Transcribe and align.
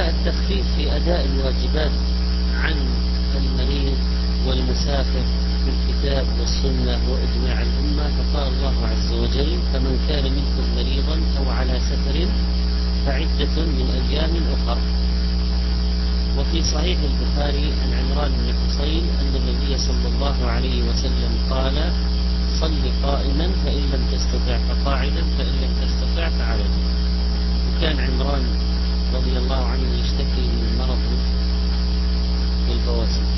التخفيف 0.00 0.64
في 0.76 0.96
أداء 0.96 1.24
الواجبات 1.24 1.90
عن 2.62 2.76
المريض 3.36 3.98
والمسافر 4.46 5.24
في 5.64 5.70
الكتاب 5.74 6.26
والسنة 6.40 6.98
وإجماع 7.10 7.62
الأمة 7.62 8.06
فقال 8.16 8.48
الله 8.52 8.74
عز 8.86 9.12
وجل 9.12 9.58
فمن 9.72 9.94
كان 10.08 10.24
منكم 10.24 10.64
مريضا 10.76 11.20
أو 11.38 11.50
على 11.50 11.80
سفر 11.80 12.16
فعدة 13.06 13.56
من 13.66 13.86
أيام 14.10 14.30
أخر. 14.56 14.78
وفي 16.38 16.62
صحيح 16.62 16.98
البخاري 17.00 17.72
عن 17.82 17.90
عمران 17.92 18.30
بن 18.32 18.54
حصين 18.66 19.04
أن 19.20 19.32
النبي 19.36 19.78
صلى 19.78 20.08
الله 20.14 20.46
عليه 20.46 20.82
وسلم 20.88 21.32
قال 21.50 21.92
صل 22.60 22.82
قائما 23.02 23.48
فإن 23.64 23.82
لم 23.92 24.02
تستطع 24.12 24.58
فقاعدا 24.68 25.22
فإن 25.38 25.54
لم 25.62 25.72
تستطع 25.82 26.28
فعلى 26.28 26.64
وكان 27.76 28.00
عمران 28.00 28.44
رضي 29.16 29.38
الله 29.38 29.64
عنه 29.66 29.88
يشتكي 30.00 30.46
من 30.60 30.76
مرض 30.78 30.98
البواسير 32.70 33.36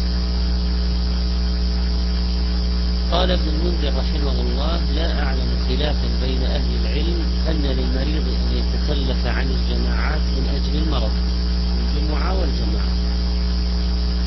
قال 3.12 3.30
ابن 3.30 3.48
المنذر 3.48 3.98
رحمه 3.98 4.40
الله 4.40 4.80
لا 4.94 5.22
أعلم 5.22 5.50
خلافا 5.68 6.08
بين 6.22 6.42
أهل 6.42 6.70
العلم 6.80 7.20
أن 7.48 7.62
للمريض 7.62 8.26
أن 8.28 8.56
يتخلف 8.58 9.26
عن 9.26 9.46
الجماعات 9.50 10.20
من 10.20 10.44
أجل 10.56 10.82
المرض 10.82 11.10
الجمعة 11.80 12.40
والجماعة. 12.40 12.94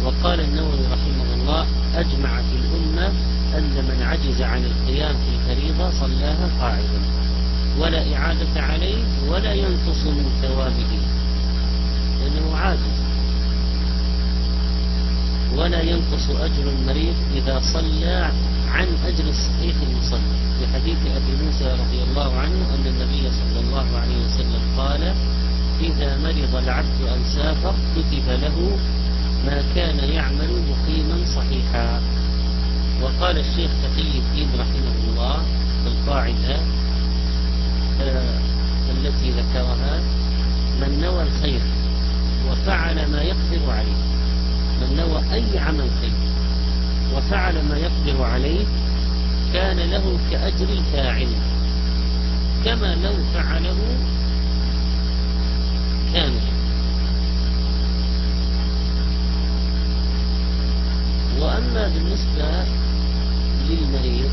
وقال 0.06 0.40
النووي 0.40 0.86
رحمه 0.92 1.34
الله 1.34 1.66
أجمعت 1.96 2.50
الأمة 2.54 3.08
أن 3.58 3.86
من 3.90 4.04
عجز 4.04 4.42
عن 4.42 4.66
القيام 4.66 5.16
في 5.16 5.30
الفريضة 5.36 5.90
صلاها 5.90 6.50
قاعدا 6.62 7.02
ولا 7.80 8.16
إعادة 8.16 8.62
عليه 8.62 9.04
ولا 9.30 9.54
ينقص 9.54 10.04
من 10.06 10.40
ثوابه. 10.42 11.01
عاجز 12.62 12.98
ولا 15.56 15.82
ينقص 15.82 16.30
أجر 16.30 16.70
المريض 16.70 17.16
إذا 17.36 17.60
صلى 17.74 18.32
عن 18.72 18.88
أجر 19.06 19.30
الصحيح 19.30 19.76
المصلي. 19.90 20.38
في 20.60 20.68
حديث 20.74 20.98
أبي 20.98 21.46
موسى 21.46 21.66
رضي 21.66 22.04
الله 22.04 22.38
عنه 22.38 22.60
أن 22.76 22.86
النبي 22.88 23.32
صلى 23.32 23.60
الله 23.60 23.86
عليه 23.98 24.26
وسلم 24.26 24.62
قال 24.78 25.14
إذا 25.82 26.18
مرض 26.18 26.56
العبد 26.56 27.02
أو 27.02 27.18
سافر 27.36 27.74
كتب 27.96 28.28
له 28.30 28.78
ما 29.46 29.64
كان 29.76 30.00
يعمل 30.10 30.52
مقيما 30.72 31.26
صحيحا. 31.26 32.02
وقال 33.02 33.38
الشيخ 33.38 33.72
تقي 33.84 34.18
الدين 34.18 34.50
رحمه 34.60 34.96
الله 35.10 35.38
في 35.84 35.88
القاعدة 35.88 36.58
آه، 38.02 38.40
التي 38.92 39.32
ذكرها 39.32 40.00
من 40.82 41.00
نوى 41.02 41.24
الخير 41.24 41.62
وفعل 42.52 43.12
ما 43.12 43.22
يقدر 43.22 43.72
عليه. 43.72 44.02
من 44.82 44.96
نوى 44.98 45.34
أي 45.34 45.60
عمل 45.60 45.90
خير. 46.02 46.12
وفعل 47.16 47.54
ما 47.54 47.78
يقدر 47.78 48.24
عليه 48.24 48.66
كان 49.54 49.78
له 49.78 50.20
كأجر 50.32 50.70
الفاعل. 50.70 51.28
كما 52.66 52.96
لو 52.96 53.14
فعله 53.34 53.78
كاملا 56.14 56.52
وأما 61.40 61.88
بالنسبة 61.88 62.66
للمريض 63.70 64.32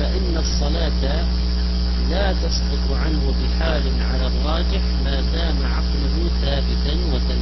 فإن 0.00 0.36
الصلاة 0.36 1.24
لا 2.10 2.32
تسقط 2.32 2.96
عنه 3.04 3.34
بحال 3.42 3.82
على 4.12 4.26
الراجح 4.26 4.82
ما 5.04 5.20
دام 5.20 5.56
عقله 5.66 5.91
ثابتا 6.40 6.92
وسلم 7.12 7.41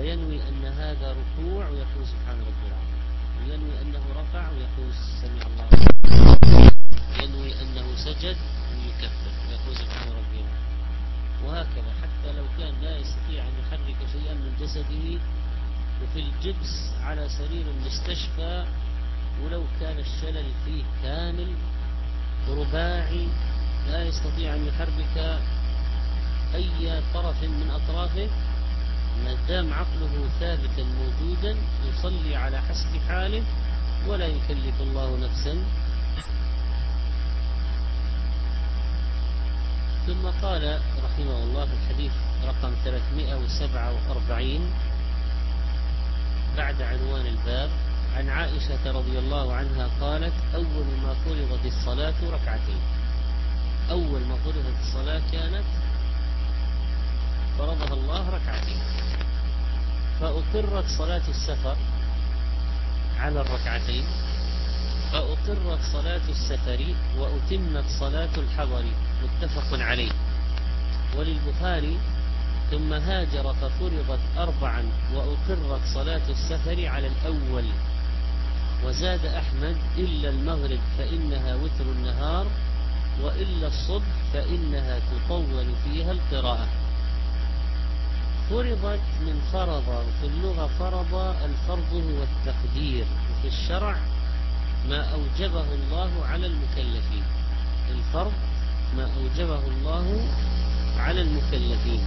فينوي 0.00 0.40
أن 0.48 0.64
هذا 0.64 1.12
ركوع 1.12 1.68
ويقول 1.68 2.04
سبحان 2.06 2.40
رب 2.40 2.60
العالمين 2.66 3.00
وينوي 3.40 3.80
أنه 3.82 4.00
رفع 4.20 4.48
ويقول 4.50 4.92
سمع 5.20 5.42
الله. 5.46 5.68
ينوي 7.22 7.52
أنه 7.62 7.96
سجد 7.96 8.36
ويكبر 8.72 9.32
ويقول 9.48 9.76
سبحان 9.76 10.08
ربي 10.08 10.40
العالمين 10.40 11.44
وهكذا 11.44 11.92
حتى 12.02 12.32
لو 12.32 12.44
كان 12.58 12.74
لا 12.82 12.96
يستطيع 12.98 13.44
أن 13.44 13.52
يحرك 13.60 13.96
شيئا 14.12 14.34
من 14.34 14.52
جسده 14.60 15.20
وفي 16.02 16.20
الجبس 16.20 16.90
على 17.02 17.28
سرير 17.28 17.66
المستشفى 17.70 18.66
ولو 19.44 19.64
كان 19.80 19.98
الشلل 19.98 20.46
فيه 20.64 20.82
كامل 21.02 21.54
رباعي 22.48 23.28
لا 23.88 24.02
يستطيع 24.04 24.54
أن 24.54 24.66
يحرك 24.66 25.40
أي 26.54 27.02
طرف 27.14 27.42
من 27.42 27.70
أطرافه 27.70 28.28
ما 29.24 29.36
دام 29.48 29.72
عقله 29.72 30.28
ثابتا 30.40 30.84
موجودا 30.84 31.56
يصلي 31.88 32.36
على 32.36 32.60
حسب 32.60 33.00
حاله 33.08 33.42
ولا 34.06 34.26
يكلف 34.26 34.80
الله 34.80 35.18
نفسا. 35.18 35.64
ثم 40.06 40.26
قال 40.42 40.80
رحمه 41.04 41.42
الله 41.42 41.64
في 41.66 41.72
الحديث 41.72 42.12
رقم 42.46 42.72
347 42.84 44.72
بعد 46.56 46.82
عنوان 46.82 47.26
الباب 47.26 47.70
عن 48.16 48.28
عائشة 48.28 48.92
رضي 48.92 49.18
الله 49.18 49.54
عنها 49.54 49.88
قالت 50.00 50.34
أول 50.54 50.86
ما 51.02 51.14
فرضت 51.24 51.66
الصلاة 51.66 52.14
ركعتين. 52.30 52.80
أول 53.90 54.20
ما 54.20 54.36
فرضت 54.44 54.76
الصلاة 54.82 55.22
كانت 55.32 55.64
فرضها 57.60 57.94
الله 57.94 58.28
ركعتين. 58.28 58.82
فأقرت 60.20 60.84
صلاة 60.98 61.22
السفر 61.28 61.76
على 63.18 63.40
الركعتين. 63.40 64.04
فأقرت 65.12 65.82
صلاة 65.92 66.20
السفر 66.28 66.94
وأتمت 67.18 67.84
صلاة 68.00 68.28
الحضر 68.36 68.84
متفق 69.22 69.78
عليه. 69.78 70.10
وللبخاري 71.16 71.98
ثم 72.70 72.92
هاجر 72.92 73.54
ففرضت 73.54 74.20
أربعا 74.38 74.84
وأقرت 75.14 75.80
صلاة 75.94 76.28
السفر 76.28 76.86
على 76.86 77.06
الأول. 77.06 77.64
وزاد 78.84 79.26
أحمد 79.26 79.76
إلا 79.98 80.28
المغرب 80.28 80.80
فإنها 80.98 81.54
وتر 81.54 81.84
النهار 81.84 82.46
وإلا 83.22 83.66
الصبح 83.66 84.12
فإنها 84.32 84.98
تطول 84.98 85.66
فيها 85.84 86.12
القراءة. 86.12 86.68
فرضت 88.50 89.00
من 89.20 89.40
فرض 89.52 89.88
وفي 89.88 90.26
اللغة 90.26 90.70
فرض 90.78 91.14
الفرض 91.44 91.92
هو 91.92 92.22
التقدير 92.22 93.04
وفي 93.30 93.48
الشرع 93.48 93.96
ما 94.88 95.12
أوجبه 95.12 95.64
الله 95.74 96.10
على 96.30 96.46
المكلفين. 96.46 97.22
الفرض 97.90 98.32
ما 98.96 99.10
أوجبه 99.16 99.60
الله 99.66 100.28
على 100.98 101.20
المكلفين. 101.22 102.00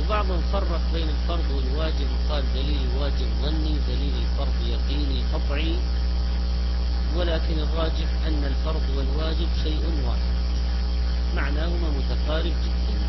وبعضهم 0.00 0.40
فرق 0.52 0.80
بين 0.92 1.08
الفرض 1.08 1.50
والواجب 1.50 2.06
وقال 2.10 2.44
دليل 2.54 2.80
الواجب 2.94 3.28
ظني 3.42 3.76
دليل 3.88 4.14
الفرض 4.22 4.54
يقيني 4.66 5.22
قطعي. 5.34 5.76
ولكن 7.16 7.58
الراجح 7.58 8.08
أن 8.26 8.44
الفرض 8.44 8.82
والواجب 8.96 9.48
شيء 9.62 9.82
واحد 10.06 10.30
معناهما 11.36 11.90
متقارب 11.98 12.54
جدا. 12.64 12.99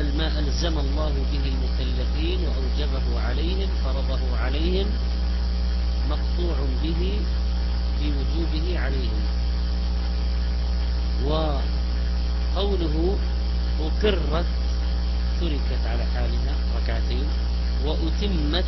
ما 0.00 0.38
ألزم 0.38 0.78
الله 0.78 1.12
به 1.32 1.44
المكلفين 1.52 2.38
وأوجبه 2.48 3.20
عليهم 3.20 3.68
فرضه 3.84 4.36
عليهم 4.38 4.86
مقطوع 6.10 6.56
به 6.82 7.20
في 7.98 8.06
وجوبه 8.08 8.78
عليهم. 8.80 9.22
وقوله 11.24 13.18
أقرت 13.80 14.46
تركت 15.40 15.82
على 15.86 16.04
حالها 16.14 16.54
ركعتين 16.82 17.26
وأتمت 17.84 18.64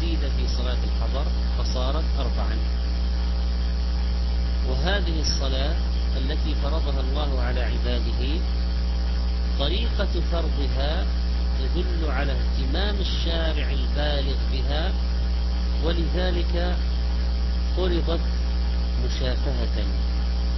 زيد 0.00 0.20
في 0.36 0.48
صلاة 0.48 0.78
الحضر 0.84 1.26
فصارت 1.58 2.04
أربعا. 2.18 2.56
وهذه 4.68 5.20
الصلاة 5.20 5.76
التي 6.16 6.54
فرضها 6.62 7.00
الله 7.00 7.40
على 7.42 7.60
عباده 7.60 8.40
طريقة 9.58 10.20
فرضها 10.32 11.06
تدل 11.58 12.10
على 12.10 12.32
اهتمام 12.32 12.94
الشارع 13.00 13.70
البالغ 13.70 14.36
بها 14.52 14.92
ولذلك 15.84 16.76
فرضت 17.76 18.20
مشافهة 19.04 19.84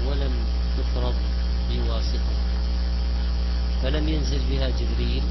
ولم 0.06 0.32
تفرض 0.78 1.14
بواسطة. 1.70 2.34
فلم 3.82 4.08
ينزل 4.08 4.40
بها 4.50 4.68
جبريل 4.68 5.22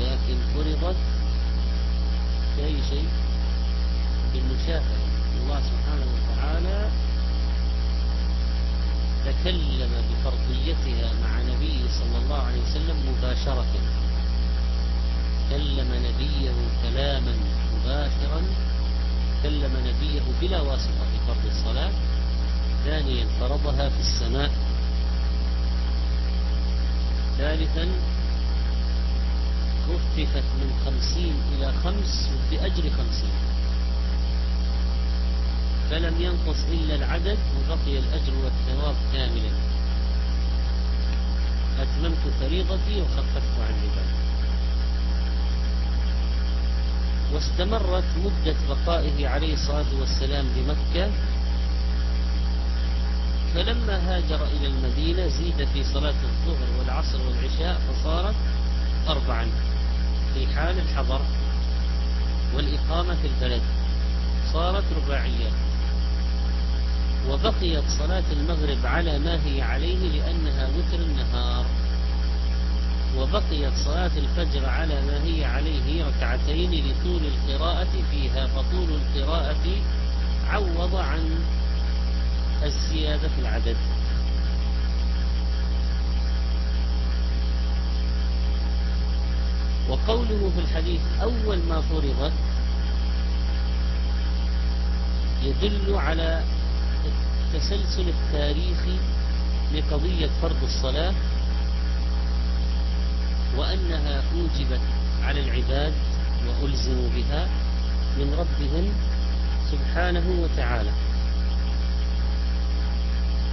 لكن 0.00 0.36
فرضت 0.54 0.96
بأي 2.56 2.76
شيء؟ 2.90 3.08
بالمشافهة. 4.34 5.02
الله 5.42 5.60
سبحانه 5.60 6.06
وتعالى 6.14 6.90
تكلم 9.26 9.92
بفرضيتها 10.10 11.12
مع 11.22 11.42
نبيه 11.42 11.82
صلى 11.98 12.18
الله 12.24 12.36
عليه 12.36 12.62
وسلم 12.62 12.96
مباشرة. 13.08 13.66
كلم 15.50 15.88
نبيه 16.06 16.52
كلاما 16.82 17.34
مباشرا. 17.74 18.42
كلم 19.42 19.72
نبيه 19.86 20.22
بلا 20.40 20.60
واسطة 20.60 21.04
في 21.12 21.18
فرض 21.26 21.46
الصلاة. 21.46 21.90
ثانيا 22.84 23.26
فرضها 23.40 23.88
في 23.88 24.00
السماء. 24.00 24.50
ثالثا 27.38 27.88
خففت 29.88 30.48
من 30.60 30.70
خمسين 30.84 31.34
إلى 31.52 31.72
خمس 31.84 32.30
بأجر 32.50 32.90
خمسين. 32.90 33.51
فلم 35.92 36.14
ينقص 36.20 36.64
إلا 36.72 36.94
العدد 36.94 37.38
وبقي 37.58 37.98
الأجر 37.98 38.32
والثواب 38.44 38.94
كاملا. 39.12 39.50
أتممت 41.80 42.34
فريضتي 42.40 43.00
وخففت 43.00 43.52
عن 43.60 43.74
عبادي 43.82 44.22
واستمرت 47.32 48.04
مدة 48.24 48.56
بقائه 48.68 49.28
عليه 49.28 49.54
الصلاة 49.54 50.00
والسلام 50.00 50.46
بمكة. 50.56 51.10
فلما 53.54 54.16
هاجر 54.16 54.44
إلى 54.44 54.66
المدينة 54.66 55.28
زيد 55.28 55.68
في 55.72 55.84
صلاة 55.84 56.14
الظهر 56.24 56.78
والعصر 56.78 57.18
والعشاء 57.26 57.80
فصارت 57.80 58.34
أربعا 59.08 59.46
في 60.34 60.46
حال 60.46 60.78
الحضر 60.78 61.20
والإقامة 62.54 63.14
في 63.14 63.26
البلد. 63.26 63.62
صارت 64.52 64.84
رباعيات 64.96 65.71
وبقيت 67.30 67.84
صلاة 67.98 68.24
المغرب 68.32 68.86
على 68.86 69.18
ما 69.18 69.38
هي 69.46 69.62
عليه 69.62 70.08
لأنها 70.08 70.68
وتر 70.68 71.02
النهار. 71.02 71.64
وبقيت 73.18 73.72
صلاة 73.84 74.10
الفجر 74.16 74.68
على 74.68 74.94
ما 74.94 75.24
هي 75.24 75.44
عليه 75.44 76.04
ركعتين 76.04 76.70
لطول 76.70 77.20
القراءة 77.26 77.92
فيها 78.10 78.46
فطول 78.46 78.88
القراءة 78.88 79.66
عوض 80.48 80.94
عن 80.94 81.38
الزيادة 82.62 83.28
في 83.28 83.40
العدد. 83.40 83.76
وقوله 89.88 90.50
في 90.54 90.60
الحديث 90.60 91.00
أول 91.22 91.58
ما 91.68 91.80
فرضت 91.80 92.32
يدل 95.42 95.94
على 95.94 96.42
التسلسل 97.54 98.08
التاريخي 98.08 98.96
لقضية 99.74 100.30
فرض 100.42 100.62
الصلاة 100.62 101.14
وأنها 103.56 104.22
أوجبت 104.34 104.80
على 105.22 105.40
العباد 105.40 105.92
وألزموا 106.48 107.08
بها 107.16 107.48
من 108.18 108.34
ربهم 108.38 108.92
سبحانه 109.70 110.24
وتعالى. 110.42 110.90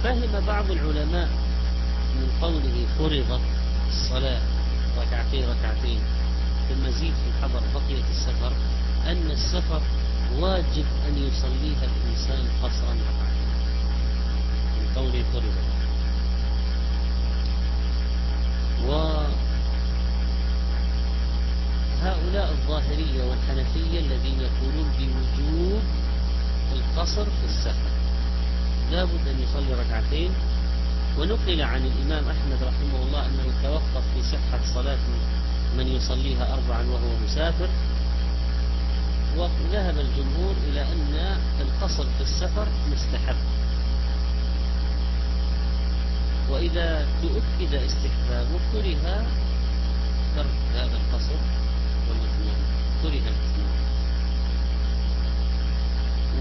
فهم 0.04 0.46
بعض 0.46 0.70
العلماء 0.70 1.28
من 2.16 2.28
قوله 2.42 2.86
فرضت 2.98 3.40
الصلاة 3.88 4.40
ركعتين 4.98 5.44
ركعتين 5.44 6.00
ثم 6.68 6.90
زيد 6.90 7.14
في 7.14 7.28
الحضر 7.38 7.62
بقية 7.74 8.04
السفر 8.10 8.52
أن 9.06 9.30
السفر 9.30 9.80
واجب 10.38 10.84
أن 11.08 11.18
يصليها 11.18 11.84
الإنسان 11.84 12.44
قصرا. 12.62 12.96
قوله 15.00 15.24
فرضت 15.32 15.68
وهؤلاء 22.02 22.50
الظاهرية 22.50 23.24
والحنفية 23.24 24.00
الذين 24.00 24.40
يقولون 24.40 24.88
بوجوب 24.98 25.82
القصر 26.72 27.24
في 27.24 27.44
السفر. 27.44 27.90
لابد 28.92 29.28
أن 29.28 29.40
يصلي 29.42 29.74
ركعتين. 29.74 30.30
ونقل 31.18 31.62
عن 31.62 31.86
الإمام 31.86 32.24
أحمد 32.28 32.62
رحمه 32.62 33.02
الله 33.02 33.26
أنه 33.26 33.46
توقف 33.62 34.04
في 34.14 34.22
صحة 34.22 34.60
صلاة 34.74 34.98
من 35.76 35.86
يصليها 35.86 36.54
أربعا 36.54 36.82
وهو 36.82 37.16
مسافر. 37.24 37.68
وذهب 39.36 39.98
الجمهور 39.98 40.54
إلى 40.68 40.82
أن 40.82 41.38
القصر 41.60 42.04
في 42.04 42.20
السفر 42.20 42.66
مستحب. 42.92 43.36
وإذا 46.50 47.06
تؤكد 47.22 47.74
استحبابه 47.74 48.58
كره 48.72 49.26
ترك 50.36 50.56
هذا 50.74 50.96
القصر 51.00 51.38
والإتمام 52.08 52.60
كره 53.02 53.08
الإتمام 53.32 53.80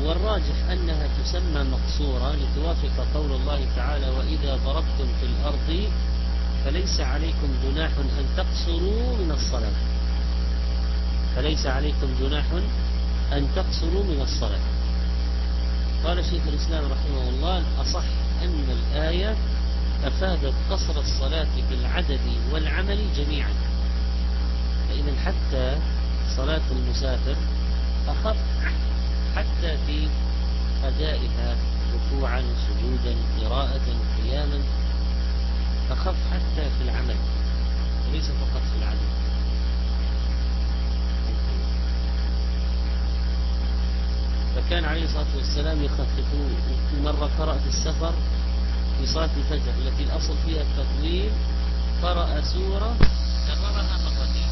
والراجح 0.04 0.58
أنها 0.72 1.08
تسمى 1.24 1.64
مقصورة 1.64 2.36
لتوافق 2.36 3.08
قول 3.14 3.32
الله 3.32 3.68
تعالى 3.76 4.10
وإذا 4.10 4.56
ضربتم 4.66 5.08
في 5.20 5.26
الأرض 5.26 5.90
فليس 6.66 7.00
عليكم 7.00 7.48
جناح 7.64 7.92
أن 7.98 8.26
تقصروا 8.38 9.18
من 9.18 9.32
الصلاة. 9.32 9.78
فليس 11.36 11.66
عليكم 11.66 12.08
جناح 12.22 12.46
أن 13.34 13.48
تقصروا 13.56 14.04
من 14.04 14.22
الصلاة. 14.22 14.60
قال 16.04 16.26
شيخ 16.26 16.42
الإسلام 16.48 16.84
رحمه 16.86 17.30
الله 17.30 17.58
الأصح 17.58 18.04
أن 18.44 18.64
الآية 18.70 19.36
أفادت 20.04 20.54
قصر 20.72 21.00
الصلاة 21.00 21.48
بالعدد 21.70 22.20
والعمل 22.52 23.00
جميعا. 23.18 23.54
فإذا 24.90 25.14
حتى 25.26 25.78
صلاة 26.38 26.62
المسافر 26.72 27.36
أخف 28.08 28.38
حتى 29.36 29.78
في 29.88 30.08
أدائها 30.84 31.56
ركوعا 31.94 32.42
سجودا 32.42 33.16
قراءة 33.42 33.96
قياما 34.24 34.60
أخف 35.92 36.16
حتى 36.32 36.70
في 36.78 36.84
العمل. 36.84 37.16
وليس 38.10 38.26
فقط 38.26 38.62
في 38.74 38.84
العدد. 38.84 39.10
فكان 44.56 44.86
عليه 44.86 45.04
الصلاة 45.04 45.36
والسلام 45.36 45.84
يخفف 45.84 46.26
مرة 47.04 47.30
قرأ 47.40 47.58
في 47.58 47.68
السفر 47.68 48.14
في 49.00 49.06
صلاة 49.06 49.30
الفجر 49.38 49.74
التي 49.88 50.04
الأصل 50.04 50.34
فيها 50.46 50.62
التطويل 50.62 51.32
قرأ 52.04 52.42
سورة 52.42 52.96
كررها 53.48 53.98
مرتين 54.06 54.50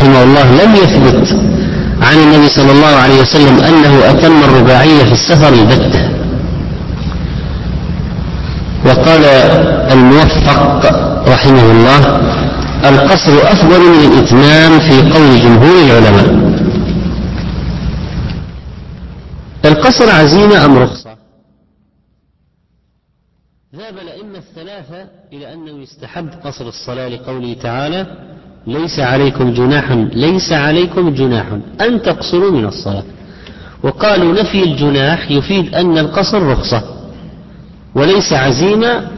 رحمه 0.00 0.22
الله 0.22 0.43
لم 0.62 0.74
يثبت 0.74 1.28
عن 2.02 2.16
النبي 2.16 2.48
صلى 2.48 2.72
الله 2.72 2.86
عليه 2.96 3.20
وسلم 3.20 3.58
أنه 3.58 4.10
أتم 4.10 4.42
الرباعية 4.44 5.04
في 5.04 5.12
السفر 5.12 5.48
البتة 5.48 6.10
وقال 8.86 9.24
الموفق 9.92 10.86
رحمه 11.28 11.72
الله 11.72 11.98
القصر 12.88 13.32
أفضل 13.52 13.80
من 13.80 14.12
الإتمام 14.12 14.80
في 14.80 15.10
قول 15.10 15.40
جمهور 15.42 15.76
العلماء. 15.84 16.44
القصر 19.64 20.10
عزيمة 20.10 20.64
أم 20.64 20.78
رخصة؟ 20.78 21.14
ذهب 23.74 23.98
الأئمة 23.98 24.38
الثلاثة 24.38 25.06
إلى 25.32 25.52
أنه 25.52 25.82
يستحب 25.82 26.28
قصر 26.44 26.68
الصلاة 26.68 27.08
لقوله 27.08 27.56
تعالى 27.62 28.06
ليس 28.66 28.98
عليكم 28.98 29.52
جناح 29.52 29.90
ليس 30.12 30.52
عليكم 30.52 31.14
جناح 31.14 31.46
أن 31.80 32.02
تقصروا 32.02 32.50
من 32.50 32.64
الصلاة. 32.64 33.04
وقالوا 33.82 34.40
نفي 34.40 34.62
الجناح 34.62 35.30
يفيد 35.30 35.74
أن 35.74 35.98
القصر 35.98 36.42
رخصة. 36.42 36.82
وليس 37.94 38.32
عزيمة. 38.32 39.08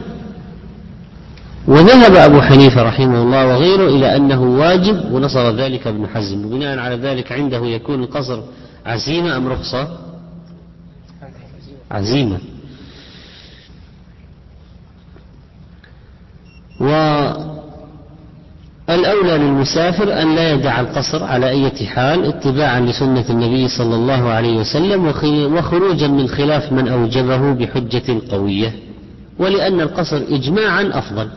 وذهب 1.67 2.15
أبو 2.15 2.41
حنيفة 2.41 2.83
رحمه 2.83 3.21
الله 3.21 3.47
وغيره 3.47 3.89
إلى 3.89 4.15
أنه 4.15 4.41
واجب 4.41 5.11
ونصر 5.11 5.55
ذلك 5.55 5.87
ابن 5.87 6.07
حزم. 6.07 6.45
وبناء 6.45 6.79
على 6.79 6.95
ذلك 6.95 7.31
عنده 7.31 7.65
يكون 7.65 8.03
القصر 8.03 8.41
عزيمة 8.85 9.37
أم 9.37 9.47
رخصة؟ 9.47 9.97
عزيمة. 11.91 12.37
والأولى 18.89 19.37
للمسافر 19.37 20.21
أن 20.21 20.35
لا 20.35 20.51
يدع 20.51 20.79
القصر 20.79 21.23
على 21.23 21.49
أي 21.49 21.87
حال 21.87 22.25
اتباعا 22.25 22.79
لسنة 22.79 23.25
النبي 23.29 23.67
صلى 23.67 23.95
الله 23.95 24.29
عليه 24.29 24.57
وسلم 24.57 25.13
وخروجا 25.53 26.07
من 26.07 26.27
خلاف 26.27 26.71
من 26.71 26.87
أوجبه 26.87 27.53
بحجة 27.53 28.21
قوية 28.31 28.73
ولأن 29.39 29.81
القصر 29.81 30.21
إجماعا 30.29 30.89
أفضل. 30.93 31.29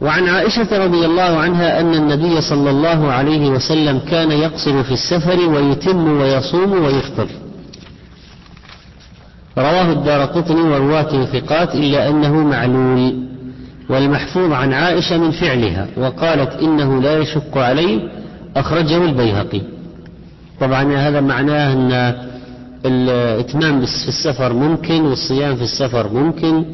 وعن 0.00 0.28
عائشة 0.28 0.84
رضي 0.84 1.06
الله 1.06 1.38
عنها 1.38 1.80
أن 1.80 1.94
النبي 1.94 2.40
صلى 2.40 2.70
الله 2.70 3.12
عليه 3.12 3.48
وسلم 3.48 3.98
كان 4.10 4.30
يقصر 4.30 4.82
في 4.82 4.92
السفر 4.92 5.48
ويتم 5.48 6.20
ويصوم 6.20 6.72
ويفطر. 6.84 7.28
رواه 9.58 9.92
الدار 9.92 10.24
قطني 10.24 10.60
ورواته 10.60 11.24
ثقات 11.24 11.74
إلا 11.74 12.08
أنه 12.08 12.32
معلول. 12.32 13.28
والمحفوظ 13.88 14.52
عن 14.52 14.72
عائشة 14.72 15.18
من 15.18 15.30
فعلها 15.30 15.86
وقالت 15.96 16.62
إنه 16.62 17.02
لا 17.02 17.18
يشق 17.18 17.58
عليه 17.58 18.00
أخرجه 18.56 19.04
البيهقي. 19.04 19.60
طبعا 20.60 20.96
هذا 20.96 21.20
معناه 21.20 21.72
أن 21.72 22.14
الإتمام 22.86 23.80
في 23.80 24.08
السفر 24.08 24.52
ممكن 24.52 25.00
والصيام 25.00 25.56
في 25.56 25.62
السفر 25.62 26.12
ممكن. 26.12 26.64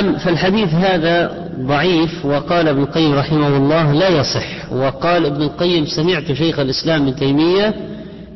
أم 0.00 0.18
فالحديث 0.18 0.74
هذا 0.74 1.48
ضعيف 1.60 2.24
وقال 2.24 2.68
ابن 2.68 2.82
القيم 2.82 3.14
رحمه 3.14 3.56
الله 3.56 3.92
لا 3.92 4.08
يصح. 4.08 4.72
وقال 4.72 5.26
ابن 5.26 5.42
القيم 5.42 5.86
سمعت 5.86 6.32
شيخ 6.32 6.58
الإسلام 6.58 7.02
ابن 7.02 7.16
تيمية 7.16 7.74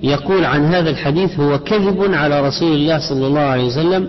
يقول 0.03 0.45
عن 0.45 0.65
هذا 0.65 0.91
الحديث 0.91 1.41
هو 1.41 1.59
كذب 1.59 2.15
على 2.15 2.49
رسول 2.49 2.73
الله 2.73 2.99
صلى 2.99 3.27
الله 3.27 3.41
عليه 3.41 3.65
وسلم 3.65 4.09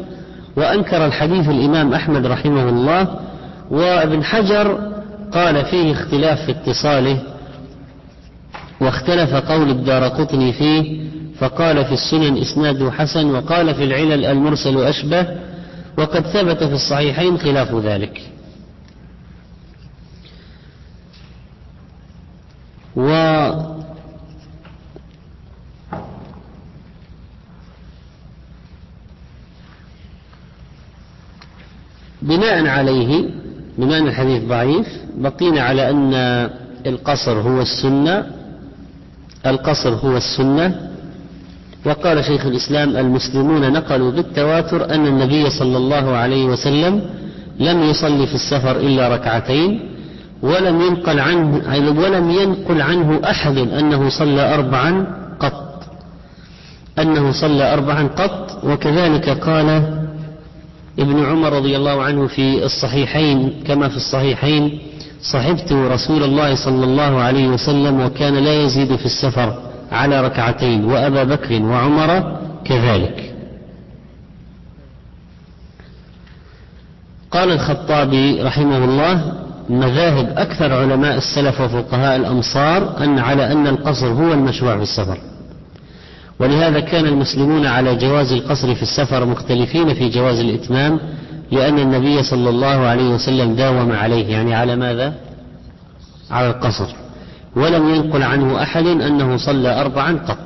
وأنكر 0.57 1.05
الحديث 1.05 1.49
الإمام 1.49 1.93
أحمد 1.93 2.25
رحمه 2.25 2.69
الله 2.69 3.19
وابن 3.71 4.23
حجر 4.23 4.91
قال 5.31 5.65
فيه 5.65 5.91
اختلاف 5.91 6.45
في 6.45 6.51
اتصاله 6.51 7.19
واختلف 8.81 9.33
قول 9.35 9.69
الدار 9.69 10.07
قطني 10.07 10.53
فيه 10.53 11.03
فقال 11.39 11.85
في 11.85 11.93
السنن 11.93 12.37
إسناده 12.37 12.91
حسن 12.91 13.31
وقال 13.31 13.75
في 13.75 13.83
العلل 13.83 14.25
المرسل 14.25 14.83
أشبه 14.83 15.27
وقد 15.97 16.27
ثبت 16.27 16.63
في 16.63 16.73
الصحيحين 16.73 17.37
خلاف 17.37 17.75
ذلك. 17.75 18.21
و 22.95 23.09
بناء 32.23 32.67
عليه 32.67 33.25
بما 33.77 33.97
أن 33.97 34.07
الحديث 34.07 34.43
ضعيف 34.43 34.87
بقينا 35.17 35.61
على 35.61 35.89
أن 35.89 36.13
القصر 36.85 37.39
هو 37.39 37.61
السنة 37.61 38.25
القصر 39.45 39.89
هو 39.89 40.17
السنة. 40.17 40.89
وقال 41.85 42.23
شيخ 42.25 42.45
الإسلام 42.45 42.97
المسلمون 42.97 43.73
نقلوا 43.73 44.11
بالتواتر 44.11 44.93
أن 44.95 45.07
النبي 45.07 45.49
صلى 45.49 45.77
الله 45.77 46.15
عليه 46.15 46.45
وسلم 46.45 47.01
لم 47.59 47.83
يصلي 47.83 48.27
في 48.27 48.35
السفر 48.35 48.77
إلا 48.79 49.07
ركعتين 49.15 49.79
ولم 50.41 50.81
ينقل 50.81 51.19
عنه 51.19 51.61
ولم 51.99 52.31
ينقل 52.31 52.81
عنه 52.81 53.21
أحد 53.29 53.57
أنه 53.57 54.09
صلى 54.09 54.53
أربعا 54.53 55.07
قط 55.39 55.83
أنه 56.99 57.31
صلى 57.31 57.73
أربعا 57.73 58.03
قط. 58.07 58.63
وكذلك 58.63 59.29
قال 59.29 59.67
ابن 60.99 61.25
عمر 61.25 61.53
رضي 61.53 61.77
الله 61.77 62.03
عنه 62.03 62.27
في 62.27 62.65
الصحيحين 62.65 63.53
كما 63.67 63.89
في 63.89 63.97
الصحيحين 63.97 64.79
صحبت 65.21 65.71
رسول 65.71 66.23
الله 66.23 66.55
صلى 66.55 66.85
الله 66.85 67.21
عليه 67.21 67.47
وسلم 67.47 68.01
وكان 68.01 68.33
لا 68.33 68.53
يزيد 68.53 68.95
في 68.95 69.05
السفر 69.05 69.57
على 69.91 70.21
ركعتين 70.21 70.85
وأبا 70.85 71.23
بكر 71.23 71.61
وعمر 71.61 72.37
كذلك. 72.65 73.33
قال 77.31 77.51
الخطابي 77.51 78.41
رحمه 78.41 78.85
الله 78.85 79.33
مذاهب 79.69 80.33
أكثر 80.37 80.73
علماء 80.73 81.17
السلف 81.17 81.61
وفقهاء 81.61 82.15
الأمصار 82.15 83.03
أن 83.03 83.19
على 83.19 83.51
أن 83.51 83.67
القصر 83.67 84.07
هو 84.07 84.33
المشروع 84.33 84.77
في 84.77 84.83
السفر. 84.83 85.17
ولهذا 86.39 86.79
كان 86.79 87.05
المسلمون 87.05 87.65
على 87.65 87.95
جواز 87.95 88.31
القصر 88.33 88.75
في 88.75 88.81
السفر 88.81 89.25
مختلفين 89.25 89.93
في 89.93 90.09
جواز 90.09 90.39
الإتمام 90.39 90.99
لأن 91.51 91.79
النبي 91.79 92.23
صلى 92.23 92.49
الله 92.49 92.67
عليه 92.67 93.09
وسلم 93.09 93.55
داوم 93.55 93.91
عليه 93.91 94.27
يعني 94.27 94.55
على 94.55 94.75
ماذا؟ 94.75 95.13
على 96.31 96.49
القصر. 96.49 96.87
ولم 97.55 97.95
ينقل 97.95 98.23
عنه 98.23 98.63
أحد 98.63 98.85
أنه 98.85 99.37
صلى 99.37 99.81
أربعا 99.81 100.11
قط. 100.27 100.37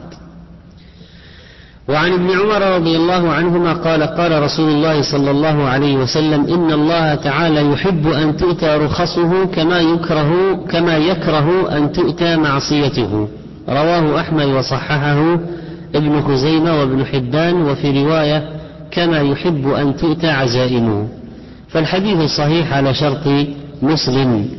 وعن 1.90 2.14
ابن 2.14 2.30
عمر 2.32 2.76
رضي 2.76 2.98
الله 2.98 3.32
عنهما 3.32 3.74
قال 3.74 4.04
قال 4.04 4.44
رسول 4.44 4.70
الله 4.70 5.02
صلى 5.12 5.32
الله 5.32 5.64
عليه 5.64 5.96
وسلم 5.98 6.46
إن 6.46 6.72
الله 6.72 7.16
تعالى 7.16 7.72
يحب 7.72 8.08
أن 8.08 8.38
تؤتى 8.38 8.68
رخصه 8.68 9.46
كما 9.46 9.80
يكره 9.80 10.56
كما 10.70 10.98
يكره 10.98 11.78
أن 11.78 11.92
تؤتى 11.92 12.36
معصيته. 12.36 13.28
رواه 13.70 14.20
أحمد 14.20 14.46
وصححه 14.46 15.40
ابن 15.96 16.22
خزيمة 16.22 16.80
وابن 16.80 17.06
حبان 17.06 17.54
وفي 17.54 18.04
رواية 18.04 18.60
كما 18.92 19.20
يحب 19.20 19.68
أن 19.68 19.96
تؤتى 19.96 20.28
عزائمه. 20.28 21.08
فالحديث 21.70 22.32
صحيح 22.32 22.74
على 22.74 22.94
شرط 22.94 23.28
مسلم. 23.82 24.50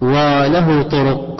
وله 0.00 0.82
طرق. 0.82 1.30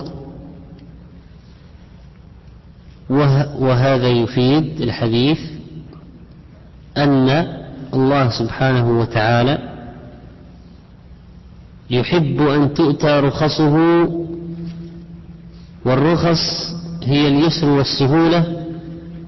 وهذا 3.59 4.09
يفيد 4.09 4.81
الحديث 4.81 5.39
أن 6.97 7.47
الله 7.95 8.31
سبحانه 8.31 9.01
وتعالى 9.01 9.59
يحب 11.91 12.43
أن 12.43 12.75
تؤتى 12.75 13.21
رخصه 13.21 13.77
والرخص 15.85 16.75
هي 17.03 17.29
اليسر 17.29 17.69
والسهولة 17.69 18.45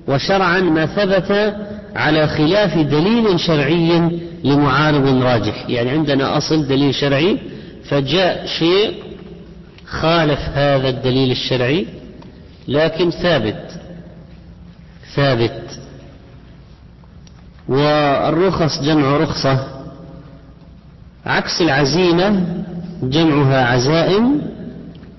وشرعا 0.09 0.61
ما 0.61 0.87
ثبت 0.87 1.57
على 1.97 2.29
خلاف 2.29 2.79
دليل 2.79 3.41
شرعي 3.41 4.11
لمعارض 4.45 5.23
راجح. 5.23 5.65
يعني 5.69 5.91
عندنا 5.91 6.37
أصل 6.37 6.67
دليل 6.67 6.95
شرعي 6.95 7.39
فجاء 7.85 8.47
شيء 8.47 8.95
خالف 9.87 10.41
هذا 10.55 10.89
الدليل 10.89 11.31
الشرعي 11.31 11.87
لكن 12.69 13.11
ثابت 13.11 13.81
ثابت. 15.15 15.63
والرخص 17.69 18.83
جمع 18.83 19.17
رخصة 19.17 19.67
عكس 21.27 21.61
العزيمة 21.61 22.47
جمعها 23.03 23.65
عزائم 23.67 24.43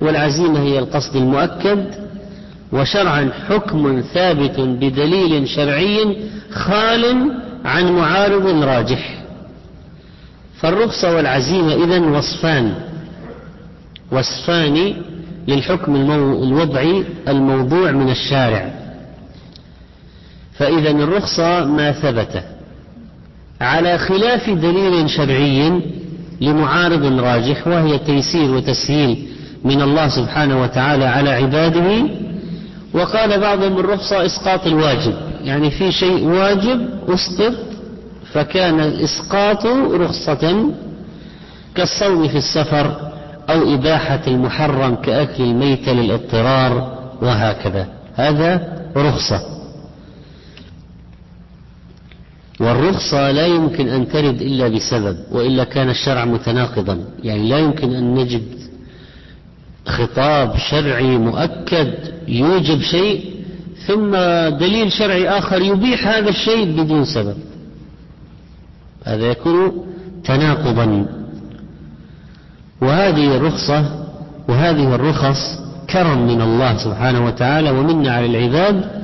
والعزيمة 0.02 0.60
هي 0.60 0.80
القصد 0.80 1.16
المؤكد. 1.16 2.03
وشرعا 2.74 3.32
حكم 3.50 4.02
ثابت 4.14 4.60
بدليل 4.60 5.48
شرعي 5.48 6.18
خال 6.52 7.32
عن 7.66 7.92
معارض 7.92 8.64
راجح. 8.64 9.24
فالرخصة 10.56 11.16
والعزيمة 11.16 11.74
إذن 11.74 12.04
وصفان. 12.04 12.74
وصفان 14.12 14.96
للحكم 15.48 15.96
الوضعي 16.44 17.04
الموضوع 17.28 17.92
من 17.92 18.10
الشارع. 18.10 18.74
فإذا 20.54 20.90
الرخصة 20.92 21.66
ما 21.66 21.92
ثبت. 21.92 22.44
على 23.62 23.98
خلاف 23.98 24.50
دليل 24.50 25.10
شرعي 25.10 25.82
لمعارض 26.42 27.20
راجح 27.20 27.68
وهي 27.68 28.00
تيسير 28.00 28.52
وتسهيل 28.52 29.28
من 29.64 29.82
الله 29.82 30.08
سبحانه 30.08 30.62
وتعالى 30.62 31.06
على 31.06 31.30
عباده 31.30 32.04
وقال 32.94 33.40
بعضهم 33.40 33.80
الرخصة 33.80 34.26
إسقاط 34.26 34.68
الواجب. 34.68 35.14
يعني 35.44 35.72
في 35.72 35.92
شيء 35.92 36.28
واجب 36.28 36.90
أسقط 37.10 37.54
فكان 38.34 38.80
الإسقاط 38.80 39.66
رخصة 39.94 40.72
كالصوم 41.76 42.28
في 42.28 42.38
السفر 42.38 43.12
أو 43.50 43.74
إباحة 43.74 44.22
المحرم 44.28 44.96
كأكل 44.96 45.44
الميت 45.44 45.90
للاضطرار 45.90 47.00
وهكذا. 47.22 47.88
هذا 48.16 48.78
رخصة. 48.98 49.42
والرخصة 52.60 53.32
لا 53.32 53.46
يمكن 53.46 53.88
أن 53.88 54.08
ترد 54.08 54.42
إلا 54.42 54.68
بسبب 54.68 55.18
وإلا 55.32 55.64
كان 55.64 55.90
الشرع 55.90 56.26
متناقضا. 56.26 57.00
يعني 57.24 57.50
لا 57.50 57.58
يمكن 57.60 57.96
أن 57.96 58.14
نجد 58.14 58.44
خطاب 59.86 60.58
شرعي 60.58 61.18
مؤكد 61.18 61.94
يوجب 62.28 62.82
شيء 62.82 63.34
ثم 63.88 64.12
دليل 64.60 64.92
شرعي 64.92 65.30
آخر 65.30 65.62
يبيح 65.62 66.08
هذا 66.08 66.30
الشيء 66.30 66.84
بدون 66.84 67.06
سبب. 67.06 67.38
هذا 69.04 69.26
يكون 69.26 69.86
تناقضا. 70.24 71.06
وهذه 72.82 73.38
الرخصة 73.38 73.86
وهذه 74.48 74.96
الرخص 74.96 75.60
كرم 75.90 76.28
من 76.28 76.42
الله 76.42 76.78
سبحانه 76.78 77.26
وتعالى 77.26 77.72
ومنا 77.72 78.12
على 78.12 78.26
العباد. 78.26 79.04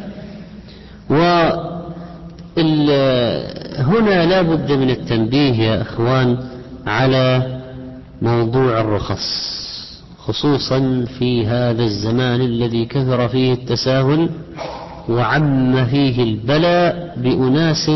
وهنا 3.89 4.25
لا 4.25 4.41
بد 4.41 4.71
من 4.71 4.89
التنبيه 4.89 5.53
يا 5.53 5.81
إخوان 5.81 6.37
على 6.87 7.59
موضوع 8.21 8.81
الرخص. 8.81 9.58
خصوصا 10.29 11.05
في 11.19 11.45
هذا 11.47 11.83
الزمان 11.83 12.41
الذي 12.41 12.85
كثر 12.85 13.27
فيه 13.27 13.53
التساهل 13.53 14.29
وعم 15.09 15.85
فيه 15.85 16.23
البلاء 16.23 17.15
بأناس 17.17 17.91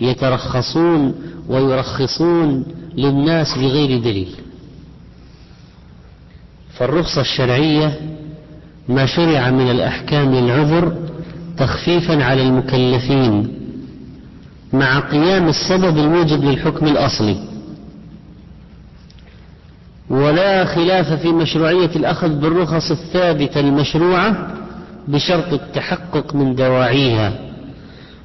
يترخصون 0.00 1.14
ويرخصون 1.48 2.64
للناس 2.96 3.58
بغير 3.58 4.00
دليل. 4.00 4.28
فالرخصة 6.72 7.20
الشرعية 7.20 8.00
ما 8.88 9.06
شرع 9.06 9.50
من 9.50 9.70
الأحكام 9.70 10.34
العذر 10.34 10.96
تخفيفا 11.58 12.24
على 12.24 12.42
المكلفين 12.42 13.58
مع 14.72 15.00
قيام 15.00 15.48
السبب 15.48 15.98
الموجب 15.98 16.44
للحكم 16.44 16.86
الأصلي. 16.86 17.45
ولا 20.10 20.64
خلاف 20.64 21.12
في 21.12 21.28
مشروعية 21.28 21.90
الأخذ 21.96 22.28
بالرخص 22.28 22.90
الثابتة 22.90 23.60
المشروعة 23.60 24.54
بشرط 25.08 25.52
التحقق 25.52 26.34
من 26.34 26.54
دواعيها 26.54 27.32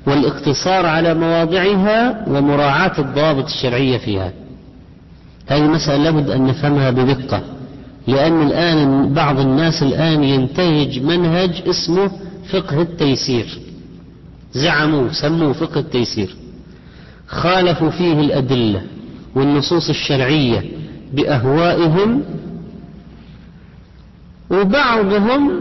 والاقتصار 0.08 0.86
على 0.86 1.14
مواضعها 1.14 2.26
ومراعاة 2.28 3.00
الضوابط 3.00 3.46
الشرعية 3.46 3.98
فيها. 3.98 4.32
هذه 5.48 5.68
مسألة 5.68 6.04
لابد 6.04 6.30
أن 6.30 6.48
نفهمها 6.48 6.92
بدقة 6.92 7.42
لأن 8.08 8.42
الآن 8.42 9.14
بعض 9.14 9.40
الناس 9.40 9.84
الآن 9.84 10.24
ينتهج 10.24 11.00
منهج 11.00 11.64
اسمه 11.68 12.12
فقه 12.50 12.82
التيسير. 12.82 13.60
زعموا 14.54 15.10
سموه 15.12 15.54
فقه 15.54 15.80
التيسير. 15.80 16.36
خالفوا 17.28 17.90
فيه 17.90 18.14
الأدلة 18.14 18.82
والنصوص 19.36 19.90
الشرعية 19.90 20.81
بأهوائهم 21.14 22.24
وبعضهم 24.50 25.52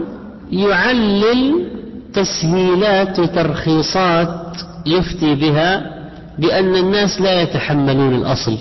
يعلل 0.51 1.67
تسهيلات 2.13 3.19
وترخيصات 3.19 4.57
يفتي 4.85 5.35
بها 5.35 6.01
بأن 6.39 6.75
الناس 6.75 7.21
لا 7.21 7.41
يتحملون 7.41 8.15
الأصل. 8.15 8.57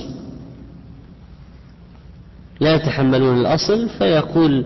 لا 2.61 2.75
يتحملون 2.75 3.41
الأصل 3.41 3.89
فيقول 3.89 4.65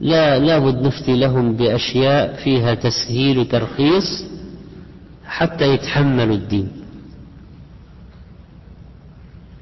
لا 0.00 0.38
لابد 0.38 0.86
نفتي 0.86 1.16
لهم 1.16 1.52
بأشياء 1.52 2.34
فيها 2.44 2.74
تسهيل 2.74 3.38
وترخيص 3.38 4.24
حتى 5.26 5.74
يتحملوا 5.74 6.34
الدين. 6.36 6.68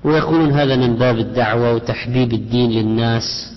ويقولون 0.05 0.53
هذا 0.53 0.77
من 0.77 0.97
باب 0.97 1.19
الدعوة 1.19 1.75
وتحبيب 1.75 2.33
الدين 2.33 2.71
للناس. 2.71 3.57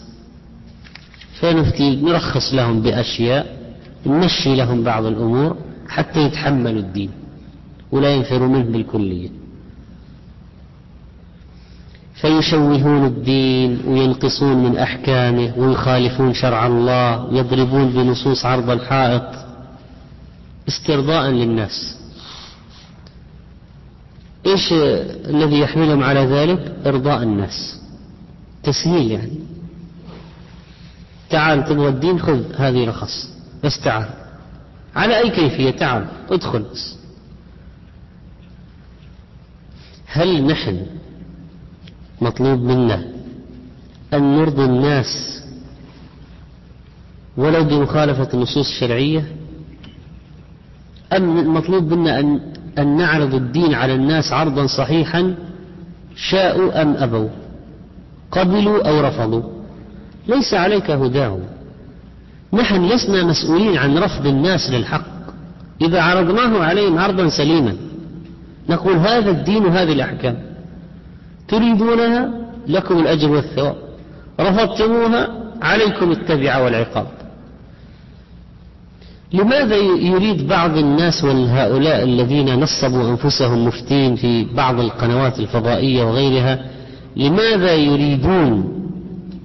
فنفتي 1.39 1.95
نرخص 1.95 2.53
لهم 2.53 2.81
بأشياء 2.81 3.57
نمشي 4.05 4.55
لهم 4.55 4.83
بعض 4.83 5.05
الأمور 5.05 5.57
حتى 5.87 6.19
يتحملوا 6.19 6.79
الدين 6.79 7.11
ولا 7.91 8.09
ينفروا 8.09 8.47
منه 8.47 8.71
بالكلية 8.71 9.29
فيشوهون 12.21 13.05
الدين 13.05 13.81
وينقصون 13.87 14.63
من 14.63 14.77
أحكامه 14.77 15.53
ويخالفون 15.57 16.33
شرع 16.33 16.67
الله 16.67 17.25
ويضربون 17.25 17.89
بنصوص 17.89 18.45
عرض 18.45 18.69
الحائط 18.69 19.23
استرضاء 20.67 21.29
للناس. 21.29 21.98
إيش 24.45 24.73
الذي 25.29 25.59
يحملهم 25.59 26.03
على 26.03 26.19
ذلك؟ 26.19 26.75
إرضاء 26.85 27.23
الناس. 27.23 27.79
تسهيل 28.63 29.11
يعني. 29.11 29.39
تعال 31.29 31.65
تبغى 31.65 31.87
الدين 31.87 32.19
خذ 32.19 32.53
هذه 32.55 32.85
رخص 32.89 33.29
بس 33.63 33.79
تعال. 33.79 34.09
على 34.95 35.17
أي 35.17 35.29
كيفية؟ 35.29 35.71
تعال 35.71 36.07
ادخل 36.29 36.59
بس. 36.59 36.95
هل 40.05 40.45
نحن 40.45 40.85
مطلوب 42.21 42.59
منا 42.59 43.03
أن 44.13 44.37
نرضي 44.37 44.65
الناس 44.65 45.43
ولو 47.37 47.63
بمخالفة 47.63 48.29
النصوص 48.33 48.67
الشرعية 48.67 49.35
أم 51.13 51.53
مطلوب 51.53 51.93
منا 51.93 52.19
أن, 52.19 52.53
أن 52.77 52.97
نعرض 52.97 53.33
الدين 53.33 53.73
على 53.73 53.95
الناس 53.95 54.33
عرضا 54.33 54.67
صحيحا 54.67 55.35
شاءوا 56.15 56.81
أم 56.81 56.95
أبوا؟ 56.97 57.29
قبلوا 58.31 58.89
أو 58.89 59.01
رفضوا؟ 59.01 59.43
ليس 60.27 60.53
عليك 60.53 60.91
هداهم. 60.91 61.41
نحن 62.53 62.85
لسنا 62.85 63.23
مسؤولين 63.23 63.77
عن 63.77 63.97
رفض 63.97 64.27
الناس 64.27 64.69
للحق. 64.69 65.05
إذا 65.81 66.01
عرضناه 66.01 66.63
عليهم 66.63 66.99
عرضا 66.99 67.29
سليما. 67.29 67.75
نقول 68.69 68.95
هذا 68.95 69.31
الدين 69.31 69.65
وهذه 69.65 69.93
الأحكام. 69.93 70.37
تريدونها؟ 71.47 72.29
لكم 72.67 72.99
الأجر 72.99 73.31
والثواب. 73.31 73.75
رفضتموها؟ 74.39 75.29
عليكم 75.61 76.11
التبع 76.11 76.57
والعقاب. 76.57 77.07
لماذا 79.33 79.75
يريد 79.75 80.47
بعض 80.47 80.77
الناس 80.77 81.23
وهؤلاء 81.23 82.03
الذين 82.03 82.59
نصبوا 82.59 83.09
أنفسهم 83.09 83.65
مفتين 83.67 84.15
في 84.15 84.45
بعض 84.55 84.79
القنوات 84.79 85.39
الفضائية 85.39 86.03
وغيرها 86.03 86.59
لماذا 87.15 87.73
يريدون 87.75 88.79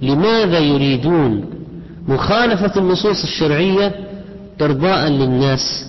لماذا 0.01 0.59
يريدون 0.59 1.45
مخالفة 2.07 2.79
النصوص 2.79 3.23
الشرعية 3.23 3.95
إرضاء 4.61 5.07
للناس 5.07 5.85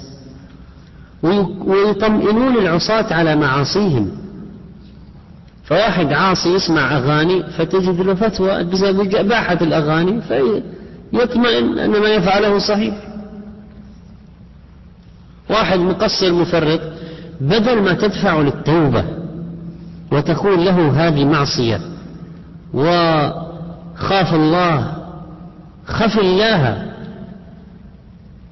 ويطمئنون 1.67 2.57
العصاة 2.59 3.15
على 3.15 3.37
معاصيهم؟ 3.37 4.11
فواحد 5.65 6.13
عاصي 6.13 6.55
يسمع 6.55 6.97
أغاني 6.97 7.43
فتجد 7.43 8.01
له 8.01 8.15
فتوى 8.15 8.65
بإباحة 8.93 9.59
الأغاني 9.61 10.21
فيطمئن 10.21 11.79
أن 11.79 11.91
ما 11.91 12.09
يفعله 12.09 12.59
صحيح. 12.59 12.95
واحد 15.51 15.79
مقصر 15.79 16.33
مفرط 16.33 16.81
بدل 17.41 17.83
ما 17.83 17.93
تدفع 17.93 18.41
للتوبة 18.41 19.05
وتقول 20.13 20.65
له 20.65 21.07
هذه 21.09 21.25
معصية 21.25 21.81
وخاف 22.75 24.35
الله 24.35 24.93
خف 25.87 26.19
الله 26.19 26.93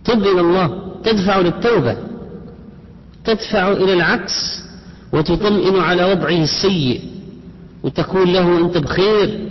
تب 0.05 0.23
إلى 0.23 0.41
الله 0.41 0.79
تدفع 1.05 1.39
للتوبة 1.39 1.97
تدفع 3.25 3.73
إلى 3.73 3.93
العكس 3.93 4.63
وتطمئن 5.13 5.81
على 5.81 6.05
وضعه 6.05 6.43
السيء 6.43 7.01
وتقول 7.83 8.33
له 8.33 8.59
أنت 8.59 8.79
بخير. 8.79 9.49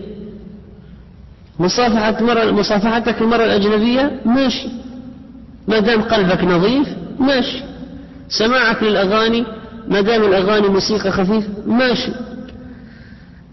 مصافحة 1.60 2.19
المرأة 2.19 2.51
مصافحتك 2.51 3.21
المرأة 3.21 3.45
الأجنبية 3.45 4.21
ماشي. 4.25 4.67
ما 5.67 5.79
دام 5.79 6.01
قلبك 6.01 6.43
نظيف 6.43 6.88
ماشي. 7.19 7.63
سماعك 8.30 8.84
للأغاني 8.84 9.43
ما 9.88 10.02
دام 10.02 10.23
الأغاني 10.23 10.67
موسيقى 10.67 11.12
خفيفة 11.12 11.49
ماشي. 11.67 12.12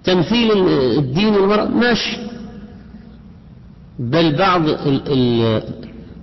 تمثيل 0.04 0.50
الدين 0.98 1.34
المرأة 1.34 1.64
ماشي. 1.64 2.16
بل 3.98 4.36
بعض 4.36 4.68
ال 4.68 5.00
ال 5.08 5.62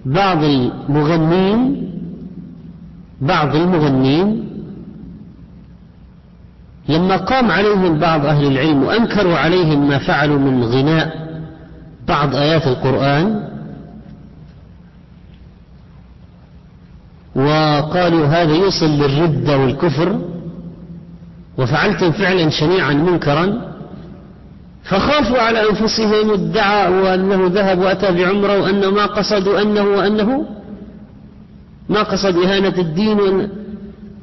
بعض 0.05 0.43
المغنين 0.43 1.87
بعض 3.21 3.55
المغنين 3.55 4.43
لما 6.89 7.17
قام 7.17 7.51
عليهم 7.51 7.99
بعض 7.99 8.25
أهل 8.25 8.47
العلم 8.47 8.83
وأنكروا 8.83 9.37
عليهم 9.37 9.87
ما 9.87 9.97
فعلوا 9.97 10.39
من 10.39 10.63
غناء 10.63 11.27
بعض 12.07 12.35
آيات 12.35 12.67
القرآن 12.67 13.47
وقالوا 17.37 18.25
هذا 18.25 18.55
يوصل 18.55 18.85
للردة 18.89 19.57
والكفر 19.57 20.19
وفعلتم 21.57 22.11
فعلا 22.11 22.49
شنيعا 22.49 22.93
منكرا 22.93 23.61
فخافوا 24.83 25.39
على 25.39 25.69
أنفسهم 25.69 26.31
ادعوا 26.31 27.13
أنه 27.13 27.47
ذهب 27.47 27.79
وأتى 27.79 28.11
بعمرة 28.11 28.61
وأن 28.61 28.87
ما 28.87 29.05
قصدوا 29.05 29.61
أنه 29.61 29.83
وأنه 29.83 30.45
ما 31.89 32.03
قصد 32.03 32.37
إهانة 32.37 32.73
الدين 32.77 33.49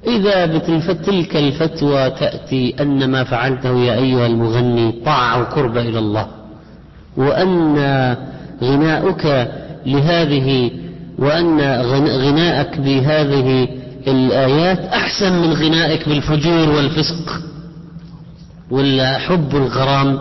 إذا 0.07 0.47
بتلك 0.47 1.37
الفتوى 1.37 2.11
تأتي 2.11 2.75
أن 2.81 3.11
ما 3.11 3.25
فعلته 3.25 3.79
يا 3.79 3.95
أيها 3.95 4.27
المغني 4.27 4.93
طاعة 5.05 5.41
وقرب 5.41 5.79
إلى 5.79 5.99
الله 5.99 6.27
وأن 7.17 7.77
غناؤك 8.63 9.49
لهذه 9.87 10.71
وأن 11.19 11.61
غناءك 12.09 12.79
بهذه 12.81 13.69
الآيات 14.07 14.79
أحسن 14.79 15.33
من 15.33 15.53
غنائك 15.53 16.09
بالفجور 16.09 16.69
والفسق 16.69 17.43
والحب 18.71 19.55
والغرام 19.55 20.19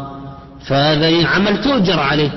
فهذا 0.66 1.28
عمل 1.28 1.62
تؤجر 1.64 2.00
عليه. 2.00 2.32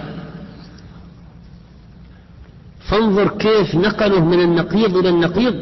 فانظر 2.80 3.28
كيف 3.28 3.74
نقله 3.74 4.24
من 4.24 4.40
النقيض 4.40 4.96
إلى 4.96 5.08
النقيض. 5.08 5.54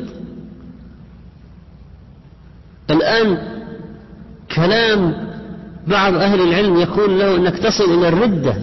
الآن 2.90 3.38
كلام 4.56 5.14
بعض 5.86 6.14
أهل 6.14 6.40
العلم 6.40 6.76
يقول 6.76 7.18
له 7.18 7.36
أنك 7.36 7.58
تصل 7.58 7.84
إلى 7.84 8.08
الردة 8.08 8.56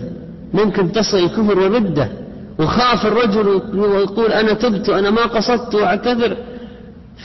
ممكن 0.54 0.92
تصل 0.92 1.18
الكفر 1.18 1.60
والردة. 1.60 2.21
وخاف 2.62 3.06
الرجل 3.06 3.48
ويقول 3.80 4.32
أنا 4.32 4.54
تبت 4.54 4.90
أنا 4.90 5.10
ما 5.10 5.26
قصدت 5.26 5.76
وأعتذر. 5.76 6.38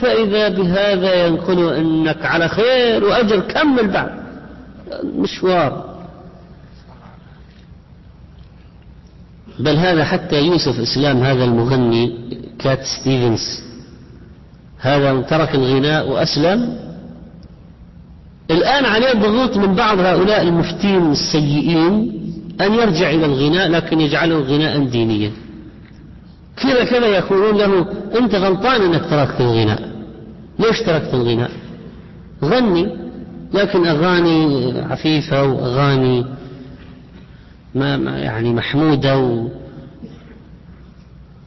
فإذا 0.01 0.49
بهذا 0.49 1.27
ينقل 1.27 1.75
أنك 1.75 2.25
على 2.25 2.49
خير 2.49 3.05
وأجر 3.05 3.41
كمل 3.41 3.89
بعد. 3.89 4.11
مشوار. 5.05 5.97
بل 9.59 9.77
هذا 9.77 10.05
حتى 10.05 10.41
يوسف 10.41 10.81
إسلام 10.81 11.17
هذا 11.17 11.45
المغني 11.45 12.19
كات 12.59 12.83
ستيفنز. 12.85 13.63
هذا 14.79 15.21
ترك 15.21 15.55
الغناء 15.55 16.09
وأسلم. 16.09 16.77
الآن 18.51 18.85
عليه 18.85 19.13
ضغوط 19.13 19.57
من 19.57 19.75
بعض 19.75 19.99
هؤلاء 19.99 20.43
المفتين 20.43 21.13
السيئين. 21.13 22.26
أن 22.61 22.73
يرجع 22.75 23.11
إلى 23.11 23.27
الغناء 23.27 23.69
لكن 23.69 24.01
يجعله 24.01 24.39
غناء 24.39 24.85
دينيا. 24.85 25.33
كذا 26.57 26.85
كذا 26.85 27.07
يقولون 27.07 27.57
له 27.57 27.87
أنت 28.19 28.35
غلطان 28.35 28.83
أنك 28.83 29.11
تركت 29.11 29.41
الغناء. 29.41 29.91
ليش 30.59 30.81
تركت 30.81 31.15
الغناء؟ 31.15 31.51
غني 32.45 32.97
لكن 33.55 33.87
أغاني 33.87 34.73
عفيفة 34.91 35.45
وأغاني 35.45 36.25
ما 37.75 37.95
يعني 38.19 38.53
محمودة 38.55 39.19
و 39.19 39.49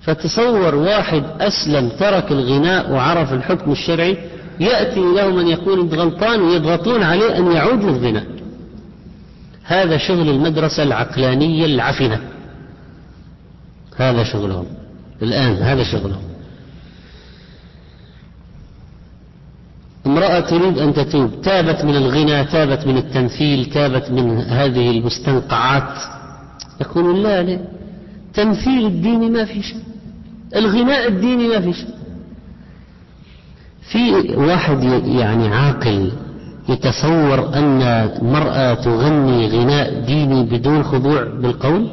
فتصور 0.02 0.76
واحد 0.76 1.24
أسلم 1.40 1.90
ترك 1.90 2.32
الغناء 2.32 2.92
وعرف 2.92 3.34
الحكم 3.34 3.72
الشرعي 3.72 4.18
يأتي 4.60 5.00
له 5.00 5.30
من 5.30 5.48
يقول 5.48 5.80
أنت 5.80 5.94
غلطان 5.94 6.42
ويضغطون 6.42 7.04
عليه 7.04 7.38
أن 7.38 7.52
يعود 7.52 7.84
للغناء. 7.84 8.26
هذا 9.70 9.98
شغل 9.98 10.30
المدرسة 10.30 10.84
العقلانية 10.84 11.66
العفنة. 11.66 12.20
هذا 13.98 14.24
شغلهم. 14.24 14.66
الآن 15.22 15.54
هذا 15.56 15.84
شغلهم. 15.84 16.24
امرأة 20.06 20.40
تريد 20.40 20.78
أن 20.78 20.94
تتوب. 20.94 21.42
تابت 21.42 21.86
من 21.86 21.96
الغنى 21.96 22.46
تابت 22.46 22.88
من 22.88 22.98
التمثيل 22.98 23.66
تابت 23.66 24.12
من 24.12 24.38
هذه 24.38 24.92
المستنقعات. 24.92 25.98
يقولون 26.82 27.24
لا 27.24 27.44
لا. 27.44 27.60
تمثيل 28.34 28.86
الديني 28.86 29.30
ما 29.30 29.46
في 29.46 29.62
شيء. 29.62 29.84
الغناء 30.56 31.08
الديني 31.08 31.48
ما 31.48 31.62
في 31.62 31.74
شيء. 31.74 31.94
في 33.92 34.36
واحد 34.36 34.84
يعني 35.06 35.48
عاقل 35.48 36.12
يتصور 36.70 37.54
أن 37.54 37.82
المرأة 37.82 38.74
تغني 38.74 39.48
غناء 39.48 40.06
ديني 40.06 40.44
بدون 40.44 40.84
خضوع 40.84 41.24
بالقول؟ 41.24 41.88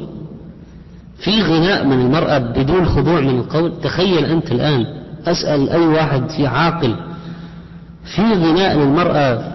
في 1.17 1.41
غناء 1.41 1.85
من 1.85 1.99
المرأة 2.01 2.37
بدون 2.37 2.85
خضوع 2.85 3.19
من 3.21 3.39
القول؟ 3.39 3.71
تخيل 3.83 4.25
أنت 4.25 4.51
الآن 4.51 4.85
أسأل 5.27 5.69
أي 5.69 5.87
واحد 5.87 6.29
في 6.29 6.47
عاقل 6.47 6.95
في 8.15 8.21
غناء 8.21 8.77
للمرأة 8.77 9.53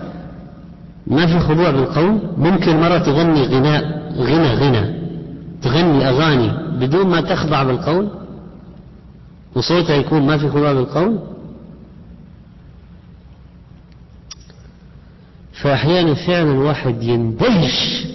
ما 1.06 1.26
في 1.26 1.38
خضوع 1.40 1.70
بالقول؟ 1.70 2.18
ممكن 2.38 2.70
المرأة 2.70 2.98
تغني 2.98 3.42
غناء 3.46 4.02
غنى 4.18 4.54
غنى 4.54 5.02
تغني 5.62 6.08
أغاني 6.08 6.50
بدون 6.80 7.06
ما 7.06 7.20
تخضع 7.20 7.62
بالقول؟ 7.62 8.08
وصوتها 9.54 9.96
يكون 9.96 10.26
ما 10.26 10.38
في 10.38 10.48
خضوع 10.48 10.72
بالقول؟ 10.72 11.18
فأحيانا 15.62 16.14
فعلا 16.14 16.52
الواحد 16.52 17.02
يندهش 17.02 18.06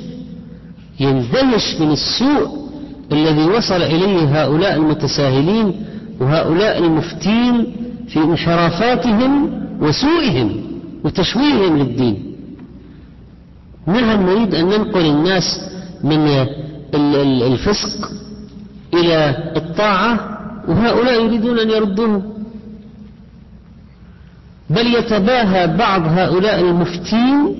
يندهش 1.00 1.76
من 1.80 1.92
السوء 1.92 2.68
الذي 3.12 3.46
وصل 3.46 3.82
إليه 3.82 4.44
هؤلاء 4.44 4.76
المتساهلين 4.76 5.86
وهؤلاء 6.20 6.78
المفتين 6.78 7.76
في 8.08 8.20
انحرافاتهم 8.20 9.52
وسوءهم 9.82 10.62
وتشويههم 11.04 11.78
للدين. 11.78 12.36
نعم 13.88 14.30
نريد 14.30 14.56
أن 14.56 14.66
ننقل 14.66 15.06
الناس 15.06 15.60
من 16.04 16.46
الفسق 17.24 18.12
إلى 18.94 19.38
الطاعة 19.56 20.38
وهؤلاء 20.68 21.26
يريدون 21.26 21.60
أن 21.60 21.70
يردوهم 21.70 22.24
بل 24.70 24.96
يتباهى 24.96 25.68
بعض 25.68 26.02
هؤلاء 26.08 26.60
المفتين 26.60 27.58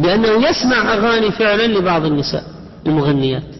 بأنه 0.00 0.48
يسمع 0.48 0.94
أغاني 0.94 1.30
فعلا 1.30 1.66
لبعض 1.66 2.04
النساء 2.04 2.44
المغنيات. 2.86 3.56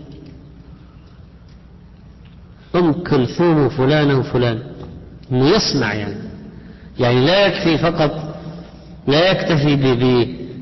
أم 2.75 2.93
كلثوم 2.93 3.67
وفلانة 3.67 4.19
وفلان 4.19 4.59
أنه 5.33 5.49
يسمع 5.49 5.95
يعني. 5.95 6.27
يعني 6.99 7.27
لا 7.27 7.47
يكفي 7.47 7.79
فقط 7.79 8.37
لا 9.07 9.31
يكتفي 9.31 9.77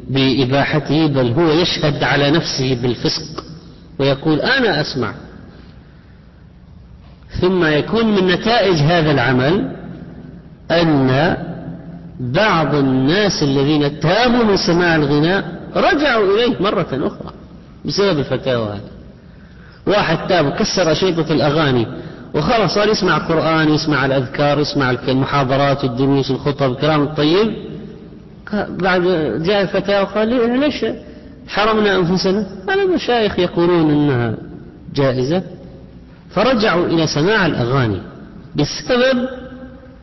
بإباحته 0.08 1.06
بل 1.06 1.32
هو 1.32 1.50
يشهد 1.50 2.02
على 2.02 2.30
نفسه 2.30 2.74
بالفسق 2.82 3.44
ويقول 3.98 4.40
أنا 4.40 4.80
أسمع. 4.80 5.14
ثم 7.40 7.64
يكون 7.64 8.06
من 8.06 8.26
نتائج 8.26 8.76
هذا 8.76 9.10
العمل 9.10 9.76
أن 10.70 11.36
بعض 12.20 12.74
الناس 12.74 13.42
الذين 13.42 14.00
تابوا 14.00 14.44
من 14.44 14.56
سماع 14.56 14.96
الغناء 14.96 15.44
رجعوا 15.76 16.34
إليه 16.34 16.62
مرة 16.62 16.86
أخرى 16.92 17.32
بسبب 17.84 18.18
الفتاوى 18.18 18.68
هذه. 18.68 18.94
واحد 19.86 20.26
تاب 20.28 20.46
وكسر 20.46 20.92
أشرطة 20.92 21.32
الأغاني 21.32 21.86
وخلاص 22.34 22.74
صار 22.74 22.88
يسمع 22.88 23.18
قرآن 23.18 23.74
يسمع 23.74 24.06
الأذكار 24.06 24.58
يسمع 24.58 24.90
المحاضرات 24.90 25.84
والدروس 25.84 26.30
الخطب 26.30 26.70
الكلام 26.72 27.02
الطيب. 27.02 27.54
بعد 28.68 29.02
جاء 29.42 29.62
الفتاة 29.62 30.02
وقال 30.02 30.60
ليش 30.60 30.84
حرمنا 31.48 31.96
أنفسنا؟ 31.96 32.46
المشايخ 32.68 33.38
يقولون 33.38 33.90
أنها 33.90 34.34
جائزة. 34.94 35.42
فرجعوا 36.30 36.86
إلى 36.86 37.06
سماع 37.06 37.46
الأغاني 37.46 38.00
بسبب 38.56 39.28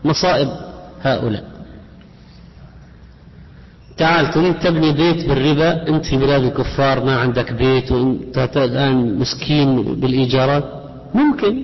مصائب 0.06 0.50
هؤلاء. 1.02 1.51
تعال 3.98 4.32
تريد 4.32 4.60
تبني 4.60 4.92
بيت 4.92 5.28
بالربا؟ 5.30 5.88
أنت 5.88 6.06
في 6.06 6.18
بلاد 6.18 6.44
الكفار 6.44 7.06
ما 7.06 7.16
عندك 7.20 7.52
بيت 7.54 7.92
وأنت 7.92 8.58
الآن 8.58 9.20
مسكين 9.20 9.84
بالإيجارات 9.84 10.64
ممكن. 11.16 11.64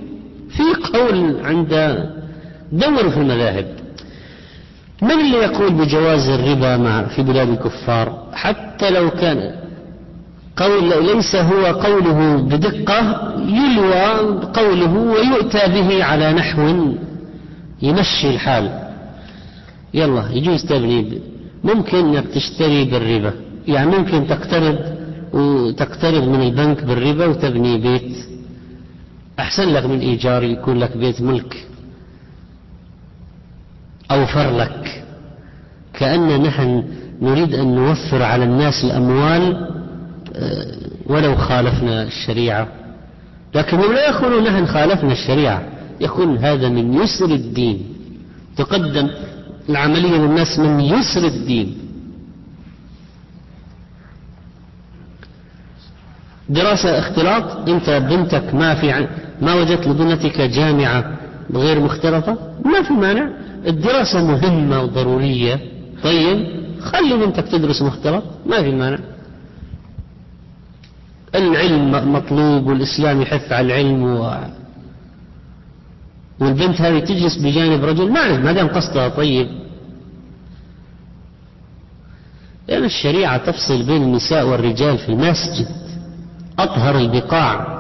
في 0.50 0.64
قول 0.98 1.46
عند 1.46 1.72
دور 2.72 3.10
في 3.10 3.18
المذاهب. 3.18 3.68
من 5.02 5.12
اللي 5.12 5.38
يقول 5.38 5.74
بجواز 5.74 6.30
الربا 6.30 6.78
مع 6.78 7.04
في 7.04 7.22
بلاد 7.24 7.50
الكفار؟ 7.50 8.24
حتى 8.34 8.90
لو 8.90 9.10
كان 9.10 9.56
قول 10.58 11.06
ليس 11.06 11.36
هو 11.36 11.66
قوله 11.66 12.36
بدقة 12.38 13.34
يلوى 13.48 14.42
قوله 14.54 14.94
ويؤتى 14.98 15.68
به 15.68 16.04
على 16.04 16.34
نحو 16.34 16.62
يمشي 17.82 18.30
الحال. 18.30 18.66
يلا 19.94 20.24
يجوز 20.32 20.66
تبني 20.66 21.22
ممكن 21.68 21.98
انك 21.98 22.28
تشتري 22.28 22.86
بالربا. 22.86 23.34
يعني 23.68 23.98
ممكن 23.98 24.28
تقترض 24.28 24.80
وتقترض 25.34 26.24
من 26.24 26.42
البنك 26.42 26.84
بالربا 26.84 27.26
وتبني 27.26 27.78
بيت. 27.78 28.18
أحسن 29.40 29.70
لك 29.70 29.86
من 29.86 30.00
إيجار 30.00 30.44
يكون 30.44 30.78
لك 30.80 30.98
بيت 30.98 31.22
ملك. 31.22 31.68
أوفر 34.12 34.58
لك. 34.58 35.04
كأن 35.94 36.42
نحن 36.44 36.84
نريد 37.22 37.54
أن 37.54 37.76
نوفر 37.76 38.24
على 38.24 38.44
الناس 38.44 38.84
الأموال 38.84 39.68
آه، 40.36 40.78
ولو 41.06 41.36
خالفنا 41.36 42.04
الشريعة. 42.04 42.68
لكنهم 43.56 43.94
لا 43.94 44.10
يقولون 44.10 44.44
نحن 44.44 44.66
خالفنا 44.66 45.12
الشريعة. 45.12 45.64
يكون 46.02 46.38
هذا 46.38 46.70
من 46.70 46.94
يسر 46.94 47.26
الدين. 47.26 47.86
تقدم 48.58 49.10
العملية 49.70 50.18
للناس 50.18 50.60
من 50.60 50.80
يسر 50.80 51.28
الدين. 51.28 51.78
دراسة 56.50 57.00
اختلاط 57.00 57.70
انت 57.70 57.90
بنتك 57.90 58.54
ما 58.54 58.76
في 58.76 59.08
ما 59.42 59.54
وجدت 59.54 59.88
لبنتك 59.88 60.42
جامعة 60.42 61.18
غير 61.54 61.80
مختلطة؟ 61.80 62.38
ما 62.66 62.82
في 62.82 62.94
مانع. 62.94 63.30
الدراسة 63.68 64.24
مهمة 64.26 64.82
وضرورية. 64.82 65.60
طيب 66.04 66.48
خلي 66.82 67.26
بنتك 67.26 67.48
تدرس 67.48 67.82
مختلط. 67.82 68.24
ما 68.46 68.64
في 68.64 68.72
مانع. 68.72 69.00
العلم 71.36 72.14
مطلوب 72.14 72.68
والإسلام 72.68 73.22
يحث 73.22 73.52
على 73.52 73.68
العلم 73.68 74.04
و... 74.04 74.38
والبنت 76.40 76.82
هذه 76.82 77.00
تجلس 77.00 77.38
بجانب 77.38 77.86
رجل 77.86 78.12
ما 78.12 78.38
ما 78.38 78.52
دام 78.52 78.68
قصدها 78.68 79.08
طيب. 79.10 79.48
لأن 82.68 82.84
الشريعة 82.84 83.38
تفصل 83.38 83.84
بين 83.84 84.04
النساء 84.04 84.46
والرجال 84.46 84.98
في 84.98 85.10
المسجد. 85.10 85.68
أطهر 86.60 86.98
البقاع. 86.98 87.78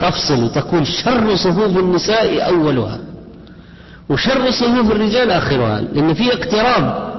تفصل 0.00 0.44
وتقول 0.44 0.86
شر 0.86 1.36
صفوف 1.36 1.78
النساء 1.78 2.46
أولها 2.46 2.98
وشر 4.08 4.50
صفوف 4.50 4.90
الرجال 4.90 5.30
آخرها 5.30 5.80
لأن 5.80 6.14
في 6.14 6.32
اقتراب. 6.32 7.10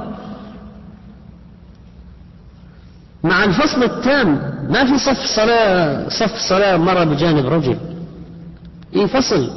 مع 3.24 3.44
الفصل 3.44 3.84
التام 3.84 4.28
ما 4.70 4.86
في 4.86 4.98
صف 5.00 5.26
صلاة 5.36 6.10
صف 6.10 6.38
صلاة 6.50 6.78
مرة 6.78 7.04
بجانب 7.04 7.46
رجل. 7.46 7.78
ينفصل 8.94 9.52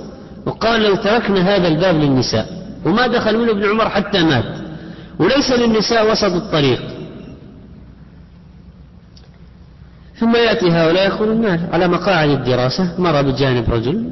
وقال 0.46 0.82
لو 0.82 0.96
تركنا 0.96 1.40
هذا 1.40 1.68
الباب 1.68 1.94
للنساء. 1.94 2.64
وما 2.86 3.06
دخل 3.06 3.38
منه 3.38 3.50
ابن 3.50 3.64
عمر 3.64 3.88
حتى 3.88 4.22
مات. 4.22 4.44
وليس 5.18 5.50
للنساء 5.50 6.12
وسط 6.12 6.32
الطريق. 6.32 6.82
ثم 10.16 10.36
يأتي 10.36 10.70
هؤلاء 10.70 11.06
يقولون 11.06 11.46
على 11.46 11.88
مقاعد 11.88 12.28
الدراسة 12.28 13.00
مرة 13.00 13.20
بجانب 13.20 13.70
رجل 13.70 14.10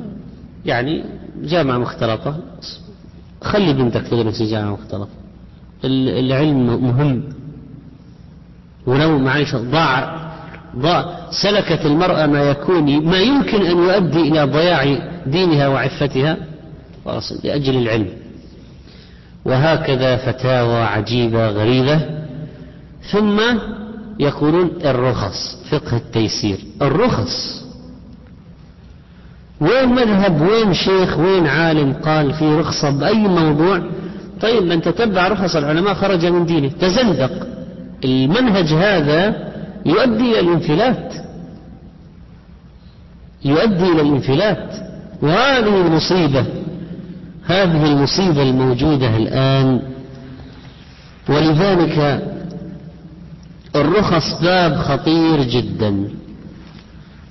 يعني 0.67 1.05
جامعة 1.43 1.79
مختلطة. 1.79 2.37
خلي 3.43 3.73
بنتك 3.73 4.09
تدرس 4.09 4.43
جامعة 4.43 4.73
مختلطة. 4.73 5.09
العلم 5.85 6.85
مهم. 6.85 7.23
ولو 8.87 9.19
ضاع 9.19 9.57
ضاع 9.57 10.32
سلكت 11.31 11.87
المرأة 11.87 12.27
ما 12.27 12.43
يكون 12.43 13.05
ما 13.07 13.19
يمكن 13.19 13.63
أن 13.63 13.77
يؤدي 13.77 14.21
إلى 14.21 14.45
ضياع 14.45 14.99
دينها 15.27 15.69
وعفتها 15.69 16.37
لأجل 17.45 17.77
العلم. 17.77 18.09
وهكذا 19.45 20.17
فتاوى 20.17 20.83
عجيبة 20.83 21.49
غريبة. 21.49 22.01
ثم 23.11 23.41
يقولون 24.21 24.71
الرخص 24.85 25.57
فقه 25.71 25.97
التيسير. 25.97 26.59
الرخص. 26.83 27.63
وين 29.61 29.89
مذهب؟ 29.89 30.41
وين 30.41 30.75
شيخ؟ 30.75 31.19
وين 31.19 31.47
عالم 31.47 31.93
قال 31.93 32.33
في 32.33 32.55
رخصة 32.55 32.91
بأي 32.91 33.19
موضوع؟ 33.29 33.83
طيب 34.41 34.63
من 34.63 34.83
تتبع 34.83 35.29
رخص 35.29 35.57
العلماء 35.57 35.95
خرج 35.95 36.27
من 36.27 36.47
دينه. 36.47 36.69
تزندق. 36.69 37.47
المنهج 38.05 38.73
هذا 38.73 39.52
يؤدي 39.87 40.31
إلى 40.31 40.41
الانفلات. 40.41 41.15
يؤدي 43.45 43.93
إلى 43.93 44.01
الانفلات. 44.01 44.75
وهذه 45.23 45.87
المصيبة 45.87 46.45
هذه 47.47 47.87
المصيبة 47.87 48.43
الموجودة 48.43 49.17
الآن. 49.17 49.83
ولذلك 51.29 52.23
الرخص 53.77 54.43
باب 54.43 54.77
خطير 54.77 55.43
جدا. 55.43 56.09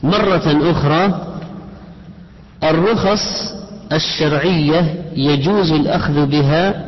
مرة 0.03 0.71
أخرى 0.71 1.27
الرخص 2.63 3.53
الشرعية 3.91 4.95
يجوز 5.15 5.71
الأخذ 5.71 6.25
بها 6.25 6.85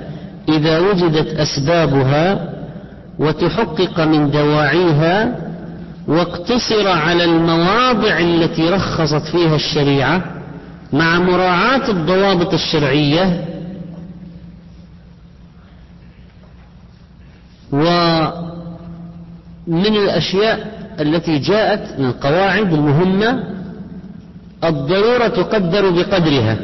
إذا 0.50 0.80
وجدت 0.80 1.28
أسبابها 1.40 2.54
وتحقق 3.20 4.00
من 4.00 4.32
دواعيها 4.32 5.36
واقتصر 6.08 6.88
على 6.88 7.24
المواضع 7.24 8.20
التي 8.20 8.70
رخصت 8.70 9.28
فيها 9.32 9.56
الشريعة 9.56 10.24
مع 10.94 11.20
مراعاة 11.20 11.90
الضوابط 11.92 12.54
الشرعية 12.54 13.46
من 19.68 19.96
الأشياء 19.96 20.74
التي 21.00 21.40
جاءت 21.40 22.00
من 22.00 22.06
القواعد 22.06 22.74
المهمة 22.74 23.44
الضرورة 24.64 25.28
تقدر 25.28 25.90
بقدرها. 25.90 26.58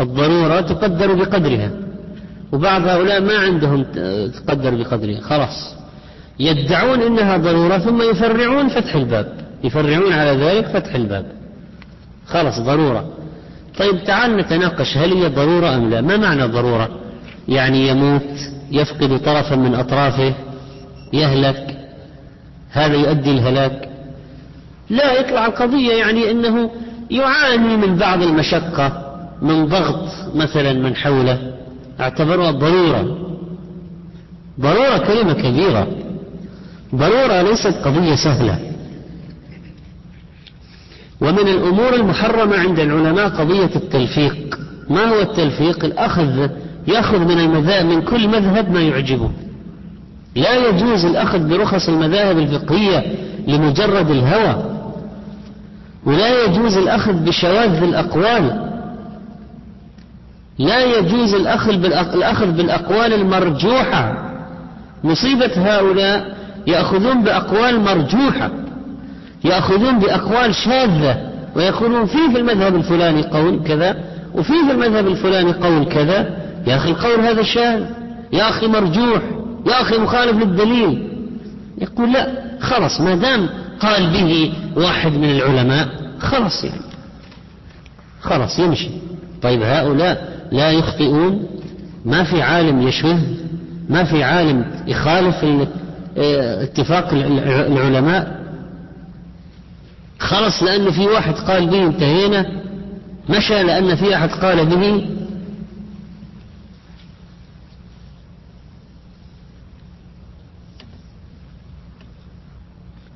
الضرورة 0.00 0.60
تقدر 0.60 1.14
بقدرها. 1.14 1.70
وبعض 2.52 2.86
هؤلاء 2.86 3.20
ما 3.20 3.38
عندهم 3.38 3.82
تقدر 4.28 4.74
بقدرها. 4.74 5.20
خلاص. 5.20 5.74
يدعون 6.40 7.02
إنها 7.02 7.36
ضرورة 7.36 7.78
ثم 7.78 8.02
يفرعون 8.02 8.68
فتح 8.68 8.94
الباب. 8.94 9.32
يفرعون 9.64 10.12
على 10.12 10.30
ذلك 10.30 10.66
فتح 10.66 10.94
الباب. 10.94 11.26
خلاص 12.26 12.60
ضرورة. 12.60 13.04
طيب 13.78 14.04
تعال 14.04 14.36
نتناقش 14.36 14.96
هل 14.96 15.12
هي 15.12 15.28
ضرورة 15.28 15.76
أم 15.76 15.90
لا؟ 15.90 16.00
ما 16.00 16.16
معنى 16.16 16.42
ضرورة؟ 16.42 16.88
يعني 17.48 17.88
يموت 17.88 18.30
يفقد 18.70 19.18
طرفا 19.18 19.56
من 19.56 19.74
أطرافه 19.74 20.34
يهلك 21.12 21.78
هذا 22.70 22.94
يؤدي 22.94 23.30
الهلاك. 23.30 23.88
لا 24.90 25.20
يطلع 25.20 25.46
القضية 25.46 25.92
يعني 25.92 26.30
أنه 26.30 26.70
يعاني 27.10 27.76
من 27.76 27.96
بعض 27.96 28.22
المشقة 28.22 29.16
من 29.42 29.66
ضغط 29.66 30.08
مثلا 30.34 30.72
من 30.72 30.96
حوله. 30.96 31.38
اعتبروها 32.00 32.50
ضرورة. 32.50 33.18
ضرورة 34.60 34.98
كلمة 34.98 35.32
كبيرة. 35.32 35.88
ضرورة 36.94 37.42
ليست 37.42 37.74
قضية 37.84 38.14
سهلة. 38.14 38.58
ومن 41.20 41.48
الأمور 41.48 41.94
المحرمة 41.94 42.56
عند 42.58 42.80
العلماء 42.80 43.28
قضية 43.28 43.70
التلفيق. 43.76 44.58
ما 44.90 45.04
هو 45.04 45.20
التلفيق؟ 45.20 45.84
الأخذ 45.84 46.48
يأخذ 46.88 47.18
من 47.18 47.40
المذاهب 47.40 47.86
من 47.86 48.02
كل 48.02 48.28
مذهب 48.28 48.70
ما 48.70 48.80
يعجبه. 48.80 49.30
لا 50.36 50.68
يجوز 50.68 51.04
الأخذ 51.04 51.48
برخص 51.48 51.88
المذاهب 51.88 52.38
الفقهية 52.38 53.14
لمجرد 53.48 54.10
الهوى. 54.10 54.64
ولا 56.06 56.44
يجوز 56.44 56.76
الأخذ 56.76 57.12
بشواذ 57.12 57.82
الأقوال. 57.82 58.70
لا 60.58 60.98
يجوز 60.98 61.34
الأخذ 61.34 62.52
بالأقوال 62.52 63.12
المرجوحة. 63.12 64.30
مصيبة 65.04 65.52
هؤلاء 65.56 66.39
يأخذون 66.66 67.22
بأقوال 67.22 67.80
مرجوحة 67.80 68.50
يأخذون 69.44 69.98
بأقوال 69.98 70.54
شاذة 70.54 71.30
ويقولون 71.56 72.06
في 72.06 72.18
في 72.32 72.38
المذهب 72.38 72.74
الفلاني 72.74 73.22
قول 73.22 73.60
كذا 73.66 73.96
وفي 74.34 74.52
في 74.52 74.72
المذهب 74.72 75.06
الفلاني 75.06 75.52
قول 75.52 75.84
كذا 75.84 76.36
يا 76.66 76.76
أخي 76.76 76.90
القول 76.90 77.20
هذا 77.20 77.42
شاذ 77.42 77.84
يا 78.32 78.48
أخي 78.48 78.66
مرجوح 78.66 79.22
يا 79.66 79.80
أخي 79.80 79.98
مخالف 79.98 80.36
للدليل. 80.42 81.08
يقول 81.78 82.12
لا 82.12 82.28
خلص 82.60 83.00
ما 83.00 83.14
دام 83.14 83.48
قال 83.80 84.10
به 84.10 84.52
واحد 84.76 85.12
من 85.12 85.30
العلماء 85.30 85.88
خلص 86.18 86.64
يعني. 86.64 86.80
خلص 88.20 88.58
يمشي. 88.58 88.90
طيب 89.42 89.62
هؤلاء 89.62 90.40
لا 90.52 90.70
يخطئون؟ 90.70 91.46
ما 92.04 92.24
في 92.24 92.42
عالم 92.42 92.88
يشذ 92.88 93.20
ما 93.88 94.04
في 94.04 94.24
عالم 94.24 94.64
يخالف 94.86 95.44
اتفاق 96.16 97.08
العلماء. 97.12 98.40
خلص 100.18 100.62
لأن 100.62 100.90
في 100.90 101.06
واحد 101.06 101.34
قال 101.34 101.66
به 101.66 101.86
انتهينا 101.86 102.46
مشى 103.28 103.62
لأن 103.62 103.96
في 103.96 104.14
أحد 104.14 104.30
قال 104.30 104.66
به 104.66 105.06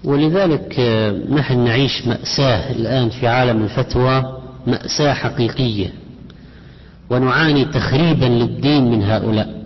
ولذلك 0.04 0.80
نحن 1.30 1.64
نعيش 1.64 2.06
مأساة 2.06 2.72
الآن 2.72 3.10
في 3.10 3.26
عالم 3.26 3.62
الفتوى 3.62 4.42
مأساة 4.66 5.12
حقيقية. 5.12 5.92
ونعاني 7.10 7.64
تخريبا 7.64 8.24
للدين 8.24 8.90
من 8.90 9.02
هؤلاء. 9.02 9.63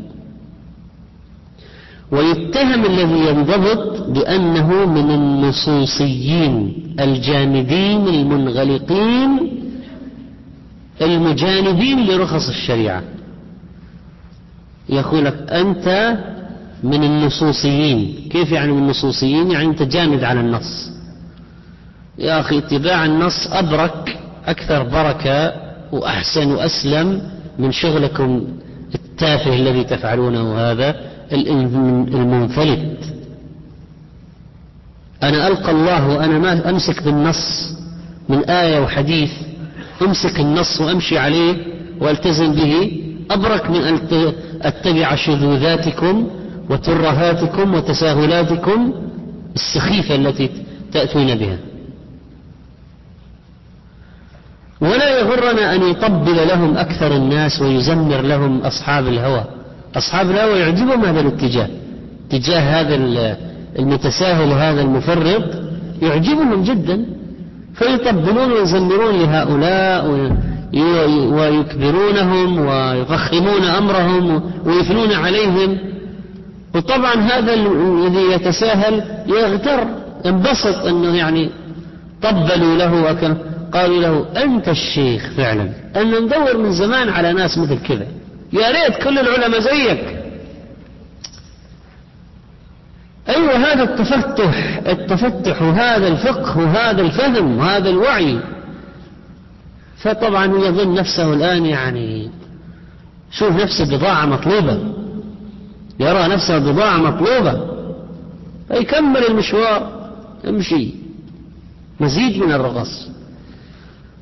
ويتهم 2.12 2.84
الذي 2.84 3.28
ينضبط 3.28 4.00
بأنه 4.08 4.86
من 4.86 5.10
النصوصيين 5.10 6.74
الجامدين 7.00 8.08
المنغلقين 8.08 9.52
المجانبين 11.02 12.06
لرخص 12.06 12.48
الشريعة. 12.48 13.02
يقول 14.88 15.24
لك 15.24 15.52
أنت 15.52 16.18
من 16.82 17.04
النصوصيين. 17.04 18.28
كيف 18.30 18.52
يعني 18.52 18.72
من 18.72 18.78
النصوصيين؟ 18.78 19.50
يعني 19.50 19.66
أنت 19.66 19.82
جامد 19.82 20.24
على 20.24 20.40
النص. 20.40 20.90
يا 22.18 22.40
أخي 22.40 22.58
اتباع 22.58 23.04
النص 23.04 23.48
أبرك 23.52 24.18
أكثر 24.46 24.82
بركة 24.82 25.52
وأحسن 25.92 26.50
وأسلم 26.52 27.22
من 27.58 27.72
شغلكم 27.72 28.44
التافه 28.94 29.54
الذي 29.54 29.84
تفعلونه 29.84 30.58
هذا. 30.58 31.07
المنفلت. 31.32 33.14
أنا 35.22 35.48
ألقى 35.48 35.70
الله 35.70 36.08
وأنا 36.08 36.38
ما 36.38 36.70
أمسك 36.70 37.02
بالنص 37.02 37.74
من 38.28 38.44
آية 38.44 38.80
وحديث 38.80 39.32
أمسك 40.02 40.40
النص 40.40 40.80
وأمشي 40.80 41.18
عليه 41.18 41.56
وألتزم 42.00 42.52
به. 42.52 43.02
أبرك 43.30 43.70
من 43.70 43.80
أن 43.80 43.98
أتبع 44.62 45.14
شذوذاتكم 45.14 46.28
وترهاتكم 46.70 47.74
وتساهلاتكم 47.74 48.92
السخيفة 49.54 50.14
التي 50.14 50.50
تأتون 50.92 51.34
بها. 51.34 51.58
ولا 54.80 55.18
يغرنا 55.18 55.74
أن 55.74 55.82
يطبل 55.82 56.48
لهم 56.48 56.76
أكثر 56.76 57.16
الناس 57.16 57.62
ويزمر 57.62 58.20
لهم 58.20 58.60
أصحاب 58.60 59.06
الهوى. 59.06 59.44
أصحاب 59.96 60.30
الهوى 60.30 60.58
يعجبهم 60.58 61.04
هذا 61.04 61.20
الاتجاه. 61.20 61.68
اتجاه 62.32 62.60
هذا 62.60 62.94
المتساهل 63.78 64.52
هذا 64.52 64.80
المفرط 64.80 65.42
يعجبهم 66.02 66.64
جدا. 66.64 67.06
فيطبلون 67.74 68.52
ويزمرون 68.52 69.14
لهؤلاء 69.14 70.32
ويكبرونهم 71.32 72.58
ويضخمون 72.58 73.64
أمرهم 73.64 74.42
ويثنون 74.66 75.12
عليهم. 75.12 75.78
وطبعا 76.74 77.14
هذا 77.14 77.54
الذي 77.54 78.32
يتساهل 78.32 79.02
يغتر 79.26 79.86
انبسط 80.26 80.86
أنه 80.86 81.16
يعني 81.16 81.50
طبلوا 82.22 82.76
له 82.76 83.10
وكان 83.10 83.36
قالوا 83.72 84.00
له 84.00 84.26
أنت 84.44 84.68
الشيخ 84.68 85.30
فعلا. 85.36 85.68
أن 85.96 86.24
ندور 86.24 86.56
من 86.56 86.72
زمان 86.72 87.08
على 87.08 87.32
ناس 87.32 87.58
مثل 87.58 87.78
كذا. 87.88 88.06
يا 88.52 88.70
ريت 88.70 89.02
كل 89.02 89.18
العلماء 89.18 89.60
زيك. 89.60 90.18
أيوة 93.28 93.56
هذا 93.56 93.82
التفتح 93.82 94.80
التفتح 94.86 95.62
وهذا 95.62 96.08
الفقه 96.08 96.58
وهذا 96.58 97.02
الفهم 97.02 97.58
وهذا 97.58 97.90
الوعي. 97.90 98.40
فطبعا 99.96 100.46
يظن 100.46 100.94
نفسه 100.94 101.32
الآن 101.32 101.66
يعني 101.66 102.30
شوف 103.30 103.52
نفسه 103.52 103.96
بضاعة 103.96 104.26
مطلوبة. 104.26 104.94
يرى 106.00 106.28
نفسه 106.28 106.58
بضاعة 106.58 106.96
مطلوبة. 106.96 107.78
فيكمل 108.68 109.24
المشوار 109.24 110.10
يمشي. 110.44 110.94
مزيد 112.00 112.42
من 112.42 112.52
الرغص. 112.52 113.08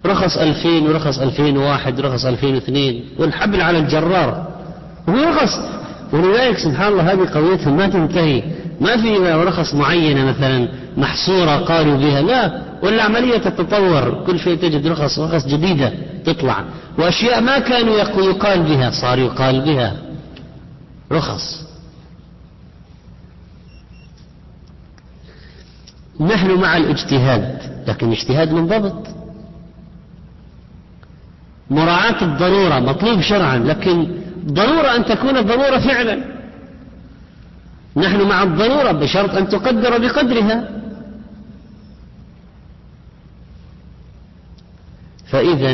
رخص 0.07 0.37
2000 0.37 0.89
ورخص 0.89 1.19
2001 1.19 1.99
ورخص 1.99 2.25
2002 2.25 3.05
والحبل 3.19 3.61
على 3.61 3.79
الجرار. 3.79 4.49
هو 5.09 5.15
رخص. 5.15 5.59
ولذلك 6.13 6.59
سبحان 6.59 6.93
الله 6.93 7.13
هذه 7.13 7.25
قضيتهم 7.25 7.77
ما 7.77 7.87
تنتهي. 7.87 8.43
ما 8.81 8.97
في 8.97 9.17
رخص 9.19 9.75
معينة 9.75 10.25
مثلا 10.25 10.69
محصورة 10.97 11.57
قالوا 11.57 11.97
بها 11.97 12.23
لا. 12.23 12.63
والعملية 12.83 13.39
تتطور. 13.39 14.25
كل 14.27 14.39
شوي 14.39 14.57
تجد 14.57 14.87
رخص 14.87 15.19
رخص 15.19 15.47
جديدة 15.47 15.93
تطلع. 16.25 16.65
وأشياء 16.99 17.41
ما 17.41 17.59
كانوا 17.59 17.99
يقال 18.19 18.63
بها 18.63 18.91
صار 18.91 19.19
يقال 19.19 19.61
بها. 19.61 19.97
رخص. 21.13 21.67
نحن 26.21 26.51
مع 26.61 26.77
الاجتهاد 26.77 27.59
لكن 27.87 28.13
اجتهاد 28.13 28.53
منضبط 28.53 29.26
مراعاة 31.71 32.25
الضرورة 32.25 32.79
مطلوب 32.81 33.21
شرعا 33.21 33.59
لكن 33.59 34.09
ضرورة 34.47 34.97
أن 34.97 35.05
تكون 35.05 35.37
الضرورة 35.37 35.79
فعلا. 35.79 36.25
نحن 37.97 38.23
مع 38.29 38.43
الضرورة 38.43 38.93
بشرط 38.93 39.35
أن 39.35 39.49
تقدر 39.49 39.99
بقدرها. 39.99 40.69
فإذا 45.27 45.73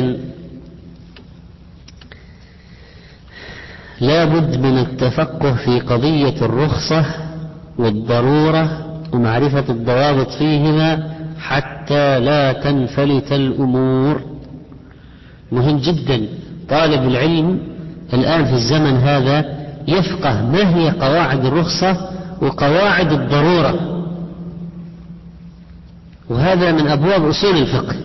لا 4.01 4.25
بد 4.25 4.57
من 4.57 4.77
التفقه 4.77 5.53
في 5.53 5.79
قضية 5.79 6.45
الرخصة 6.45 7.05
والضرورة 7.77 8.85
ومعرفة 9.13 9.65
الضوابط 9.69 10.31
فيهما 10.31 11.13
حتى 11.39 12.19
لا 12.19 12.53
تنفلت 12.53 13.31
الأمور. 13.31 14.32
مهم 15.51 15.77
جدا. 15.77 16.27
طالب 16.69 17.07
العلم 17.07 17.59
الآن 18.13 18.45
في 18.45 18.53
الزمن 18.53 18.95
هذا 18.95 19.63
يفقه 19.87 20.45
ما 20.45 20.75
هي 20.75 20.89
قواعد 20.89 21.45
الرخصة 21.45 22.09
وقواعد 22.41 23.11
الضرورة. 23.11 24.03
وهذا 26.29 26.71
من 26.71 26.87
أبواب 26.87 27.25
أصول 27.29 27.57
الفقه. 27.57 27.95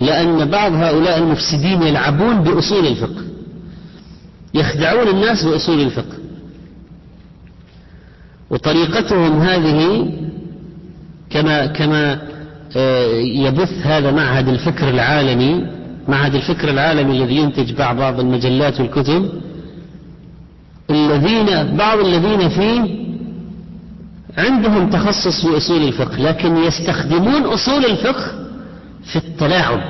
لأن 0.00 0.50
بعض 0.50 0.72
هؤلاء 0.72 1.18
المفسدين 1.18 1.82
يلعبون 1.82 2.42
بأصول 2.42 2.86
الفقه. 2.86 3.22
يخدعون 4.54 5.08
الناس 5.08 5.44
بأصول 5.44 5.80
الفقه. 5.80 6.16
وطريقتهم 8.50 9.40
هذه 9.40 10.10
كما 11.30 11.66
كما 11.66 12.18
آه، 12.76 13.06
يبث 13.16 13.86
هذا 13.86 14.10
معهد 14.10 14.48
الفكر 14.48 14.88
العالمي 14.88 15.66
معهد 16.10 16.34
الفكر 16.34 16.68
العالمي 16.70 17.12
الذي 17.22 17.36
ينتج 17.36 17.72
بعض 17.72 18.20
المجلات 18.20 18.80
والكتب 18.80 19.30
الذين 20.90 21.76
بعض 21.76 21.98
الذين 21.98 22.48
فيه 22.48 23.00
عندهم 24.38 24.90
تخصص 24.90 25.46
في 25.46 25.56
أصول 25.56 25.82
الفقه 25.82 26.16
لكن 26.16 26.56
يستخدمون 26.56 27.42
أصول 27.42 27.84
الفقه 27.84 28.32
في 29.04 29.16
التلاعب. 29.16 29.80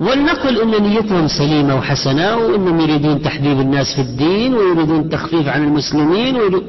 ولنقل 0.00 0.60
أن 0.60 0.82
نيتهم 0.82 1.28
سليمة 1.28 1.74
وحسنة 1.76 2.36
وأنهم 2.36 2.80
يريدون 2.80 3.22
تحبيب 3.22 3.60
الناس 3.60 3.94
في 3.94 4.00
الدين 4.02 4.54
ويريدون 4.54 5.00
التخفيف 5.00 5.48
عن 5.48 5.64
المسلمين 5.64 6.36
ويريد... 6.36 6.62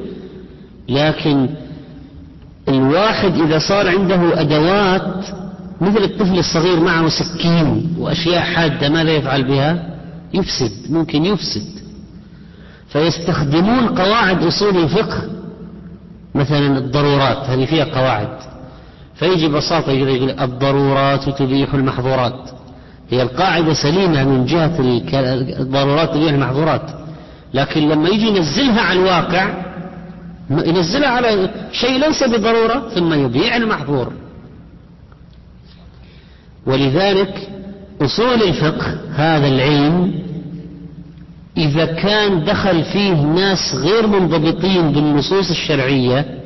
لكن 0.88 1.48
الواحد 2.68 3.40
إذا 3.40 3.58
صار 3.58 3.88
عنده 3.88 4.40
أدوات 4.40 5.24
مثل 5.80 6.02
الطفل 6.04 6.38
الصغير 6.38 6.80
معه 6.80 7.08
سكين 7.08 7.96
وأشياء 7.98 8.40
حادة 8.42 8.88
ماذا 8.88 9.10
يفعل 9.10 9.44
بها؟ 9.44 9.94
يفسد 10.34 10.72
ممكن 10.90 11.24
يفسد. 11.24 11.74
فيستخدمون 12.88 13.88
قواعد 13.88 14.42
أصول 14.44 14.76
الفقه 14.76 15.22
مثلا 16.34 16.78
الضرورات 16.78 17.50
هذه 17.50 17.64
فيها 17.64 17.84
قواعد. 17.84 18.38
فيجي 19.14 19.48
ببساطة 19.48 19.92
يقول 19.92 20.30
الضرورات 20.30 21.28
تبيح 21.28 21.74
المحظورات. 21.74 22.50
هي 23.10 23.22
القاعدة 23.22 23.74
سليمة 23.74 24.24
من 24.24 24.46
جهة 24.46 24.80
الضرورات 25.60 26.14
تبيح 26.14 26.32
المحظورات. 26.32 26.90
لكن 27.54 27.88
لما 27.88 28.08
يجي 28.08 28.26
ينزلها 28.26 28.80
على 28.80 28.98
الواقع 28.98 29.64
ينزلها 30.50 31.08
على 31.08 31.50
شيء 31.72 31.98
ليس 31.98 32.22
بضرورة 32.22 32.88
ثم 32.94 33.12
يبيع 33.14 33.56
المحظور. 33.56 34.12
ولذلك 36.66 37.48
أصول 38.02 38.42
الفقه 38.42 38.98
هذا 39.14 39.48
العلم 39.48 40.14
إذا 41.56 41.84
كان 41.84 42.44
دخل 42.44 42.84
فيه 42.84 43.14
ناس 43.14 43.74
غير 43.74 44.06
منضبطين 44.06 44.92
بالنصوص 44.92 45.50
الشرعية 45.50 46.38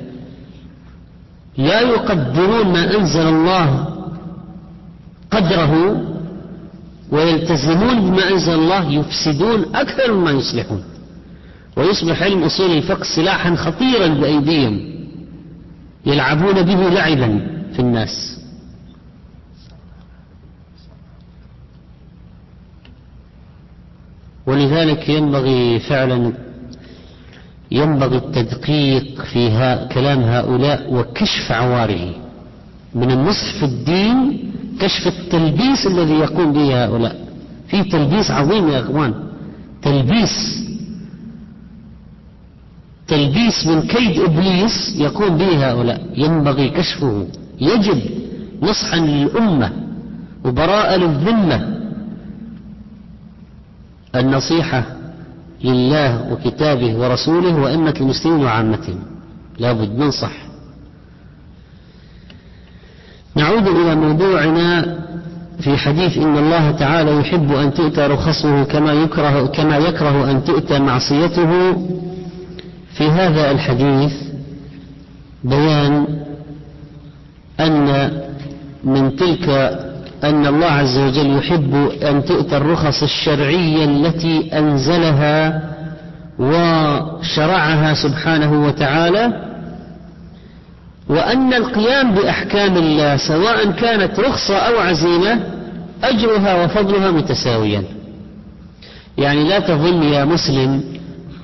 لا 1.59 1.81
يقدرون 1.81 2.73
ما 2.73 2.99
أنزل 2.99 3.29
الله 3.29 3.87
قدره 5.31 6.03
ويلتزمون 7.11 8.01
بما 8.01 8.31
أنزل 8.31 8.53
الله 8.55 8.91
يفسدون 8.93 9.64
أكثر 9.75 10.12
مما 10.12 10.31
يصلحون. 10.31 10.83
ويصبح 11.77 12.23
علم 12.23 12.43
أصول 12.43 12.71
الفقه 12.71 13.05
سلاحا 13.16 13.55
خطيرا 13.55 14.07
بأيديهم 14.07 14.81
يلعبون 16.07 16.62
به 16.62 16.89
لعبا 16.89 17.41
في 17.73 17.79
الناس. 17.79 18.38
ولذلك 24.49 25.09
ينبغي 25.09 25.79
فعلا 25.79 26.33
ينبغي 27.71 28.17
التدقيق 28.17 29.23
في 29.23 29.43
كلام 29.93 30.21
هؤلاء 30.21 30.95
وكشف 30.95 31.53
عواره 31.53 32.15
من 32.95 33.11
النصح 33.11 33.55
في 33.59 33.65
الدين 33.65 34.51
كشف 34.81 35.07
التلبيس 35.07 35.87
الذي 35.87 36.15
يقوم 36.15 36.53
به 36.53 36.85
هؤلاء. 36.85 37.17
في 37.69 37.85
تلبيس 37.85 38.31
عظيم 38.31 38.69
يا 38.69 38.81
إخوان. 38.81 39.15
تلبيس 39.83 40.65
تلبيس 43.09 43.67
من 43.67 43.81
كيد 43.83 44.21
إبليس 44.21 44.97
يقوم 44.97 45.37
به 45.39 45.71
هؤلاء. 45.71 46.01
ينبغي 46.17 46.69
كشفه. 46.69 47.27
يجب 47.61 48.01
نصحا 48.63 48.97
للأمة 48.97 49.73
وبراءة 50.45 50.97
للذمة. 50.97 51.78
النصيحة 54.17 54.85
لله 55.65 56.33
وكتابه 56.33 56.97
ورسوله 56.99 57.55
وأمة 57.57 57.95
المسلمين 58.01 58.45
وعامتهم 58.45 58.99
لابد 59.59 59.99
ننصح 59.99 60.33
نعود 63.35 63.67
إلى 63.67 63.95
موضوعنا 63.95 64.99
في 65.61 65.77
حديث 65.77 66.19
إن 66.19 66.39
الله 66.39 66.71
تعالى 66.71 67.17
يحب 67.21 67.53
أن 67.53 67.75
تؤتى 67.75 68.01
رخصه 68.01 68.65
كما 68.65 68.93
يكره 68.93 69.47
كما 69.47 69.77
يكره 69.77 70.31
أن 70.31 70.45
تؤتى 70.45 70.79
معصيته. 70.79 71.77
في 72.99 73.05
هذا 73.11 73.51
الحديث 73.51 74.13
بيان 75.45 76.07
أن 77.61 78.11
من 78.85 79.17
تلك 79.17 79.49
أن 80.25 80.47
الله 80.47 80.66
عز 80.66 80.99
وجل 80.99 81.39
يحب 81.39 81.75
أن 82.03 82.25
تؤتى 82.25 82.57
الرخص 82.57 83.03
الشرعية 83.03 83.85
التي 83.85 84.59
أنزلها 84.59 85.62
وشرعها 86.39 87.95
سبحانه 87.95 88.66
وتعالى 88.66 89.49
وأن 91.09 91.55
القيام 91.55 92.14
بأحكام 92.14 92.77
الله 92.77 93.16
سواء 93.16 93.71
كانت 93.71 94.21
رخصة 94.21 94.57
أو 94.57 94.79
عزيمة 94.79 95.41
أجرها 96.05 96.64
وفضلها 96.64 97.11
متساويا. 97.11 97.83
يعني 99.19 99.49
لا 99.49 99.59
تظن 99.59 100.03
يا 100.03 100.25
مسلم 100.25 100.83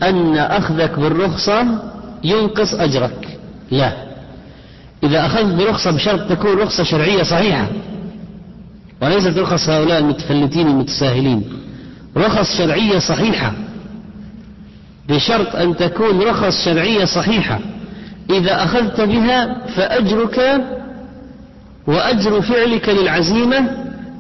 أن 0.02 0.36
أخذك 0.36 0.98
بالرخصة 0.98 1.66
ينقص 2.24 2.74
أجرك. 2.74 3.38
لا. 3.70 3.92
إذا 5.02 5.26
أخذت 5.26 5.54
برخصة 5.54 5.90
بشرط 5.90 6.28
تكون 6.28 6.58
رخصة 6.58 6.82
شرعية 6.84 7.22
صحيحة. 7.22 7.66
وليست 9.02 9.38
رخص 9.38 9.68
هؤلاء 9.68 9.98
المتفلتين 9.98 10.66
المتساهلين. 10.66 11.44
رخص 12.16 12.58
شرعية 12.58 12.98
صحيحة. 12.98 13.52
بشرط 15.08 15.56
أن 15.56 15.76
تكون 15.76 16.22
رخص 16.22 16.64
شرعية 16.64 17.04
صحيحة. 17.04 17.60
إذا 18.30 18.64
أخذت 18.64 19.00
بها 19.00 19.66
فأجرك 19.76 20.62
وأجر 21.86 22.42
فعلك 22.42 22.88
للعزيمة 22.88 23.68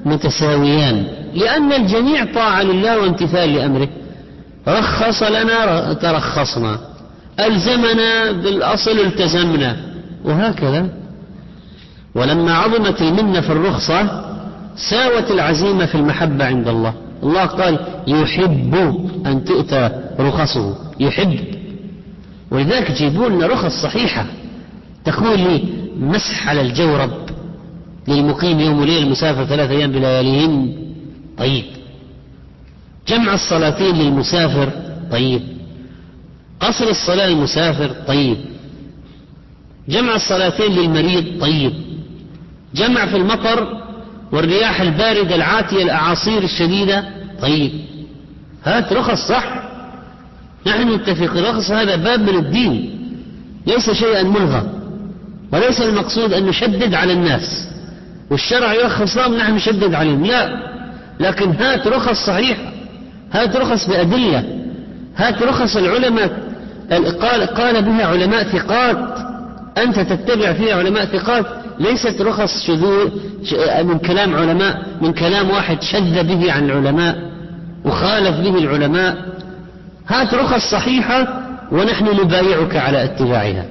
متساويان. 0.04 1.06
لأن 1.34 1.72
الجميع 1.72 2.24
طاعة 2.34 2.62
لله 2.62 2.98
وامتثال 2.98 3.54
لأمره. 3.54 3.88
رخص 4.68 5.22
لنا 5.22 5.92
ترخصنا. 5.92 6.78
ألزمنا 7.40 8.32
بالأصل 8.32 8.98
التزمنا. 8.98 9.76
وهكذا. 10.24 10.88
ولما 12.14 12.54
عظمت 12.54 13.02
المنة 13.02 13.40
في 13.40 13.50
الرخصة 13.52 14.33
ساوت 14.76 15.30
العزيمة 15.30 15.86
في 15.86 15.94
المحبة 15.94 16.44
عند 16.44 16.68
الله. 16.68 16.94
الله 17.22 17.44
قال 17.44 17.78
يحب 18.06 18.74
أن 19.26 19.44
تؤتى 19.44 19.90
رخصه. 20.20 20.76
يحب. 21.00 21.38
ولذلك 22.50 22.90
يجيبون 22.90 23.32
لنا 23.32 23.46
رخص 23.46 23.82
صحيحة 23.82 24.26
تقول 25.04 25.38
لي 25.40 25.64
مسح 25.98 26.48
على 26.48 26.60
الجورب 26.60 27.10
للمقيم 28.08 28.60
يوم 28.60 28.80
وليل 28.80 29.02
المسافر 29.02 29.44
ثلاثة 29.44 29.72
أيام 29.72 29.92
بلياليهن 29.92 30.76
طيب. 31.38 31.64
جمع 33.08 33.34
الصلاتين 33.34 33.94
للمسافر. 33.94 34.70
طيب. 35.12 35.42
قصر 36.60 36.88
الصلاة 36.88 37.26
للمسافر. 37.26 37.90
طيب. 38.08 38.36
جمع 39.88 40.14
الصلاتين 40.14 40.72
للمريض. 40.72 41.40
طيب. 41.40 41.72
جمع 42.74 43.06
في 43.06 43.16
المطر. 43.16 43.83
والرياح 44.34 44.80
الباردة 44.80 45.34
العاتية 45.34 45.82
الأعاصير 45.82 46.42
الشديدة. 46.42 47.04
طيب 47.42 47.72
هات 48.64 48.92
رخص 48.92 49.28
صح. 49.28 49.44
نحن 50.66 50.94
نتفق 50.94 51.36
الرخص 51.36 51.70
هذا 51.70 51.96
باب 51.96 52.20
من 52.20 52.38
الدين. 52.38 53.00
ليس 53.66 53.90
شيئا 53.90 54.22
ملغى 54.22 54.62
وليس 55.52 55.80
المقصود 55.80 56.32
أن 56.32 56.46
نشدد 56.46 56.94
على 56.94 57.12
الناس. 57.12 57.68
والشرع 58.30 58.74
يرخص 58.74 59.16
لهم 59.16 59.36
نحن 59.36 59.54
نشدد 59.54 59.94
عليهم. 59.94 60.24
لا 60.24 60.74
لكن 61.20 61.50
هات 61.50 61.86
رخص 61.86 62.26
صحيحة 62.26 62.72
هات 63.32 63.56
رخص 63.56 63.88
بأدلة. 63.88 64.44
هات 65.16 65.42
رخص 65.42 65.76
العلماء. 65.76 66.54
قال 67.20 67.46
قال 67.46 67.82
بها 67.82 68.06
علماء 68.06 68.44
ثقات. 68.44 69.18
أنت 69.78 70.00
تتبع 70.00 70.52
فيها 70.52 70.76
علماء 70.76 71.04
ثقات. 71.04 71.63
ليست 71.80 72.20
رخص 72.20 72.66
شذوذ 72.66 73.10
من 73.84 73.98
كلام 73.98 74.34
علماء 74.34 74.82
من 75.00 75.12
كلام 75.12 75.50
واحد 75.50 75.82
شذ 75.82 76.22
به 76.22 76.52
عن 76.52 76.64
العلماء 76.70 77.16
وخالف 77.84 78.36
به 78.40 78.58
العلماء. 78.58 79.16
هات 80.08 80.34
رخص 80.34 80.70
صحيحة 80.70 81.42
ونحن 81.72 82.04
نبايعك 82.20 82.76
على 82.76 83.04
اتباعها 83.04 83.64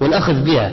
والأخذ 0.00 0.34
بها. 0.44 0.70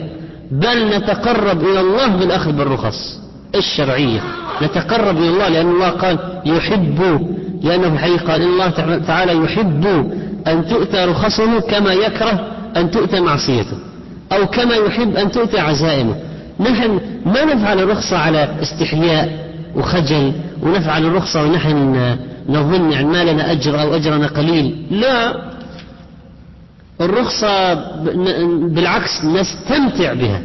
بل 0.50 0.96
نتقرب 0.96 1.62
إلى 1.64 1.80
الله 1.80 2.08
بالأخذ 2.16 2.52
بالرخص 2.52 3.20
الشرعية. 3.54 4.20
نتقرب 4.62 5.16
إلى 5.16 5.28
الله 5.28 5.48
لأن 5.48 5.70
الله 5.70 5.88
قال 5.88 6.18
يحب 6.44 7.28
لأنه 7.62 7.88
في 7.88 7.94
الحقيقة 7.94 8.32
قال 8.32 8.42
الله 8.42 8.70
تعالى 8.98 9.44
يحب 9.44 9.86
أن 10.46 10.68
تؤتى 10.68 11.04
رخصه 11.04 11.60
كما 11.60 11.92
يكره 11.92 12.46
أن 12.76 12.90
تؤتى 12.90 13.20
معصيته 13.20 13.76
أو 14.32 14.46
كما 14.46 14.74
يحب 14.74 15.16
أن 15.16 15.30
تؤتى 15.30 15.58
عزائمه. 15.58 16.14
نحن 16.60 17.00
ما 17.26 17.44
نفعل 17.44 17.80
الرخصة 17.80 18.18
على 18.18 18.48
استحياء 18.62 19.50
وخجل 19.76 20.32
ونفعل 20.62 21.06
الرخصة 21.06 21.42
ونحن 21.42 22.16
نظن 22.48 22.92
يعني 22.92 23.06
ما 23.06 23.24
لنا 23.24 23.52
أجر 23.52 23.82
أو 23.82 23.94
أجرنا 23.94 24.26
قليل. 24.26 24.86
لا 24.90 25.42
الرخصة 27.00 27.74
بالعكس 28.68 29.24
نستمتع 29.24 30.12
بها. 30.12 30.42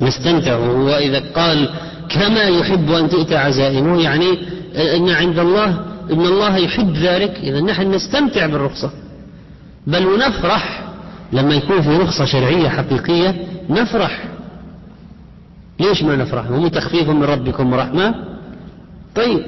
نستمتع 0.00 0.56
وإذا 0.56 1.22
قال 1.36 1.70
كما 2.08 2.42
يحب 2.42 2.92
أن 2.92 3.08
تؤتى 3.08 3.36
عزائمه 3.36 4.02
يعني 4.02 4.38
أن 4.96 5.08
عند 5.08 5.38
الله 5.38 5.68
إن 6.12 6.20
الله 6.20 6.56
يحب 6.56 6.96
ذلك 6.96 7.38
إذا 7.42 7.60
نحن 7.60 7.90
نستمتع 7.90 8.46
بالرخصة. 8.46 8.90
بل 9.86 10.06
ونفرح 10.06 10.82
لما 11.32 11.54
يكون 11.54 11.82
في 11.82 11.96
رخصة 11.96 12.24
شرعية 12.24 12.68
حقيقية 12.68 13.34
نفرح. 13.70 14.33
ليش 15.88 16.02
ما 16.02 16.16
نفرح؟ 16.16 16.46
هم 16.46 16.68
تخفيف 16.68 17.08
من 17.08 17.24
ربكم 17.24 17.72
ورحمة 17.72 18.14
طيب. 19.14 19.40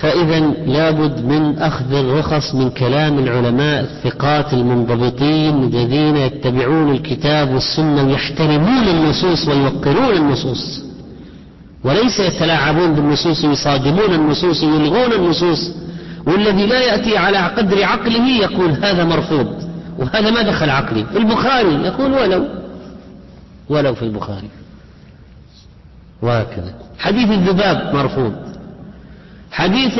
فإذا 0.00 0.40
لابد 0.66 1.24
من 1.24 1.58
أخذ 1.58 1.94
الرخص 1.94 2.54
من 2.54 2.70
كلام 2.70 3.18
العلماء 3.18 3.80
الثقات 3.80 4.52
المنضبطين 4.52 5.64
الذين 5.64 6.16
يتبعون 6.16 6.90
الكتاب 6.90 7.54
والسنة 7.54 8.06
ويحترمون 8.06 8.88
النصوص 8.88 9.48
ويوقرون 9.48 10.16
النصوص. 10.16 10.80
وليس 11.84 12.20
يتلاعبون 12.20 12.92
بالنصوص 12.92 13.44
ويصادمون 13.44 14.14
النصوص 14.14 14.64
ويلغون 14.64 15.12
النصوص. 15.12 15.70
والذي 16.26 16.66
لا 16.66 16.80
يأتي 16.80 17.16
على 17.16 17.38
قدر 17.38 17.84
عقله 17.84 18.28
يقول 18.28 18.70
هذا 18.70 19.04
مرفوض 19.04 19.62
وهذا 19.98 20.30
ما 20.30 20.42
دخل 20.42 20.70
عقلي. 20.70 21.04
البخاري 21.16 21.74
يقول 21.74 22.12
ولو. 22.12 22.44
ولو 23.68 23.94
في 23.94 24.02
البخاري. 24.02 24.48
وهكذا. 26.22 26.74
حديث 26.98 27.30
الذباب 27.30 27.94
مرفوض. 27.94 28.34
حديث 29.52 29.98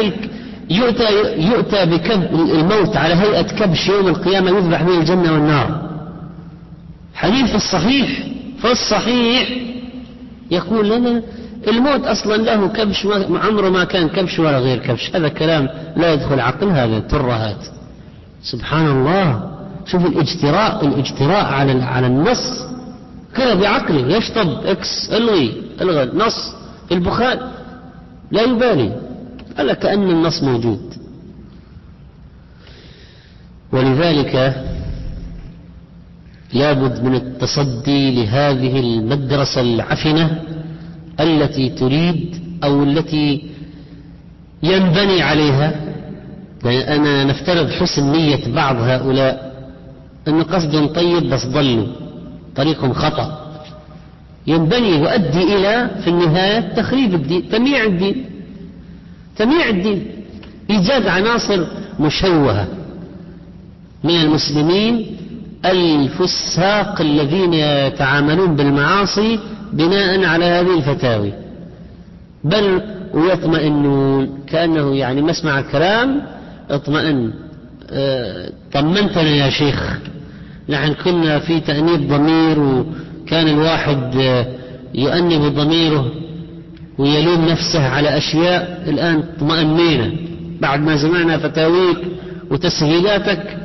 يؤتى 0.71 1.05
يؤتى 1.37 1.87
بكب 1.87 2.23
الموت 2.35 2.97
على 2.97 3.15
هيئة 3.15 3.43
كبش 3.43 3.89
يوم 3.89 4.09
القيامة 4.09 4.51
يذبح 4.51 4.83
به 4.83 4.99
الجنة 4.99 5.33
والنار. 5.33 5.89
حديث 7.15 7.55
الصحيح 7.55 8.27
في 8.63 8.71
الصحيح 8.73 9.49
يقول 10.51 10.91
لنا 10.91 11.23
الموت 11.69 12.05
أصلا 12.05 12.37
له 12.37 12.69
كبش 12.69 13.07
عمره 13.31 13.69
ما 13.69 13.85
كان 13.85 14.09
كبش 14.09 14.39
ولا 14.39 14.59
غير 14.59 14.79
كبش. 14.79 15.17
هذا 15.17 15.29
كلام 15.29 15.69
لا 15.97 16.13
يدخل 16.13 16.41
عقل 16.41 16.69
هذا 16.69 16.99
ترهات 16.99 17.67
سبحان 18.43 18.87
الله. 18.87 19.51
شوف 19.87 20.07
الاجتراء 20.07 20.87
الاجتراء 20.87 21.45
على 21.45 21.83
على 21.83 22.07
النص. 22.07 22.68
كذا 23.37 23.55
بعقله 23.55 24.17
يشطب 24.17 24.67
إكس 24.67 25.11
إلغي 25.13 25.63
إلغى 25.81 26.11
نص. 26.15 26.53
البخاري 26.93 27.41
لا 28.31 28.43
يبالي. 28.43 28.97
ألا 29.59 29.75
كأن 29.75 30.11
النص 30.11 30.43
موجود. 30.43 30.95
ولذلك 33.73 34.65
لابد 36.53 37.05
من 37.05 37.15
التصدي 37.15 38.11
لهذه 38.11 38.81
المدرسة 38.81 39.61
العفنة 39.61 40.43
التي 41.21 41.69
تريد 41.69 42.43
أو 42.65 42.83
التي 42.83 43.51
ينبني 44.63 45.23
عليها. 45.23 45.81
يعني 46.65 46.97
أنا 46.97 47.25
نفترض 47.25 47.71
حسن 47.71 48.13
نية 48.13 48.55
بعض 48.55 48.77
هؤلاء. 48.77 49.49
أن 50.29 50.43
قصد 50.43 50.93
طيب 50.93 51.31
بس 51.31 51.47
ضلوا. 51.47 52.08
طريقهم 52.59 52.93
خطأ. 52.93 53.29
ينبني 54.47 54.91
يؤدي 54.91 55.43
إلى 55.57 55.91
في 56.05 56.11
النهاية 56.11 56.61
تخريب 56.75 57.15
الدين 57.15 57.49
تمييع 57.49 57.85
الدين. 57.85 58.25
تمييع 59.37 59.69
الدين. 59.69 60.07
إيجاد 60.71 61.07
عناصر 61.07 61.67
مشوهة. 62.01 62.67
من 64.05 64.17
المسلمين 64.17 65.17
الفساق 65.65 67.01
الذين 67.01 67.55
يتعاملون 67.55 68.57
بالمعاصي 68.57 69.39
بناء 69.73 70.25
على 70.25 70.45
هذه 70.45 70.79
الفتاوي 70.79 71.33
بل 72.45 72.83
ويطمئنون 73.15 74.39
كأنه 74.47 74.97
يعني 74.97 75.23
مسمع 75.23 75.59
الكلام 75.59 76.23
اطمئن 76.71 77.33
آه 77.91 78.51
طمنتنا 78.73 79.23
يا 79.23 79.51
شيخ. 79.51 79.99
نحن 80.69 80.95
كنا 80.95 81.39
في 81.39 81.61
تأنيب 81.61 82.09
ضمير 82.09 82.59
وكان 82.59 83.49
الواحد 83.49 84.15
يؤنب 84.95 85.43
ضميره 85.55 86.13
ويلوم 86.99 87.49
نفسه 87.49 87.89
على 87.89 88.17
أشياء 88.17 88.85
الآن 88.89 89.23
اطمأنينا 89.37 90.13
بعد 90.61 90.81
ما 90.81 90.97
سمعنا 90.97 91.39
فتاويك 91.39 91.99
وتسهيلاتك 92.51 93.57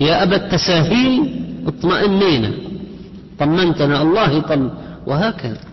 يا 0.00 0.22
أبا 0.22 0.36
التساهيل 0.36 1.34
اطمأنينا 1.66 2.50
طمنتنا 3.38 4.02
الله 4.02 4.30
يطمن. 4.30 4.70
وهكذا. 5.06 5.71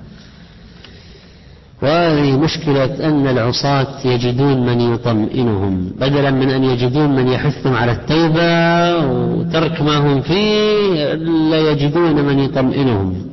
وهذه 1.81 2.37
مشكلة 2.37 3.07
أن 3.07 3.27
العصاة 3.27 4.07
يجدون 4.07 4.65
من 4.65 4.81
يطمئنهم 4.93 5.91
بدلا 5.99 6.31
من 6.31 6.49
أن 6.49 6.63
يجدون 6.63 7.15
من 7.15 7.27
يحثهم 7.27 7.75
على 7.75 7.91
التوبة 7.91 9.05
وترك 9.05 9.81
ما 9.81 9.97
هم 9.97 10.21
فيه 10.21 11.13
لا 11.51 11.71
يجدون 11.71 12.15
من 12.25 12.39
يطمئنهم. 12.39 13.25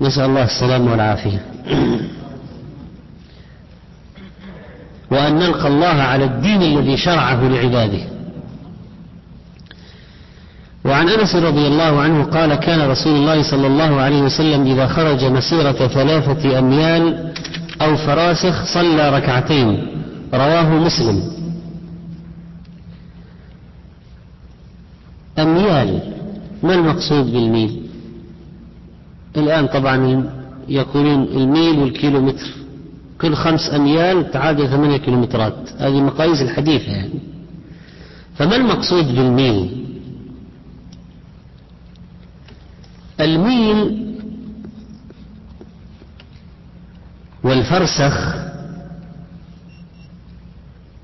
نسأل 0.00 0.24
الله 0.24 0.44
السلامة 0.44 0.90
والعافية. 0.90 1.40
وأن 5.10 5.34
نلقى 5.34 5.68
الله 5.68 5.86
على 5.86 6.24
الدين 6.24 6.62
الذي 6.62 6.96
شرعه 6.96 7.48
لعباده. 7.48 8.15
وعن 10.86 11.08
أنس 11.08 11.34
رضي 11.36 11.66
الله 11.66 12.00
عنه 12.00 12.24
قال 12.24 12.54
كان 12.54 12.90
رسول 12.90 13.14
الله 13.14 13.42
صلى 13.50 13.66
الله 13.66 14.00
عليه 14.00 14.22
وسلم 14.22 14.66
إذا 14.66 14.86
خرج 14.86 15.24
مسيرة 15.24 15.86
ثلاثة 15.88 16.58
أميال 16.58 17.32
أو 17.82 17.96
فراسخ 17.96 18.64
صلى 18.74 19.10
ركعتين. 19.10 19.86
رواه 20.34 20.70
مسلم. 20.70 21.22
أميال 25.38 26.00
ما 26.62 26.74
المقصود 26.74 27.32
بالميل؟ 27.32 27.82
الآن 29.36 29.66
طبعا 29.66 30.24
يقولون 30.68 31.22
الميل 31.22 31.78
والكيلومتر. 31.78 32.46
كل 33.20 33.34
خمس 33.34 33.74
أميال 33.74 34.30
تعادل 34.30 34.68
ثمانية 34.68 34.96
كيلومترات. 34.96 35.54
هذه 35.78 36.00
مقاييس 36.00 36.42
الحديثة 36.42 36.92
يعني. 36.92 37.20
فما 38.36 38.56
المقصود 38.56 39.06
بالميل؟ 39.14 39.85
الميل 43.20 44.06
والفرسخ 47.44 48.34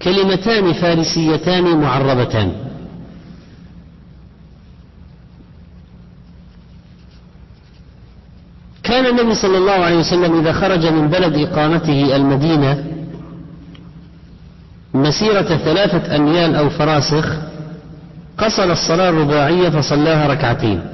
كلمتان 0.03 0.73
فارسيتان 0.73 1.81
معربتان. 1.81 2.53
كان 8.83 9.07
النبي 9.07 9.35
صلى 9.35 9.59
الله 9.59 9.73
عليه 9.73 9.97
وسلم 9.99 10.41
إذا 10.41 10.53
خرج 10.53 10.87
من 10.87 11.09
بلد 11.09 11.37
إقامته 11.37 12.17
المدينة 12.17 12.85
مسيرة 14.95 15.57
ثلاثة 15.57 16.17
أميال 16.17 16.57
أو 16.57 16.71
فراسخ 16.71 17.37
قصر 18.39 18.73
الصلاة 18.73 19.09
الرباعية 19.09 19.69
فصلاها 19.69 20.27
ركعتين. 20.27 20.92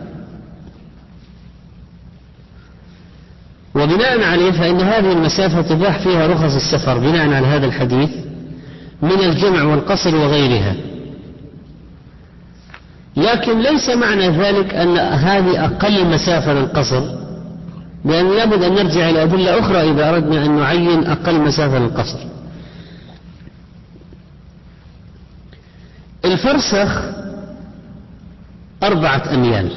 وبناء 3.78 4.22
عليه 4.22 4.50
فإن 4.50 4.80
هذه 4.80 5.12
المسافة 5.12 5.62
تباح 5.62 5.98
فيها 5.98 6.26
رخص 6.26 6.54
السفر 6.54 6.98
بناء 6.98 7.32
على 7.32 7.46
هذا 7.46 7.66
الحديث 7.66 8.10
من 9.02 9.20
الجمع 9.20 9.62
والقصر 9.62 10.16
وغيرها. 10.16 10.74
لكن 13.16 13.60
ليس 13.60 13.88
معنى 13.88 14.28
ذلك 14.28 14.74
أن 14.74 14.98
هذه 14.98 15.64
أقل 15.64 16.06
مسافة 16.06 16.52
للقصر 16.52 17.02
لأن 18.04 18.30
لابد 18.36 18.62
أن 18.62 18.74
نرجع 18.74 19.10
إلى 19.10 19.22
أدلة 19.22 19.58
أخرى 19.58 19.90
إذا 19.90 20.08
أردنا 20.08 20.46
أن 20.46 20.56
نعين 20.56 21.06
أقل 21.06 21.40
مسافة 21.40 21.78
للقصر. 21.78 22.18
الفرسخ 26.24 27.02
أربعة 28.82 29.34
أميال. 29.34 29.70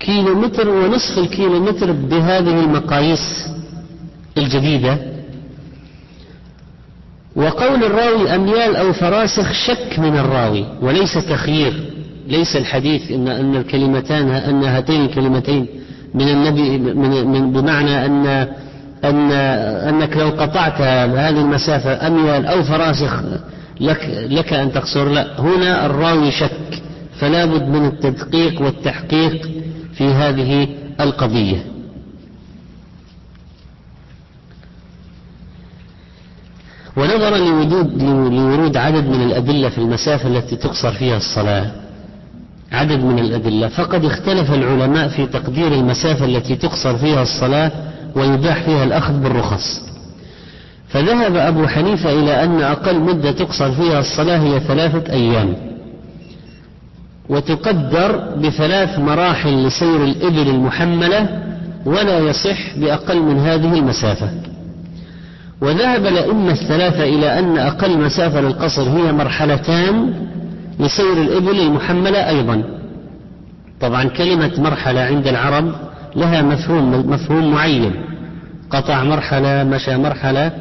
كيلو 0.00 0.40
متر 0.40 0.68
ونصف 0.68 1.18
الكيلو 1.18 1.60
متر 1.64 1.92
بهذه 1.92 2.64
المقاييس 2.64 3.46
الجديدة. 4.38 4.98
وقول 7.36 7.84
الراوي 7.84 8.34
أميال 8.34 8.76
أو 8.76 8.92
فراسخ 8.92 9.52
شك 9.52 9.98
من 9.98 10.16
الراوي 10.18 10.64
وليس 10.82 11.14
تخيير 11.14 11.90
ليس 12.28 12.56
الحديث 12.56 13.10
إن 13.10 13.28
أن 13.28 13.56
الكلمتان 13.56 14.28
أن 14.28 14.64
هاتين 14.64 15.04
الكلمتين 15.04 15.66
من 16.14 16.28
النبي 16.28 16.78
من, 16.78 17.26
من 17.26 17.52
بمعنى 17.52 18.06
أن 18.06 18.26
أن 19.04 19.32
أنك 19.88 20.16
لو 20.16 20.28
قطعت 20.28 20.80
هذه 20.80 21.40
المسافة 21.40 22.06
أميال 22.06 22.46
أو 22.46 22.62
فراسخ 22.62 23.22
لك 23.80 24.26
لك 24.30 24.52
أن 24.52 24.72
تقصر. 24.72 25.08
لا 25.08 25.40
هنا 25.40 25.86
الراوي 25.86 26.30
شك 26.30 26.82
فلا 27.20 27.44
بد 27.44 27.62
من 27.68 27.86
التدقيق 27.86 28.62
والتحقيق 28.62 29.48
في 29.94 30.04
هذه 30.04 30.68
القضية. 31.00 31.64
ونظرا 36.96 37.38
لوجود 37.38 38.02
لورود 38.02 38.76
عدد 38.76 39.04
من 39.06 39.22
الأدلة 39.22 39.68
في 39.68 39.78
المسافة 39.78 40.28
التي 40.28 40.56
تقصر 40.56 40.92
فيها 40.92 41.16
الصلاة 41.16 41.70
عدد 42.72 43.00
من 43.04 43.18
الأدلة 43.18 43.68
فقد 43.68 44.04
اختلف 44.04 44.52
العلماء 44.52 45.08
في 45.08 45.26
تقدير 45.26 45.72
المسافة 45.72 46.24
التي 46.24 46.56
تقصر 46.56 46.98
فيها 46.98 47.22
الصلاة 47.22 47.72
ويباح 48.14 48.62
فيها 48.62 48.84
الأخذ 48.84 49.20
بالرخص. 49.22 49.87
فذهب 50.88 51.36
أبو 51.36 51.66
حنيفة 51.66 52.12
إلى 52.12 52.44
أن 52.44 52.60
أقل 52.60 53.00
مدة 53.00 53.32
تقصر 53.32 53.72
فيها 53.72 53.98
الصلاة 54.00 54.38
هي 54.38 54.60
ثلاثة 54.60 55.12
أيام 55.12 55.54
وتقدر 57.28 58.34
بثلاث 58.36 58.98
مراحل 58.98 59.66
لسير 59.66 60.04
الإبل 60.04 60.48
المحملة 60.50 61.42
ولا 61.86 62.18
يصح 62.18 62.76
بأقل 62.76 63.22
من 63.22 63.38
هذه 63.38 63.78
المسافة. 63.78 64.30
وذهب 65.60 66.06
الأئمة 66.06 66.50
الثلاثة 66.52 67.04
إلى 67.04 67.38
أن 67.38 67.58
أقل 67.58 67.98
مسافة 67.98 68.40
للقصر 68.40 68.82
هي 68.82 69.12
مرحلتان 69.12 70.14
لسير 70.80 71.12
الإبل 71.12 71.60
المحملة 71.60 72.28
أيضا. 72.28 72.62
طبعا 73.80 74.04
كلمة 74.04 74.50
مرحلة 74.58 75.00
عند 75.00 75.26
العرب 75.26 75.72
لها 76.16 76.42
مفهوم 76.42 77.10
مفهوم 77.10 77.50
معين. 77.50 77.92
قطع 78.70 79.04
مرحلة 79.04 79.64
مشى 79.64 79.96
مرحلة 79.96 80.52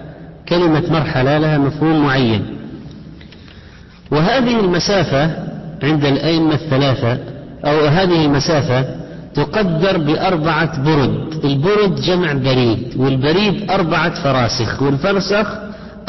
كلمة 0.50 0.84
مرحلة 0.90 1.38
لها 1.38 1.58
مفهوم 1.58 2.06
معين. 2.06 2.58
وهذه 4.12 4.60
المسافة 4.60 5.24
عند 5.84 6.06
الأئمة 6.06 6.54
الثلاثة 6.54 7.20
أو 7.66 7.86
هذه 7.86 8.26
المسافة 8.26 8.86
تقدر 9.34 9.98
بأربعة 9.98 10.84
برد. 10.84 11.46
البرد 11.46 11.96
جمع 11.96 12.34
بريد 12.34 12.94
والبريد 12.98 13.72
أربعة 13.72 14.24
فراسخ 14.24 14.82
والفرسخ 14.82 15.48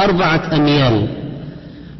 أربعة 0.00 0.42
أميال. 0.52 1.08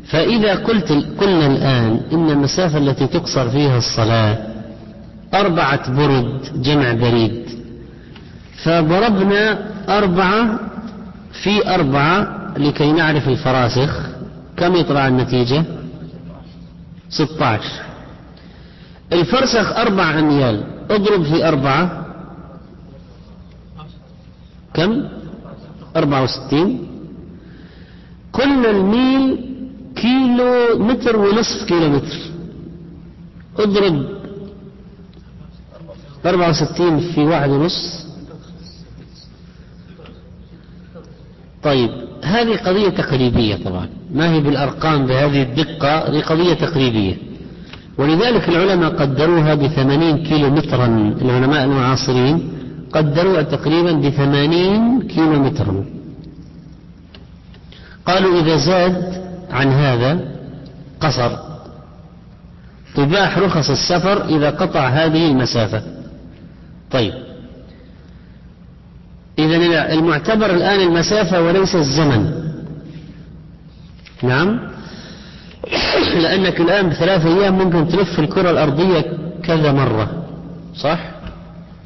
فإذا 0.07 0.55
قلت 0.55 0.93
قلنا 1.21 1.47
الآن 1.47 2.01
إن 2.13 2.31
المسافة 2.31 2.79
التي 2.79 3.07
تقصر 3.07 3.49
فيها 3.51 3.79
الصلاة 3.79 4.37
أربعة 5.35 5.93
برد 5.97 6.63
جمع 6.63 6.93
بريد. 6.93 7.49
فضربنا 8.65 9.59
أربعة 9.89 10.61
في 11.33 11.75
أربعة 11.75 12.55
لكي 12.57 12.93
نعرف 12.93 13.29
الفراسخ. 13.29 14.07
كم 14.57 14.75
يطلع 14.75 15.09
النتيجة؟ 15.09 15.65
ستة 17.11 17.45
عشر 17.45 17.83
الفرسخ 19.13 19.73
أربع 19.77 20.19
أميال. 20.19 20.65
اضرب 20.91 21.23
في 21.23 21.49
أربعة. 21.49 22.07
كم؟ 24.75 25.09
أربعة 25.97 26.23
وستين. 26.23 26.89
قلنا 28.33 28.71
الميل 28.71 29.45
كيلو 29.97 30.79
متر 30.79 31.17
ونصف 31.17 31.65
كيلو 31.65 31.89
متر 31.89 32.19
اضرب 33.59 34.19
أربعة 36.27 36.51
وستين 36.51 37.01
في 37.01 37.21
واحد 37.21 37.51
ونصف 37.51 38.08
طيب 41.63 41.91
هذه 42.25 42.57
قضية 42.57 42.89
تقريبية 42.89 43.57
طبعا. 43.65 43.89
ما 44.15 44.33
هي 44.33 44.41
بالأرقام 44.41 45.07
بهذه 45.07 45.43
الدقة؟ 45.43 46.09
هذه 46.09 46.21
قضية 46.21 46.55
تقريبية 46.55 47.17
ولذلك 47.99 48.49
العلماء 48.49 48.91
قدروها 48.91 49.55
بثمانين 49.55 50.23
كيلو 50.23 50.51
مترا 50.51 50.87
العلماء 51.23 51.65
المعاصرين 51.65 52.53
قدروها 52.93 53.43
تقريبا 53.43 53.93
بثمانين 53.93 55.03
كيلو 55.03 55.43
مترا 55.43 55.85
قالوا 58.07 58.41
إذا 58.41 58.57
زاد 58.57 59.23
عن 59.51 59.69
هذا 59.69 60.21
قصر. 61.01 61.37
تباح 62.95 63.39
رخص 63.39 63.71
السفر 63.71 64.25
إذا 64.37 64.51
قطع 64.51 64.89
هذه 64.89 65.27
المسافة. 65.31 65.83
طيب 66.91 67.15
إذا 69.39 69.93
المعتبر 69.93 70.51
الآن 70.51 70.81
المسافة 70.81 71.43
وليس 71.43 71.75
الزمن. 71.75 72.49
نعم؟ 74.23 74.61
لأنك 76.23 76.61
الآن 76.61 76.89
بثلاثة 76.89 77.29
أيام 77.29 77.59
ممكن 77.59 77.89
تلف 77.89 78.19
الكرة 78.19 78.51
الأرضية 78.51 79.05
كذا 79.43 79.73
مرة. 79.73 80.25
صح؟ 80.77 80.99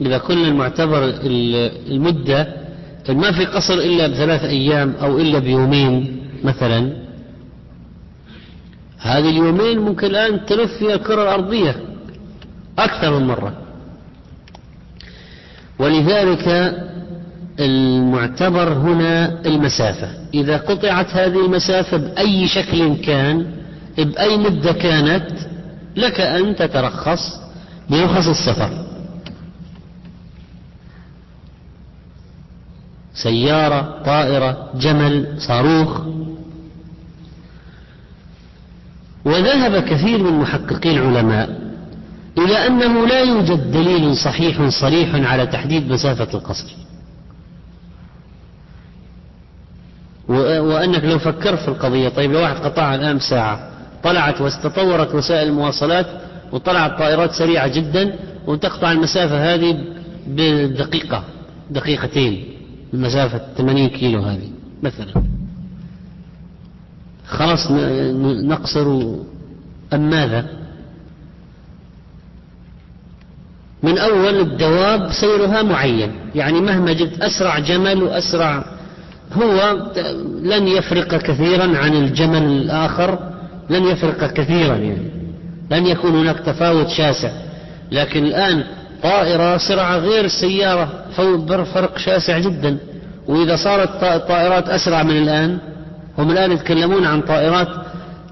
إذا 0.00 0.18
كل 0.18 0.48
المعتبر 0.48 1.14
المدة 1.90 2.48
ما 3.08 3.32
في 3.32 3.44
قصر 3.44 3.74
إلا 3.74 4.06
بثلاثة 4.06 4.48
أيام 4.48 4.94
أو 5.02 5.18
إلا 5.18 5.38
بيومين 5.38 6.22
مثلا. 6.44 6.92
هذه 8.98 9.30
اليومين 9.30 9.78
ممكن 9.78 10.06
الآن 10.06 10.46
تلف 10.46 10.72
فيها 10.78 10.94
الكرة 10.94 11.22
الأرضية 11.22 11.76
أكثر 12.78 13.18
من 13.18 13.26
مرة. 13.26 13.52
ولذلك 15.78 16.48
المعتبر 17.60 18.72
هنا 18.72 19.40
المسافة. 19.46 20.08
إذا 20.34 20.56
قطعت 20.56 21.10
هذه 21.10 21.46
المسافة 21.46 21.96
بأي 21.96 22.48
شكل 22.48 22.96
كان 22.96 23.46
بأي 23.98 24.36
مدة 24.36 24.72
كانت 24.72 25.26
لك 25.96 26.20
أن 26.20 26.56
تترخص 26.56 27.40
برخص 27.90 28.28
السفر. 28.28 28.70
سيارة 33.14 34.02
طائرة 34.04 34.70
جمل 34.74 35.34
صاروخ. 35.38 36.00
وذهب 39.24 39.82
كثير 39.82 40.18
من 40.22 40.32
محققي 40.32 40.90
العلماء 40.90 41.72
إلى 42.38 42.66
أنه 42.66 43.06
لا 43.06 43.20
يوجد 43.20 43.70
دليل 43.70 44.16
صحيح 44.16 44.68
صريح 44.68 45.30
على 45.30 45.46
تحديد 45.46 45.92
مسافة 45.92 46.28
القصر. 46.34 46.66
وأنك 50.28 51.04
لو 51.04 51.18
فكرت 51.18 51.58
في 51.58 51.68
القضية 51.68 52.08
طيب 52.08 52.32
لو 52.32 52.40
واحد 52.40 52.56
قطعها 52.56 52.94
الآن 52.94 53.16
بساعة 53.16 53.70
طلعت 54.02 54.40
واستطورت 54.40 55.14
وسائل 55.14 55.48
المواصلات 55.48 56.06
وطلعت 56.52 56.98
طائرات 56.98 57.32
سريعة 57.32 57.68
جدا 57.68 58.14
وتقطع 58.46 58.92
المسافة 58.92 59.54
هذه 59.54 59.78
بدقيقة 60.26 61.24
دقيقتين 61.70 62.44
المسافة 62.94 63.40
80 63.58 63.88
كيلو 63.88 64.22
هذه 64.22 64.50
مثلا. 64.82 65.12
خلاص 67.26 67.70
نقصر. 68.44 69.16
أم 69.92 70.10
ماذا؟ 70.10 70.46
من 73.82 73.98
أول 73.98 74.40
الدواب 74.40 75.12
سيرها 75.12 75.62
معين 75.62 76.12
يعني 76.34 76.60
مهما 76.60 76.92
جبت 76.92 77.20
أسرع 77.22 77.58
جمل 77.58 78.02
وأسرع 78.02 78.64
هو 79.34 79.86
لن 80.42 80.68
يفرق 80.68 81.16
كثيرا 81.16 81.76
عن 81.76 81.94
الجمل 81.94 82.42
الآخر 82.42 83.18
لن 83.70 83.84
يفرق 83.84 84.32
كثيرا 84.32 84.76
يعني. 84.76 85.10
لن 85.70 85.86
يكون 85.86 86.10
هناك 86.10 86.38
تفاوت 86.38 86.88
شاسع. 86.88 87.30
لكن 87.92 88.24
الآن 88.24 88.64
طائرة 89.02 89.56
سرعة 89.56 89.96
غير 89.96 90.24
السيارة 90.24 91.04
فرق 91.74 91.98
شاسع 91.98 92.38
جدا. 92.38 92.78
وإذا 93.28 93.56
صارت 93.56 94.02
الطائرات 94.04 94.68
أسرع 94.68 95.02
من 95.02 95.16
الآن 95.16 95.58
هم 96.18 96.30
الآن 96.30 96.52
يتكلمون 96.52 97.04
عن 97.04 97.20
طائرات 97.20 97.68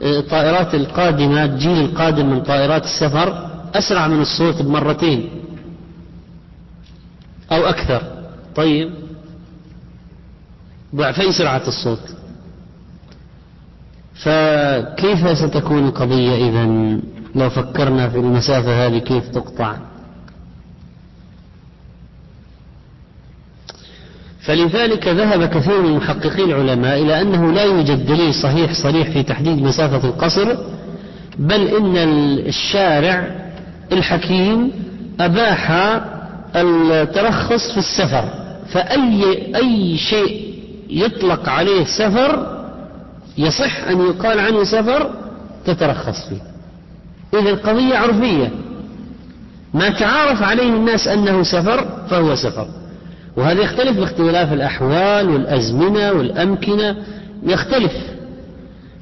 الطائرات 0.03 0.74
القادمة 0.74 1.44
الجيل 1.44 1.84
القادم 1.84 2.30
من 2.30 2.40
طائرات 2.42 2.84
السفر 2.84 3.51
أسرع 3.74 4.09
من 4.09 4.20
الصوت 4.20 4.62
بمرتين 4.62 5.30
أو 7.53 7.66
أكثر. 7.66 8.03
طيب. 8.57 8.90
ضعفي 10.95 11.32
سرعة 11.32 11.62
الصوت. 11.68 12.16
فكيف 14.14 15.38
ستكون 15.38 15.88
القضية 15.88 16.49
إذا؟ 16.49 16.64
لو 17.34 17.51
فكرنا 17.51 18.09
في 18.09 18.16
المسافة 18.18 18.86
هذه 18.86 18.99
كيف 18.99 19.28
تقطع؟ 19.28 19.76
فلذلك 24.41 25.09
ذهب 25.09 25.45
كثير 25.45 25.80
من 25.82 25.97
محققي 25.97 26.45
العلماء 26.45 27.03
إلى 27.03 27.20
أنه 27.22 27.53
لا 27.53 27.62
يوجد 27.64 28.07
دليل 28.07 28.34
صحيح 28.34 28.72
صريح 28.72 29.11
في 29.11 29.22
تحديد 29.22 29.62
مسافة 29.62 30.09
القصر 30.09 30.57
بل 31.38 31.68
إن 31.68 31.97
الشارع 32.47 33.41
الحكيم 33.93 34.72
أباح 35.20 35.70
الترخص 36.57 37.72
في 37.72 37.78
السفر. 37.78 38.24
فأي 38.72 39.57
أي 39.57 39.97
شيء 39.97 40.49
يطلق 40.91 41.49
عليه 41.49 41.84
سفر 41.84 42.61
يصح 43.38 43.84
أن 43.88 44.01
يقال 44.01 44.41
عنه 44.41 44.64
سفر 44.64 45.11
تترخص 45.66 46.28
فيه. 46.28 46.43
إذا 47.38 47.51
القضية 47.51 47.97
عرفية. 47.97 48.51
ما 49.74 49.88
تعارف 49.88 50.43
عليه 50.43 50.68
الناس 50.68 51.09
أنه 51.09 51.43
سفر 51.43 51.86
فهو 52.11 52.34
سفر. 52.34 52.68
وهذا 53.36 53.62
يختلف 53.62 53.99
باختلاف 53.99 54.53
الأحوال 54.53 55.30
والأزمنة 55.30 56.12
والأمكنة 56.12 56.97
يختلف. 57.43 57.93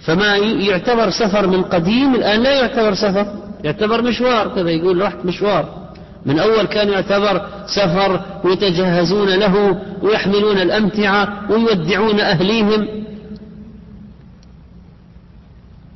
فما 0.01 0.36
يعتبر 0.36 1.11
سفر 1.11 1.47
من 1.47 1.62
قديم 1.62 2.14
الآن 2.14 2.43
لا 2.43 2.61
يعتبر 2.61 2.95
سفر. 2.95 3.26
يعتبر 3.64 4.03
مشوار 4.03 4.49
كذا 4.55 4.70
يقول 4.70 5.03
رحت 5.03 5.24
مشوار. 5.24 5.88
من 6.28 6.38
أول 6.38 6.66
كان 6.66 6.88
يعتبر 6.88 7.46
سفر 7.66 8.20
ويتجهزون 8.44 9.28
له 9.28 9.82
ويحملون 10.02 10.58
الأمتعة 10.58 11.52
ويودعون 11.52 12.20
أهليهم. 12.20 12.88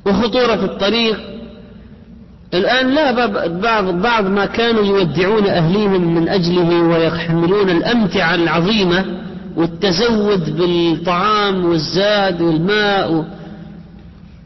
وخطورة 0.05 0.65
الطريق. 0.65 1.19
الآن 2.53 2.89
لا 2.89 3.11
بعض 3.47 3.85
بعض 4.01 4.25
ما 4.27 4.45
كانوا 4.45 4.83
يودعون 4.83 5.45
أهليهم 5.45 6.15
من 6.15 6.29
أجله 6.29 6.81
ويحملون 6.81 7.69
الأمتعة 7.69 8.35
العظيمة 8.35 9.05
والتزود 9.55 10.57
بالطعام 10.57 11.65
والزاد 11.65 12.41
والماء. 12.41 13.13
و... 13.13 13.23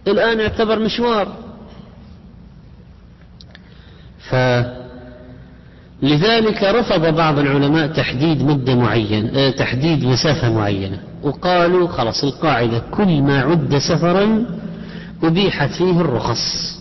الآن 0.08 0.40
يعتبر 0.40 0.80
مشوار. 0.80 1.28
فلذلك 6.02 6.64
رفض 6.64 7.16
بعض 7.16 7.40
العلماء 7.40 7.88
تحديد 7.88 8.44
مدة 8.44 8.76
معينة 8.76 9.50
تحديد 9.50 10.06
مسافة 10.06 10.54
معينة 10.54 11.00
وقالوا 11.24 11.88
خلاص 11.88 12.24
القاعدة 12.24 12.82
كل 12.92 13.22
ما 13.22 13.42
عد 13.42 13.78
سفرا 13.78 14.46
أبيحت 15.24 15.70
فيه 15.70 16.02
الرخص. 16.02 16.78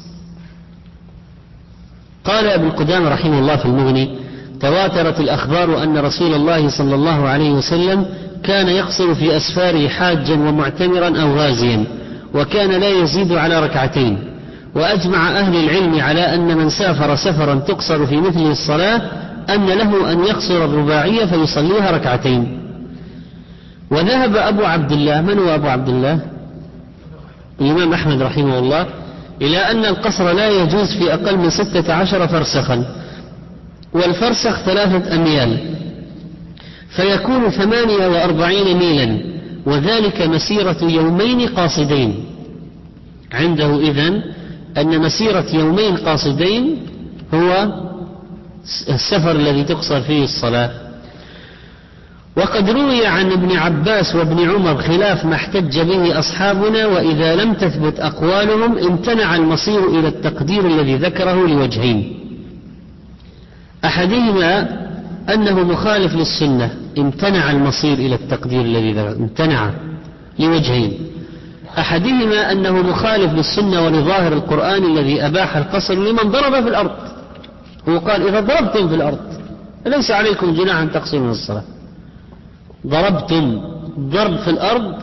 قال 2.25 2.47
ابن 2.47 2.71
قدامة 2.71 3.09
رحمه 3.09 3.39
الله 3.39 3.57
في 3.57 3.65
المغني 3.67 4.19
تواترت 4.61 5.21
الأخبار 5.21 5.83
أن 5.83 5.99
رسول 5.99 6.35
الله 6.35 6.69
صلى 6.69 6.95
الله 6.95 7.29
عليه 7.29 7.51
وسلم 7.51 8.07
كان 8.43 8.69
يقصر 8.69 9.15
في 9.15 9.37
أسفاره 9.37 9.89
حاجا 9.89 10.35
ومعتمرا 10.35 11.23
أو 11.23 11.35
غازيا 11.37 11.85
وكان 12.35 12.71
لا 12.81 12.89
يزيد 12.89 13.33
على 13.33 13.61
ركعتين. 13.61 14.36
وأجمع 14.77 15.39
أهل 15.41 15.57
العلم 15.57 16.01
على 16.01 16.35
أن 16.35 16.57
من 16.57 16.71
سافر 16.71 17.15
سفرا 17.17 17.55
تقصر 17.55 18.07
في 18.07 18.17
مثله 18.17 18.51
الصلاة 18.51 19.03
أن 19.51 19.67
له 19.67 20.13
أن 20.13 20.25
يقصر 20.25 20.65
الرباعية 20.65 21.25
فيصليها 21.25 21.91
ركعتين. 21.91 22.63
وذهب 23.91 24.37
أبو 24.37 24.65
عبد 24.65 24.93
الله 24.93 25.21
من 25.21 25.39
هو 25.39 25.55
أبو 25.55 25.67
عبد 25.67 25.89
الله 25.89 26.21
الإمام 27.61 27.93
أحمد 27.93 28.23
رحمه 28.23 28.59
الله 28.59 28.87
إلى 29.43 29.59
أن 29.59 29.85
القصر 29.85 30.33
لا 30.33 30.49
يجوز 30.49 30.93
في 30.99 31.15
أقل 31.15 31.39
من 31.39 31.51
ستة 31.51 31.93
عشر 31.95 32.29
فرسخا 32.29 32.85
والفرسخ 33.93 34.61
ثلاثة 34.61 35.15
أميال 35.15 35.59
فيكون 36.89 37.51
ثمانية 37.51 38.07
وأربعين 38.09 38.77
ميلا 38.77 39.19
وذلك 39.67 40.23
مسيرة 40.23 40.77
يومين 40.83 41.49
قاصدين. 41.49 42.25
عنده 43.33 43.81
إذن 43.81 44.23
أن 44.79 45.01
مسيرة 45.01 45.47
يومين 45.53 45.97
قاصدين 45.97 46.77
هو 47.35 47.69
السفر 48.89 49.31
الذي 49.31 49.65
تقصر 49.65 50.01
فيه 50.01 50.25
الصلاة. 50.25 50.71
وقد 52.37 52.71
روي 52.71 53.07
عن 53.07 53.33
ابن 53.33 53.57
عباس 53.57 54.15
وابن 54.15 54.51
عمر 54.51 54.77
خلاف 54.83 55.25
ما 55.25 55.35
احتج 55.35 55.81
به 55.81 56.19
أصحابنا 56.19 56.87
وإذا 56.87 57.37
لم 57.37 57.55
تثبت 57.55 58.01
أقوالهم 58.01 58.79
امتنع 58.79 59.37
المصير 59.37 59.89
إلى 59.89 60.09
التقدير 60.09 60.67
الذي 60.67 60.97
ذكره 60.97 61.47
لوجهين. 61.47 62.21
أحدهما 63.85 64.69
أنه 65.35 65.63
مخالف 65.63 66.15
للسنة 66.15 66.71
امتنع 66.99 67.51
المصير 67.51 67.95
إلى 67.95 68.15
التقدير 68.15 68.61
الذي 68.61 68.93
ذكره 68.93 69.13
امتنع 69.13 69.71
لوجهين. 70.39 71.06
أحدهما 71.79 72.53
أنه 72.53 72.73
مخالف 72.73 73.33
للسنة 73.33 73.85
ولظاهر 73.85 74.33
القرآن 74.33 74.85
الذي 74.85 75.27
أباح 75.27 75.57
القصر 75.57 75.95
لمن 75.95 76.31
ضرب 76.31 76.53
في 76.63 76.69
الأرض. 76.69 76.91
هو 77.89 77.99
قال 77.99 78.29
إذا 78.29 78.41
ضربتم 78.41 78.89
في 78.89 78.95
الأرض 78.95 79.19
ليس 79.87 80.11
عليكم 80.11 80.55
جناح 80.55 80.77
أن 80.77 80.93
تقصروا 80.93 81.31
الصلاة؟ 81.31 81.63
ضربتم 82.87 83.61
ضرب 83.99 84.37
في 84.37 84.51
الأرض؟ 84.51 84.95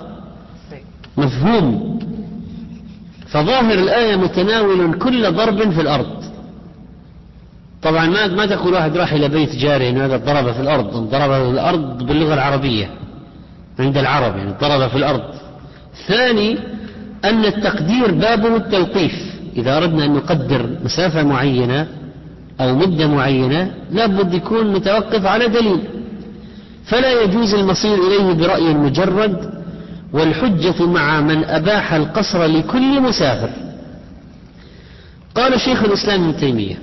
مفهوم. 1.17 1.99
فظاهر 3.27 3.73
الآية 3.73 4.15
متناول 4.15 4.99
كل 4.99 5.31
ضرب 5.33 5.71
في 5.71 5.81
الأرض. 5.81 6.23
طبعا 7.81 8.05
ما 8.05 8.27
ما 8.27 8.45
تقول 8.45 8.73
واحد 8.73 8.97
راح 8.97 9.13
إلى 9.13 9.27
بيت 9.27 9.55
جاره 9.55 9.89
إنه 9.89 10.05
هذا 10.05 10.17
ضرب 10.17 10.51
في 10.51 10.59
الأرض 10.59 10.85
ضرب 10.93 11.31
في 11.31 11.49
الأرض 11.49 12.03
باللغة 12.03 12.33
العربية 12.33 12.89
عند 13.79 13.97
العرب 13.97 14.37
يعني 14.37 14.53
ضرب 14.61 14.87
في 14.89 14.95
الأرض. 14.97 15.23
ثاني 16.07 16.57
أن 17.25 17.45
التقدير 17.45 18.11
بابه 18.11 18.55
التوقيف. 18.55 19.33
إذا 19.57 19.77
أردنا 19.77 20.05
أن 20.05 20.13
نقدر 20.13 20.69
مسافة 20.83 21.23
معينة 21.23 21.87
أو 22.61 22.75
مدة 22.75 23.07
معينة 23.07 23.71
لابد 23.91 24.33
يكون 24.33 24.73
متوقف 24.73 25.25
على 25.25 25.47
دليل. 25.47 25.79
فلا 26.85 27.21
يجوز 27.21 27.53
المصير 27.53 27.95
إليه 27.95 28.33
برأي 28.33 28.73
مجرد 28.73 29.53
والحجة 30.13 30.85
مع 30.85 31.21
من 31.21 31.43
أباح 31.43 31.93
القصر 31.93 32.45
لكل 32.45 33.01
مسافر. 33.01 33.49
قال 35.35 35.59
شيخ 35.59 35.83
الإسلام 35.83 36.23
ابن 36.23 36.37
تيمية 36.37 36.75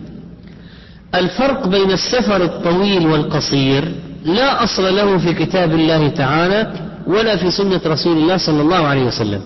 الفرق 1.15 1.67
بين 1.67 1.91
السفر 1.91 2.45
الطويل 2.45 3.07
والقصير 3.07 3.95
لا 4.25 4.65
أصل 4.65 4.97
له 4.97 5.19
في 5.19 5.35
كتاب 5.35 5.73
الله 5.73 6.09
تعالى 6.09 6.73
ولا 7.07 7.37
في 7.37 7.51
سنة 7.51 7.81
رسول 7.87 8.17
الله 8.17 8.37
صلى 8.37 8.63
الله 8.63 8.87
عليه 8.87 9.03
وسلم. 9.03 9.41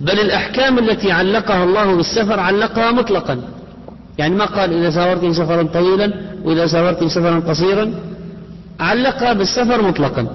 بل 0.00 0.20
الأحكام 0.20 0.78
التي 0.78 1.12
علقها 1.12 1.64
الله 1.64 1.96
بالسفر 1.96 2.40
علقها 2.40 2.92
مطلقا. 2.92 3.40
يعني 4.18 4.34
ما 4.34 4.44
قال 4.44 4.72
إذا 4.72 4.90
سافرتم 4.90 5.32
سفرا 5.32 5.62
طويلا 5.62 6.12
وإذا 6.44 6.66
سافرتم 6.66 7.08
سفرا 7.08 7.38
قصيرا 7.40 7.94
علقها 8.80 9.32
بالسفر 9.32 9.82
مطلقا. 9.82 10.26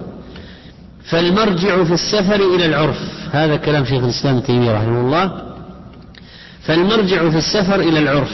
فالمرجع 1.04 1.84
في 1.84 1.94
السفر 1.94 2.36
إلى 2.56 2.66
العرف 2.66 3.00
هذا 3.32 3.56
كلام 3.56 3.86
شيخ 3.86 4.04
الإسلام 4.04 4.40
تيمية 4.40 4.72
رحمه 4.72 5.02
الله. 5.02 5.32
فالمرجع 6.62 7.30
في 7.30 7.38
السفر 7.38 7.80
إلى 7.80 8.00
العرف 8.00 8.32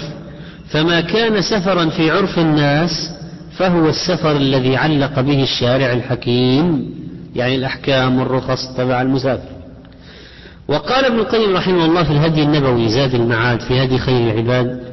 فما 0.69 1.01
كان 1.01 1.41
سفرا 1.41 1.85
في 1.89 2.11
عرف 2.11 2.39
الناس 2.39 3.09
فهو 3.57 3.89
السفر 3.89 4.31
الذي 4.31 4.77
علق 4.77 5.19
به 5.19 5.43
الشارع 5.43 5.93
الحكيم. 5.93 6.95
يعني 7.35 7.55
الأحكام 7.55 8.19
والرخص 8.19 8.67
تبع 8.77 9.01
المسافر. 9.01 9.49
وقال 10.67 11.05
ابن 11.05 11.19
القيم 11.19 11.55
رحمه 11.57 11.85
الله 11.85 12.03
في 12.03 12.11
الهدي 12.11 12.43
النبوي 12.43 12.89
زاد 12.89 13.15
المعاد 13.15 13.59
في 13.61 13.83
هدي 13.83 13.97
خير 13.97 14.31
العباد 14.31 14.89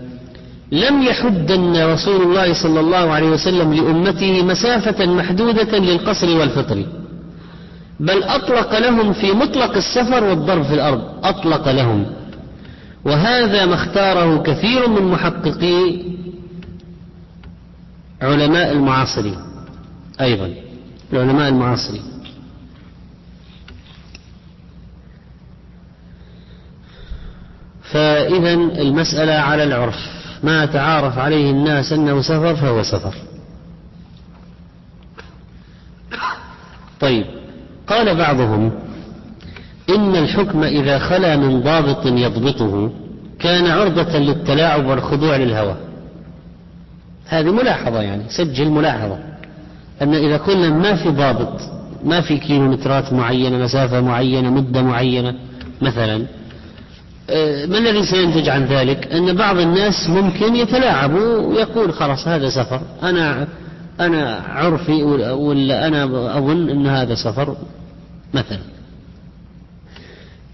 لم 0.72 1.03
يحدن 1.03 1.84
رسول 1.93 2.22
الله 2.22 2.62
صلى 2.62 2.80
الله 2.80 3.12
عليه 3.12 3.28
وسلم 3.28 3.74
لأمته 3.74 4.43
مسافة 4.43 5.07
محدودة 5.07 5.78
للقصر 5.78 6.37
والفطر 6.37 6.84
بل 8.01 8.22
أطلق 8.22 8.78
لهم 8.78 9.12
في 9.12 9.32
مطلق 9.32 9.76
السفر 9.76 10.24
والضرب 10.24 10.62
في 10.62 10.74
الأرض 10.74 11.03
أطلق 11.24 11.70
لهم. 11.70 12.07
وهذا 13.05 13.66
ما 13.66 13.74
اختاره 13.74 14.43
كثير 14.43 14.89
من 14.89 15.03
محققي 15.03 16.03
علماء 18.22 18.72
المعاصرين 18.72 19.37
أيضا 20.20 20.51
العلماء 21.12 21.49
المعاصرين. 21.49 22.03
فإذا 27.91 28.53
المسألة 28.55 29.32
على 29.32 29.62
العرف. 29.64 30.16
ما 30.43 30.66
تعارف 30.66 31.18
عليه 31.18 31.51
الناس 31.51 31.93
أنه 31.93 32.22
سفر 32.22 32.55
فهو 32.55 32.82
سفر. 32.82 33.14
طيب 37.01 37.26
قال 37.87 38.14
بعضهم 38.14 38.72
إن 39.91 40.16
الحكم 40.16 40.64
إذا 40.64 40.99
خلا 40.99 41.37
من 41.37 41.61
ضابط 41.61 42.07
يضبطه 42.07 42.91
كان 43.39 43.66
عرضة 43.66 44.18
للتلاعب 44.18 44.87
والخضوع 44.87 45.37
للهوى. 45.37 45.76
هذه 47.26 47.51
ملاحظة 47.51 48.03
يعني 48.03 48.22
سجل 48.28 48.70
ملاحظة. 48.70 49.18
أن 50.03 50.14
إذا 50.14 50.37
قلنا 50.37 50.70
ما 50.70 50.97
في 50.97 51.09
ضابط 51.09 51.61
ما 52.05 52.20
في 52.20 52.39
كيلومترات 52.39 53.12
معينة 53.12 53.59
مسافة 53.59 54.01
معينة 54.01 54.51
مدة 54.51 54.82
معينة 54.82 55.34
مثلا 55.80 56.26
ما 57.68 57.79
الذي 57.79 58.07
سينتج 58.07 58.49
عن 58.49 58.64
ذلك؟ 58.64 59.12
أن 59.12 59.37
بعض 59.37 59.59
الناس 59.59 60.09
ممكن 60.09 60.57
يتلاعب 60.57 61.14
ويقول 61.14 61.93
خلاص 61.93 62.29
هذا 62.29 62.49
سفر 62.49 62.81
أنا 63.03 63.47
أنا 64.01 64.43
عرفي 64.49 65.03
ولا 65.03 65.87
أنا 65.87 66.05
أظن 66.39 66.70
أن 66.70 66.87
هذا 66.87 67.14
سفر 67.14 67.57
مثلا. 68.35 68.59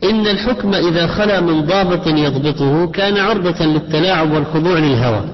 إن 0.05 0.27
الحكم 0.27 0.75
إذا 0.75 1.07
خلا 1.07 1.41
من 1.41 1.66
ضابط 1.66 2.07
يضبطه 2.07 2.87
كان 2.87 3.16
عرضة 3.16 3.64
للتلاعب 3.64 4.33
والخضوع 4.33 4.79
للهوى. 4.79 5.25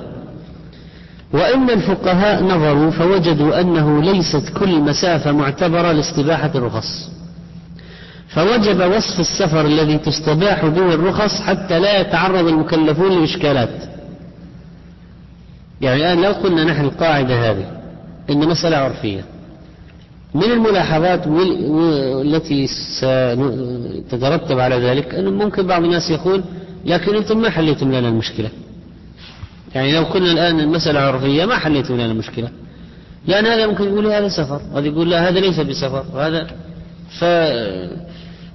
وإن 1.33 1.71
الفقهاء 1.71 2.45
نظروا 2.45 2.91
فوجدوا 2.91 3.61
أنه 3.61 4.03
ليست 4.03 4.49
كل 4.59 4.81
مسافة 4.81 5.33
معتبرة 5.33 5.93
لاستباحة 5.93 6.51
الرخص. 6.55 7.11
فوجب 8.29 8.81
وصف 8.81 9.21
السفر 9.21 9.67
الذي 9.67 9.99
تستباح 9.99 10.67
به 10.67 10.95
الرخص 10.95 11.41
حتى 11.41 11.79
لا 11.79 12.01
يتعرض 12.01 12.47
المكلفون 12.47 13.21
لإشكالات. 13.21 13.83
يعني 15.81 15.97
الآن 15.97 16.23
لو 16.23 16.33
قلنا 16.33 16.65
نحن 16.65 16.85
القاعدة 16.85 17.51
هذه 17.51 17.67
إن 18.31 18.49
مسألة 18.49 18.77
عرفية. 18.77 19.25
من 20.35 20.45
الملاحظات 20.45 21.27
التي 21.27 22.67
ستترتب 22.67 24.59
على 24.59 24.77
ذلك؟ 24.77 25.15
أنه 25.15 25.31
ممكن 25.31 25.67
بعض 25.67 25.85
الناس 25.85 26.11
يقول 26.11 26.43
لكن 26.85 27.17
أنتم 27.17 27.39
ما 27.39 27.51
حليتم 27.51 27.89
لنا 27.89 28.09
المشكلة. 28.09 28.51
يعني 29.75 29.93
لو 29.93 30.05
كنا 30.05 30.33
الآن 30.33 30.61
المسألة 30.61 31.01
عرفية 31.01 31.45
ما 31.45 31.57
حليتم 31.57 31.95
لنا 31.95 32.13
المشكلة. 32.13 32.49
لأن 33.27 33.47
هذا 33.47 33.67
ممكن 33.67 33.85
يقول 33.85 34.07
هذا 34.07 34.29
سفر 34.29 34.61
هذا 34.75 34.87
يقول 34.87 35.11
لا 35.11 35.29
هذا 35.29 35.41
ليس 35.41 35.61
بسفر 35.61 36.05
وهذا 36.15 36.47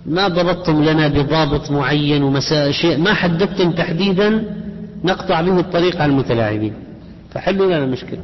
فما 0.05 0.27
ضبطتم 0.27 0.83
لنا 0.83 1.07
بضابط 1.07 1.71
معين 1.71 2.23
ومساء 2.23 2.71
شيء 2.71 2.97
ما 2.97 3.13
حددتم 3.13 3.71
تحديدا 3.71 4.43
نقطع 5.03 5.41
به 5.41 5.59
الطريق 5.59 6.01
على 6.01 6.11
المتلاعبين. 6.11 6.73
فحلوا 7.31 7.65
لنا 7.65 7.83
المشكلة. 7.83 8.19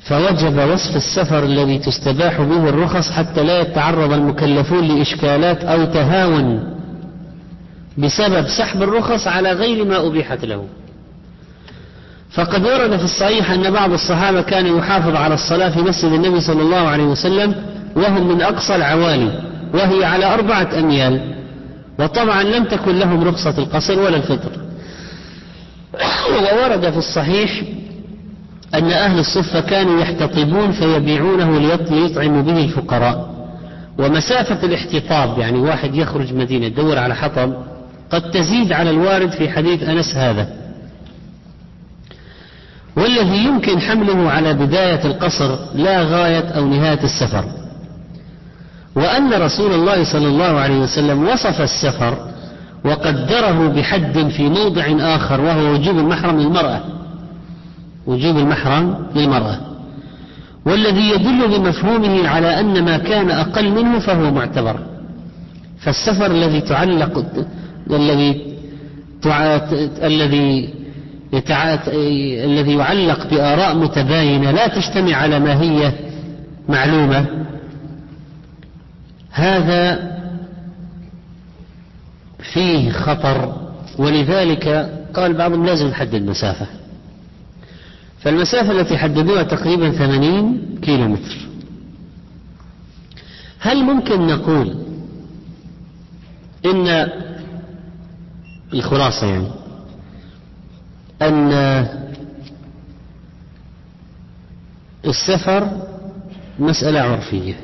فوجب 0.00 0.58
وصف 0.58 0.96
السفر 0.96 1.44
الذي 1.44 1.78
تستباح 1.78 2.40
به 2.40 2.68
الرخص 2.68 3.10
حتى 3.10 3.42
لا 3.42 3.60
يتعرض 3.60 4.12
المكلفون 4.12 4.88
لإشكالات 4.88 5.64
أو 5.64 5.84
تهاون 5.84 6.76
بسبب 7.98 8.46
سحب 8.48 8.82
الرخص 8.82 9.26
على 9.26 9.52
غير 9.52 9.84
ما 9.84 10.06
أبيحت 10.06 10.44
له. 10.44 10.66
فقد 12.32 12.66
ورد 12.66 12.96
في 12.96 13.04
الصحيح 13.04 13.50
أن 13.50 13.70
بعض 13.70 13.92
الصحابة 13.92 14.40
كان 14.40 14.76
يحافظ 14.76 15.16
على 15.16 15.34
الصلاة 15.34 15.68
في 15.68 15.82
مسجد 15.82 16.12
النبي 16.12 16.40
صلى 16.40 16.62
الله 16.62 16.88
عليه 16.88 17.04
وسلم 17.04 17.54
وهم 17.96 18.28
من 18.28 18.42
أقصى 18.42 18.76
العوالي 18.76 19.42
وهي 19.74 20.04
على 20.04 20.34
أربعة 20.34 20.68
أميال. 20.78 21.34
وطبعا 21.98 22.42
لم 22.42 22.64
تكن 22.64 22.98
لهم 22.98 23.24
رخصة 23.24 23.54
القصر 23.58 24.00
ولا 24.00 24.16
الفطر. 24.16 24.50
وورد 26.34 26.90
في 26.90 26.96
الصحيح 26.96 27.62
أن 28.74 28.90
أهل 28.90 29.18
الصفة 29.18 29.60
كانوا 29.60 30.00
يحتطبون 30.00 30.72
فيبيعونه 30.72 31.58
ليطعموا 31.90 32.42
به 32.42 32.64
الفقراء. 32.64 33.30
ومسافة 33.98 34.66
الاحتطاب 34.66 35.38
يعني 35.38 35.58
واحد 35.58 35.94
يخرج 35.94 36.34
مدينة 36.34 36.66
يدور 36.66 36.98
على 36.98 37.14
حطب 37.14 37.52
قد 38.10 38.30
تزيد 38.30 38.72
على 38.72 38.90
الوارد 38.90 39.30
في 39.30 39.48
حديث 39.48 39.82
أنس 39.82 40.14
هذا. 40.16 40.59
والذي 42.96 43.44
يمكن 43.44 43.80
حمله 43.80 44.30
على 44.30 44.54
بداية 44.54 45.04
القصر 45.04 45.56
لا 45.74 46.02
غاية 46.02 46.48
أو 46.48 46.66
نهاية 46.66 47.04
السفر. 47.04 47.44
وأن 48.96 49.32
رسول 49.32 49.72
الله 49.72 50.04
صلى 50.12 50.26
الله 50.26 50.60
عليه 50.60 50.78
وسلم 50.78 51.28
وصف 51.28 51.60
السفر 51.60 52.18
وقدره 52.84 53.68
بحد 53.68 54.28
في 54.28 54.48
موضع 54.48 54.84
آخر 55.16 55.40
وهو 55.40 55.72
وجوب 55.72 55.98
المحرم 55.98 56.40
للمرأة. 56.40 56.80
وجوب 58.06 58.38
المحرم 58.38 59.06
للمرأة. 59.16 59.58
والذي 60.66 61.10
يدل 61.10 61.48
بمفهومه 61.48 62.28
على 62.28 62.60
أن 62.60 62.84
ما 62.84 62.98
كان 62.98 63.30
أقل 63.30 63.70
منه 63.70 63.98
فهو 63.98 64.30
معتبر. 64.30 64.76
فالسفر 65.80 66.26
الذي 66.26 66.60
تعلق 66.60 67.24
الذي 67.90 68.50
الذي 70.02 70.79
الذي 71.34 72.72
يعلق 72.72 73.26
بآراء 73.26 73.76
متباينة 73.76 74.50
لا 74.50 74.68
تجتمع 74.68 75.16
على 75.16 75.38
ماهية 75.38 75.94
معلومة. 76.68 77.26
هذا 79.30 80.10
فيه 82.52 82.90
خطر 82.90 83.70
ولذلك 83.98 84.68
قال 85.14 85.32
بعضهم 85.34 85.66
لازم 85.66 85.86
نحدد 85.86 86.14
المسافة. 86.14 86.66
فالمسافة 88.20 88.72
التي 88.80 88.98
حددوها 88.98 89.42
تقريبا 89.42 89.90
ثمانين 89.90 90.62
كيلو 90.82 91.08
متر 91.08 91.36
هل 93.58 93.82
ممكن 93.84 94.26
نقول 94.26 94.74
إن 96.64 97.08
الخلاصة 98.74 99.26
يعني 99.26 99.46
أن 101.22 101.52
السفر 105.04 105.68
مسألة 106.58 107.00
عرفية. 107.00 107.54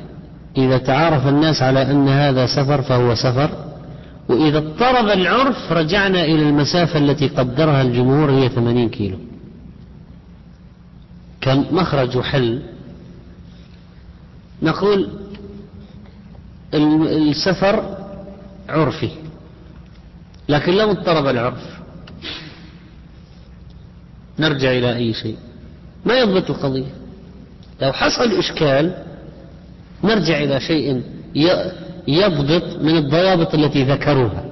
إذا 0.57 0.77
تعارف 0.77 1.27
الناس 1.27 1.61
على 1.61 1.91
أن 1.91 2.07
هذا 2.07 2.45
سفر 2.45 2.81
فهو 2.81 3.15
سفر 3.15 3.49
وإذا 4.29 4.57
اضطرب 4.57 5.07
العرف 5.09 5.71
رجعنا 5.71 6.25
إلى 6.25 6.49
المسافة 6.49 6.99
التي 6.99 7.27
قدرها 7.27 7.81
الجمهور 7.81 8.31
هي 8.31 8.49
80 8.49 8.89
كيلو. 8.89 9.17
كمخرج 11.41 12.19
حل. 12.21 12.61
نقول 14.61 15.09
السفر 16.73 17.97
عرفي 18.69 19.09
لكن 20.49 20.73
لو 20.73 20.91
اضطرب 20.91 21.27
العرف. 21.27 21.76
نرجع 24.39 24.71
إلى 24.71 24.95
أي 24.95 25.13
شيء. 25.13 25.37
ما 26.05 26.19
يضبط 26.19 26.49
القضية. 26.49 26.91
لو 27.81 27.93
حصل 27.93 28.31
إشكال 28.31 29.03
نرجع 30.03 30.37
إلى 30.37 30.59
شيء 30.59 31.03
يضبط 32.07 32.81
من 32.81 32.97
الضوابط 32.97 33.53
التي 33.53 33.83
ذكروها. 33.83 34.45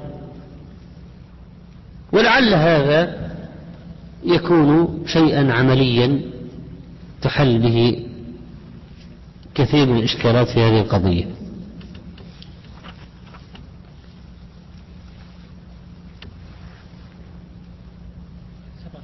ولعل 2.11 2.53
هذا 2.53 3.31
يكون 4.23 5.03
شيئا 5.07 5.53
عمليا 5.53 6.21
تحل 7.21 7.59
به 7.59 8.05
كثير 9.55 9.85
من 9.85 9.97
الإشكالات 9.97 10.47
في 10.47 10.59
هذه 10.59 10.79
القضية. 10.81 11.25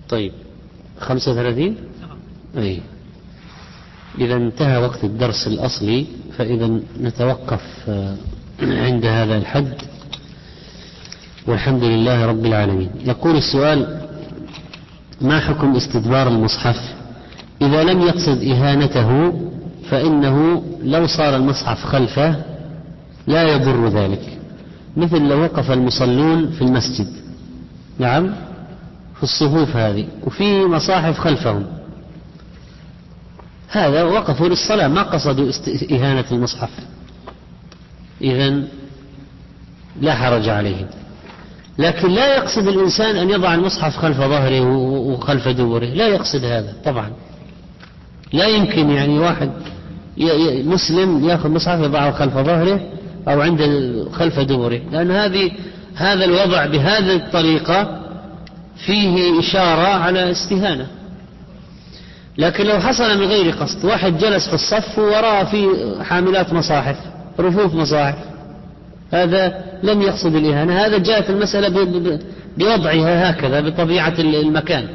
طيب. 0.10 0.34
خمسة 1.02 1.32
وثلاثين؟ 1.32 1.76
أي. 2.58 2.80
إذا 4.20 4.36
انتهى 4.36 4.78
وقت 4.78 5.04
الدرس 5.04 5.48
الأصلي 5.48 6.06
فإذا 6.38 6.80
نتوقف 7.02 7.62
آه، 7.90 8.16
عند 8.62 9.06
هذا 9.06 9.38
الحد. 9.38 9.74
والحمد 11.48 11.84
لله 11.84 12.26
رب 12.26 12.46
العالمين. 12.46 12.90
يقول 13.06 13.36
السؤال 13.36 14.02
ما 15.22 15.40
حكم 15.40 15.76
استدبار 15.76 16.28
المصحف؟ 16.28 16.80
إذا 17.62 17.84
لم 17.84 18.02
يقصد 18.02 18.44
إهانته 18.44 19.34
فإنه 19.90 20.64
لو 20.84 21.08
صار 21.08 21.36
المصحف 21.36 21.86
خلفه 21.86 22.36
لا 23.28 23.44
يضر 23.44 23.88
ذلك. 23.88 24.38
مثل 24.98 25.22
لو 25.28 25.42
وقف 25.42 25.72
المصلون 25.72 26.52
في 26.52 26.62
المسجد. 26.62 27.08
نعم؟ 28.00 28.51
في 29.22 29.28
الصفوف 29.28 29.76
هذه 29.76 30.08
وفي 30.24 30.66
مصاحف 30.66 31.20
خلفهم. 31.20 31.66
هذا 33.70 34.04
وقفوا 34.04 34.48
للصلاة 34.48 34.88
ما 34.88 35.02
قصدوا 35.02 35.52
إهانة 35.92 36.26
المصحف. 36.32 36.70
إذا 38.22 38.64
لا 40.02 40.16
حرج 40.16 40.50
عليهم. 40.50 40.88
لكن 41.78 42.12
لا 42.12 42.36
يقصد 42.36 42.68
الإنسان 42.68 43.16
أن 43.16 43.30
يضع 43.30 43.54
المصحف 43.54 43.98
خلف 43.98 44.18
ظهره 44.18 44.62
وخلف 44.88 45.48
دبره. 45.48 45.86
لا 45.86 46.08
يقصد 46.08 46.46
هذا 46.46 46.74
طبعا. 46.86 47.12
لا 48.34 48.48
يمكن 48.48 48.90
يعني 48.90 49.20
واحد 49.20 49.52
مسلم 50.66 51.30
يأخذ 51.30 51.50
مصحف 51.50 51.80
يضعه 51.80 52.12
خلف 52.12 52.34
ظهره 52.38 52.80
أو 53.28 53.42
عند 53.42 53.62
خلف 54.14 54.40
دبره. 54.40 54.82
لأن 54.92 55.12
هذه 55.12 55.52
هذا 55.96 56.26
الوضع 56.26 56.66
بهذه 56.66 57.16
الطريقة 57.16 58.01
فيه 58.76 59.40
إشارة 59.40 59.88
على 59.88 60.32
استهانة. 60.32 60.88
لكن 62.38 62.66
لو 62.66 62.80
حصل 62.80 63.18
من 63.18 63.26
غير 63.26 63.52
قصد 63.52 63.86
واحد 63.86 64.18
جلس 64.18 64.48
في 64.48 64.54
الصف 64.54 65.00
ووراء 65.00 65.44
في 65.46 65.68
حاملات 66.04 66.54
مصاحف 66.54 66.98
رفوف 67.40 67.76
مصاحف. 67.76 68.16
هذا 69.14 69.64
لم 69.84 70.02
يقصد 70.02 70.36
الإهانة 70.36 70.86
هذا 70.86 70.98
جاءت 70.98 71.30
المسألة 71.30 71.70
بوضعها 72.58 73.30
هكذا 73.30 73.62
بطبيعة 73.62 74.14
المكان. 74.20 74.88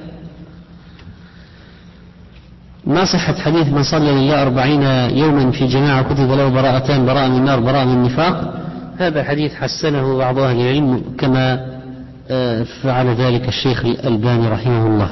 ما 2.87 3.05
صحة 3.05 3.35
حديث 3.35 3.69
من 3.69 3.83
صلى 3.83 4.11
لله 4.13 4.43
أربعين 4.43 4.83
يوما 5.19 5.51
في 5.51 5.67
جماعة 5.67 6.03
كتب 6.03 6.31
له 6.31 6.49
براءتان 6.49 7.07
براءة 7.07 7.29
من 7.29 7.37
النار 7.37 7.61
براءة 7.61 7.85
من 7.85 7.93
النفاق؟ 7.93 8.55
هذا 8.99 9.25
حديث 9.25 9.55
حسنه 9.55 10.19
بعض 10.19 10.39
أهل 10.39 10.61
العلم 10.61 11.03
كما 11.19 11.76
فعل 12.83 13.07
ذلك 13.07 13.49
الشيخ 13.49 13.85
الألباني 13.85 14.49
رحمه 14.49 14.87
الله 14.87 15.11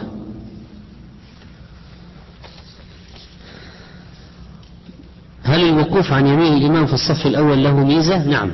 هل 5.44 5.68
الوقوف 5.68 6.12
عن 6.12 6.26
يمين 6.26 6.52
الإمام 6.52 6.86
في 6.86 6.94
الصف 6.94 7.26
الأول 7.26 7.64
له 7.64 7.84
ميزة؟ 7.84 8.24
نعم 8.28 8.50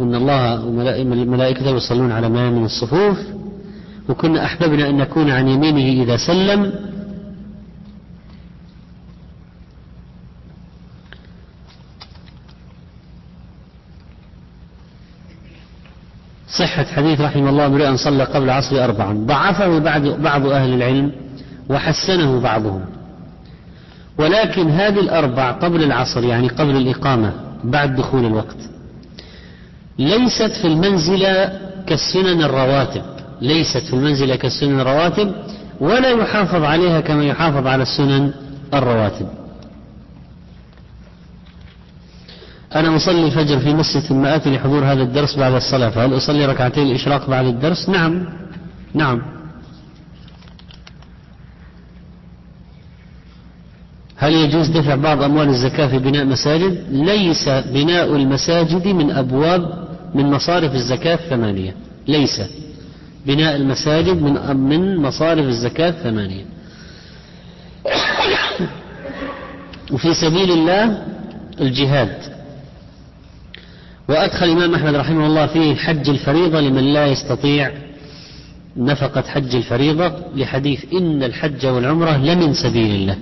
إن 0.00 0.14
الله 0.14 0.64
وملائكته 0.64 1.70
يصلون 1.70 2.12
على 2.12 2.28
ما 2.28 2.50
من 2.50 2.64
الصفوف 2.64 3.18
وكنا 4.08 4.44
أحببنا 4.44 4.88
أن 4.88 4.96
نكون 4.96 5.30
عن 5.30 5.48
يمينه 5.48 6.02
إذا 6.02 6.16
سلم 6.16 6.72
صحة 16.58 16.84
حديث 16.84 17.20
رحمه 17.20 17.50
الله 17.50 17.66
امرئ 17.66 17.96
صلى 17.96 18.24
قبل 18.24 18.44
العصر 18.44 18.84
أربعا 18.84 19.12
ضعفه 19.26 19.78
بعض 19.78 20.02
بعض 20.06 20.46
أهل 20.46 20.74
العلم 20.74 21.12
وحسنه 21.68 22.40
بعضهم. 22.40 22.84
ولكن 24.18 24.70
هذه 24.70 25.00
الأربع 25.00 25.50
قبل 25.50 25.82
العصر 25.82 26.24
يعني 26.24 26.48
قبل 26.48 26.76
الإقامة 26.76 27.32
بعد 27.64 27.96
دخول 27.96 28.24
الوقت 28.24 28.56
ليست 29.98 30.52
في 30.62 30.66
المنزلة 30.66 31.58
كالسنن 31.86 32.42
الرواتب. 32.42 33.02
ليست 33.40 33.78
في 33.86 33.92
المنزلة 33.92 34.36
كالسنن 34.36 34.80
الرواتب 34.80 35.32
ولا 35.80 36.08
يحافظ 36.08 36.62
عليها 36.64 37.00
كما 37.00 37.24
يحافظ 37.24 37.66
على 37.66 37.82
السنن 37.82 38.32
الرواتب. 38.74 39.26
أنا 42.74 42.96
أصلي 42.96 43.26
الفجر 43.26 43.58
في 43.58 43.74
مسجد 43.74 44.00
ثم 44.00 44.24
آتي 44.24 44.50
لحضور 44.50 44.84
هذا 44.84 45.02
الدرس 45.02 45.36
بعد 45.36 45.52
الصلاة 45.52 45.90
فهل 45.90 46.16
أصلي 46.16 46.46
ركعتين 46.46 46.86
الإشراق 46.86 47.30
بعد 47.30 47.46
الدرس؟ 47.46 47.88
نعم. 47.88 48.26
نعم. 48.94 49.22
هل 54.16 54.32
يجوز 54.32 54.68
دفع 54.68 54.94
بعض 54.94 55.22
أموال 55.22 55.48
الزكاة 55.48 55.86
في 55.86 55.98
بناء 55.98 56.24
مساجد؟ 56.24 56.84
ليس 56.90 57.48
بناء 57.48 58.16
المساجد 58.16 58.86
من 58.86 59.10
أبواب 59.10 59.88
من 60.14 60.30
مصارف 60.30 60.74
الزكاة 60.74 61.14
الثمانية. 61.14 61.74
ليس. 62.08 62.40
بناء 63.26 63.56
المساجد 63.56 64.22
من 64.22 64.56
من 64.56 64.96
مصارف 64.96 65.44
الزكاة 65.46 65.88
الثمانية. 65.88 66.44
وفي 69.92 70.14
سبيل 70.14 70.50
الله 70.52 71.02
الجهاد. 71.60 72.29
وأدخل 74.10 74.46
الإمام 74.46 74.74
أحمد 74.74 74.94
رحمه 74.94 75.26
الله 75.26 75.46
فيه 75.46 75.74
حج 75.74 76.08
الفريضة 76.08 76.60
لمن 76.60 76.92
لا 76.92 77.06
يستطيع 77.06 77.70
نفقة 78.76 79.22
حج 79.22 79.54
الفريضة 79.56 80.12
لحديث 80.36 80.84
إن 80.92 81.22
الحج 81.22 81.66
والعمرة 81.66 82.16
لمن 82.16 82.54
سبيل 82.54 82.94
الله. 82.94 83.16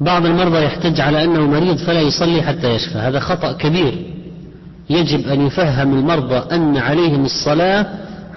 بعض 0.00 0.26
المرضى 0.26 0.64
يحتج 0.64 1.00
على 1.00 1.24
أنه 1.24 1.46
مريض 1.46 1.76
فلا 1.76 2.00
يصلي 2.00 2.42
حتى 2.42 2.74
يشفى 2.74 2.98
هذا 2.98 3.20
خطأ 3.20 3.52
كبير. 3.52 3.94
يجب 4.90 5.28
أن 5.28 5.46
يفهم 5.46 5.98
المرضى 5.98 6.54
أن 6.54 6.76
عليهم 6.76 7.24
الصلاة 7.24 7.86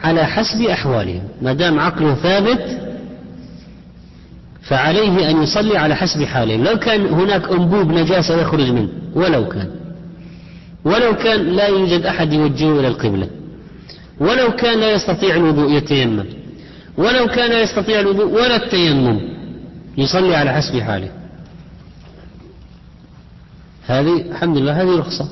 على 0.03 0.25
حسب 0.25 0.61
أحوالهم 0.61 1.21
ما 1.41 1.53
دام 1.53 1.79
عقله 1.79 2.15
ثابت 2.15 2.88
فعليه 4.69 5.29
أن 5.29 5.43
يصلي 5.43 5.77
على 5.77 5.95
حسب 5.95 6.23
حاله. 6.23 6.55
لو 6.55 6.79
كان 6.79 7.05
هناك 7.05 7.51
أنبوب 7.51 7.91
نجاسة 7.91 8.41
يخرج 8.41 8.71
منه 8.71 8.89
ولو 9.15 9.47
كان. 9.47 9.69
ولو 10.85 11.15
كان 11.15 11.39
لا 11.41 11.67
يوجد 11.67 12.05
أحد 12.05 12.33
يوجهه 12.33 12.79
إلى 12.79 12.87
القبلة. 12.87 13.27
ولو 14.19 14.51
كان 14.51 14.79
لا 14.79 14.91
يستطيع 14.91 15.35
الوضوء 15.35 15.71
يتيمم. 15.71 16.25
ولو 16.97 17.27
كان 17.27 17.49
لا 17.49 17.61
يستطيع 17.61 17.99
الوضوء 17.99 18.25
ولا 18.25 18.55
التيمم 18.55 19.19
يصلي 19.97 20.35
على 20.35 20.53
حسب 20.53 20.79
حاله. 20.79 21.09
هذه 23.87 24.21
الحمد 24.31 24.57
لله 24.57 24.81
هذه 24.81 24.99
رخصة. 24.99 25.29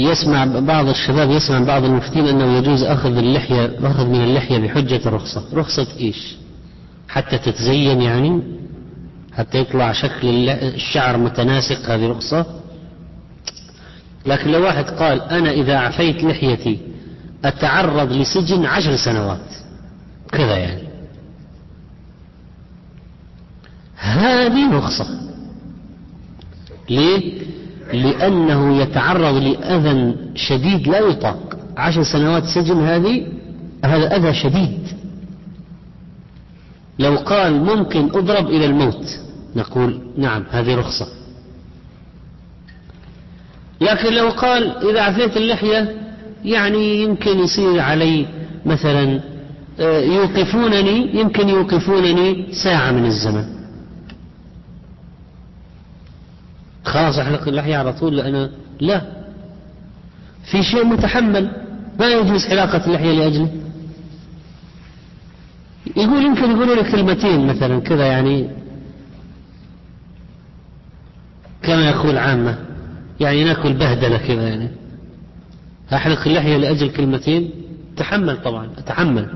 يسمع 0.00 0.44
بعض 0.44 0.88
الشباب 0.88 1.30
يسمع 1.30 1.60
بعض 1.60 1.84
المفتين 1.84 2.26
أنه 2.26 2.56
يجوز 2.58 2.82
أخذ 2.82 3.16
اللحية 3.16 3.76
أخذ 3.82 4.06
من 4.06 4.24
اللحية 4.24 4.58
بحجة 4.58 5.00
الرخصة 5.06 5.44
رخصة 5.54 5.86
إيش؟ 6.00 6.36
حتى 7.08 7.38
تتزين 7.38 8.02
يعني؟ 8.02 8.42
حتى 9.32 9.58
يطلع 9.58 9.92
شكل 9.92 10.48
الشعر 10.48 11.16
متناسق 11.16 11.90
هذه 11.90 12.06
رخصة؟ 12.06 12.46
لكن 14.26 14.50
لو 14.50 14.62
واحد 14.62 14.84
قال 14.84 15.22
أنا 15.22 15.50
إذا 15.50 15.76
عفيت 15.76 16.24
لحيتي 16.24 16.78
أتعرض 17.44 18.12
لسجن 18.12 18.64
عشر 18.64 18.96
سنوات. 18.96 19.50
كذا 20.32 20.56
يعني. 20.56 20.82
هذه 23.96 24.72
رخصة. 24.76 25.20
ليه؟ 26.90 27.40
لأنه 27.92 28.76
يتعرض 28.76 29.34
لأذى 29.36 30.14
شديد 30.34 30.88
لا 30.88 30.98
يطاق. 30.98 31.58
عشر 31.76 32.02
سنوات 32.02 32.44
سجن 32.44 32.80
هذه 32.80 33.26
هذا 33.84 34.16
أذى 34.16 34.34
شديد. 34.34 34.88
لو 36.98 37.16
قال 37.16 37.64
ممكن 37.64 38.04
أضرب 38.04 38.46
إلى 38.46 38.66
الموت 38.66 39.20
نقول 39.56 40.00
نعم 40.16 40.44
هذه 40.50 40.74
رخصة. 40.74 41.06
لكن 43.80 44.12
لو 44.12 44.28
قال 44.28 44.90
إذا 44.90 45.00
عفيت 45.00 45.36
اللحية 45.36 45.96
يعني 46.44 47.02
يمكن 47.02 47.38
يصير 47.38 47.80
علي 47.80 48.26
مثلا 48.66 49.20
آه، 49.80 50.00
يوقفونني 50.00 51.20
يمكن 51.20 51.48
يوقفونني 51.48 52.46
ساعة 52.52 52.92
من 52.92 53.06
الزمن. 53.06 53.59
خلاص 56.84 57.18
احلق 57.18 57.48
اللحية 57.48 57.76
على 57.76 57.92
طول 57.92 58.16
لأنا 58.16 58.50
لا. 58.80 59.02
في 60.50 60.62
شيء 60.62 60.84
متحمل 60.84 61.50
ما 62.00 62.08
يجوز 62.08 62.46
حلاقة 62.46 62.86
اللحية 62.86 63.12
لأجله. 63.12 63.50
يقول 65.96 66.24
يمكن 66.24 66.50
يقولوا 66.50 66.74
لك 66.74 66.90
كلمتين 66.92 67.46
مثلا 67.46 67.80
كذا 67.80 68.06
يعني. 68.06 68.50
كما 71.62 71.88
يقول 71.88 72.18
عامة 72.18 72.58
يعني 73.20 73.44
نأكل 73.44 73.72
بهدلة 73.72 74.18
كذا 74.18 74.48
يعني. 74.48 74.68
أحلق 75.92 76.26
اللحية 76.26 76.56
لأجل 76.56 76.90
كلمتين؟ 76.90 77.50
يتحمل 77.92 78.42
طبعا 78.42 78.68
أتحمل. 78.78 79.28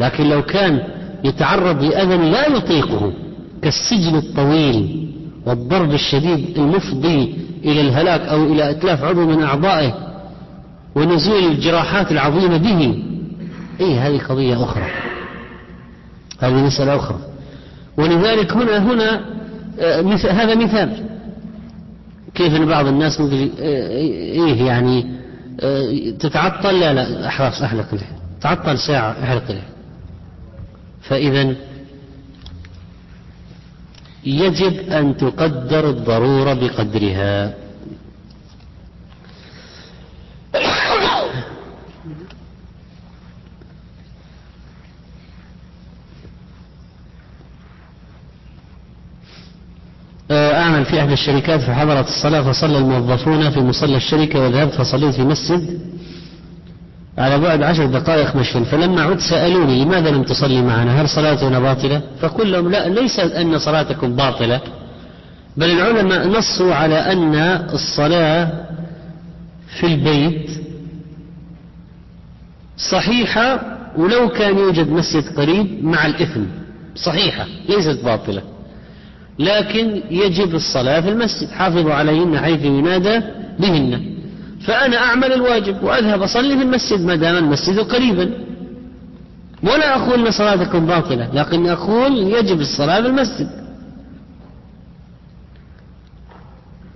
لكن 0.00 0.28
لو 0.28 0.42
كان 0.42 0.82
يتعرض 1.24 1.82
لأذى 1.82 2.16
لا 2.30 2.46
يطيقه 2.56 3.12
كالسجن 3.62 4.16
الطويل. 4.16 5.11
والضرب 5.46 5.94
الشديد 5.94 6.58
المفضي 6.58 7.34
إلى 7.64 7.80
الهلاك 7.80 8.20
أو 8.20 8.44
إلى 8.44 8.70
إتلاف 8.70 9.04
عضو 9.04 9.26
من 9.26 9.42
أعضائه 9.42 9.94
ونزول 10.94 11.44
الجراحات 11.44 12.12
العظيمة 12.12 12.56
به. 12.56 13.02
أي 13.80 13.98
هذه 13.98 14.18
قضية 14.18 14.64
أخرى. 14.64 14.90
هذه 16.40 16.66
مسألة 16.66 16.96
أخرى. 16.96 17.18
ولذلك 17.96 18.52
هنا 18.52 18.78
هنا 18.78 19.20
آه، 19.80 20.00
هذا 20.30 20.54
مثال. 20.54 21.04
كيف 22.34 22.54
أن 22.54 22.66
بعض 22.66 22.86
الناس 22.86 23.20
ممكن 23.20 23.50
آه، 23.60 23.88
إيه 23.88 24.66
يعني 24.66 25.06
آه، 25.60 26.10
تتعطل؟ 26.10 26.80
لا 26.80 26.94
لا 26.94 27.26
أحرص 27.26 27.62
أحلق 27.62 27.94
له 27.94 28.06
تعطل 28.40 28.78
ساعة 28.78 29.16
أحلق 29.22 29.50
له 29.50 29.62
فإذا 31.02 31.54
يجب 34.24 34.90
أن 34.90 35.16
تقدر 35.16 35.90
الضرورة 35.90 36.54
بقدرها. 36.54 37.54
أعمل 50.32 50.84
في 50.84 51.00
أحد 51.00 51.10
الشركات 51.10 51.60
فحضرت 51.60 52.08
الصلاة 52.08 52.42
فصلى 52.52 52.78
الموظفون 52.78 53.50
في 53.50 53.60
مصلى 53.60 53.96
الشركة 53.96 54.40
وذهبت 54.40 54.74
فصليت 54.74 55.14
في 55.14 55.22
مسجد. 55.22 55.80
على 57.22 57.38
بعد 57.38 57.62
عشر 57.62 57.86
دقائق 57.86 58.36
مشي 58.36 58.64
فلما 58.64 59.02
عدت 59.02 59.20
سألوني 59.20 59.84
لماذا 59.84 60.10
لم 60.10 60.22
تصلي 60.22 60.62
معنا؟ 60.62 61.02
هل 61.02 61.08
صلاتنا 61.08 61.58
باطلة؟ 61.58 62.02
فقل 62.20 62.52
لهم 62.52 62.70
لا 62.70 62.88
ليس 62.88 63.20
أن 63.20 63.58
صلاتكم 63.58 64.16
باطلة 64.16 64.60
بل 65.56 65.70
العلماء 65.70 66.28
نصوا 66.28 66.74
على 66.74 66.94
أن 67.12 67.34
الصلاة 67.74 68.50
في 69.78 69.86
البيت 69.86 70.50
صحيحة 72.76 73.60
ولو 73.96 74.28
كان 74.28 74.58
يوجد 74.58 74.88
مسجد 74.88 75.24
قريب 75.36 75.84
مع 75.84 76.06
الإثم. 76.06 76.44
صحيحة 76.96 77.46
ليست 77.68 78.04
باطلة. 78.04 78.42
لكن 79.38 80.02
يجب 80.10 80.54
الصلاة 80.54 81.00
في 81.00 81.08
المسجد. 81.08 81.50
حافظوا 81.50 81.94
عليهن 81.94 82.38
حيث 82.38 82.64
ينادى 82.64 83.20
بهن. 83.58 84.11
فأنا 84.66 84.96
أعمل 84.96 85.32
الواجب 85.32 85.82
وأذهب 85.82 86.22
أصلي 86.22 86.56
في 86.56 86.62
المسجد 86.62 87.00
ما 87.00 87.16
دام 87.16 87.36
المسجد 87.36 87.78
قريبا. 87.78 88.30
ولا 89.62 89.96
أقول 89.96 90.26
أن 90.26 90.32
صلاتكم 90.32 90.86
باطلة 90.86 91.30
لكن 91.34 91.66
أقول 91.66 92.18
يجب 92.18 92.60
الصلاة 92.60 93.00
في 93.00 93.06
المسجد. 93.06 93.50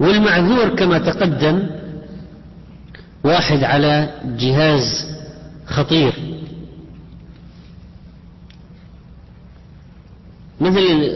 والمعذور 0.00 0.68
كما 0.68 0.98
تقدم 0.98 1.66
واحد 3.24 3.64
على 3.64 4.10
جهاز 4.24 5.06
خطير. 5.66 6.12
مثل 10.60 11.10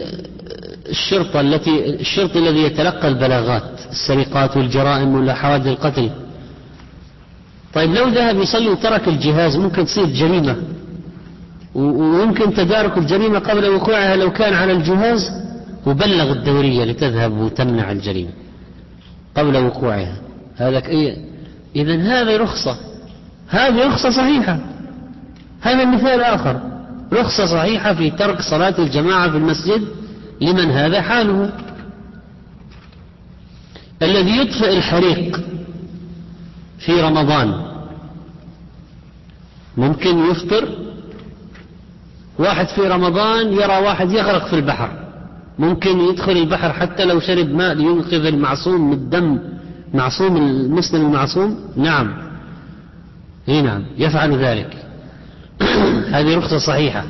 الشرطة 0.89 1.41
التي 1.41 1.85
الشرطي 1.99 2.39
الذي 2.39 2.63
يتلقى 2.63 3.07
البلاغات 3.07 3.79
السرقات 3.89 4.57
والجرائم 4.57 5.15
ولا 5.15 5.33
حوادث 5.33 5.67
القتل. 5.67 6.11
طيب 7.73 7.93
لو 7.93 8.07
ذهب 8.07 8.37
يصلي 8.37 8.69
وترك 8.69 9.07
الجهاز 9.07 9.55
ممكن 9.55 9.85
تصير 9.85 10.05
جريمة. 10.05 10.55
ويمكن 11.75 12.53
تدارك 12.53 12.97
الجريمة 12.97 13.39
قبل 13.39 13.69
وقوعها 13.69 14.15
لو 14.15 14.31
كان 14.31 14.53
على 14.53 14.71
الجهاز 14.71 15.31
وبلغ 15.85 16.31
الدورية 16.31 16.83
لتذهب 16.83 17.37
وتمنع 17.37 17.91
الجريمة 17.91 18.31
قبل 19.37 19.57
وقوعها. 19.57 20.15
هذا 20.57 20.85
إيه؟ 20.85 21.17
إذا 21.75 21.95
هذه 21.95 22.37
رخصة. 22.37 22.77
هذه 23.49 23.87
رخصة 23.87 24.09
صحيحة. 24.09 24.59
هذا 25.61 25.85
مثال 25.85 26.21
آخر. 26.21 26.59
رخصة 27.13 27.45
صحيحة 27.45 27.93
في 27.93 28.09
ترك 28.11 28.41
صلاة 28.41 28.75
الجماعة 28.79 29.29
في 29.31 29.37
المسجد. 29.37 29.87
لمن 30.41 30.71
هذا 30.71 31.01
حاله؟ 31.01 31.49
الذي 34.01 34.37
يطفئ 34.37 34.77
الحريق. 34.77 35.39
في 36.85 37.01
رمضان. 37.01 37.71
ممكن 39.77 40.17
يفطر 40.19 40.69
واحد 42.39 42.67
في 42.67 42.81
رمضان 42.81 43.53
يرى 43.53 43.77
واحد 43.77 44.11
يغرق 44.11 44.47
في 44.47 44.53
البحر. 44.55 44.91
ممكن 45.59 45.99
يدخل 45.99 46.31
البحر 46.31 46.73
حتى 46.73 47.05
لو 47.05 47.19
شرب 47.19 47.49
ماء 47.49 47.73
لينقذ 47.73 48.25
المعصوم 48.25 48.87
من 48.87 48.93
الدم 48.93 49.39
معصوم 49.93 50.37
المسلم 50.37 51.05
المعصوم. 51.05 51.59
نعم. 51.75 52.31
إي 53.49 53.61
نعم. 53.61 53.83
يفعل 53.97 54.37
ذلك. 54.37 54.85
هذه 56.15 56.37
رخصة 56.37 56.57
صحيحة. 56.57 57.05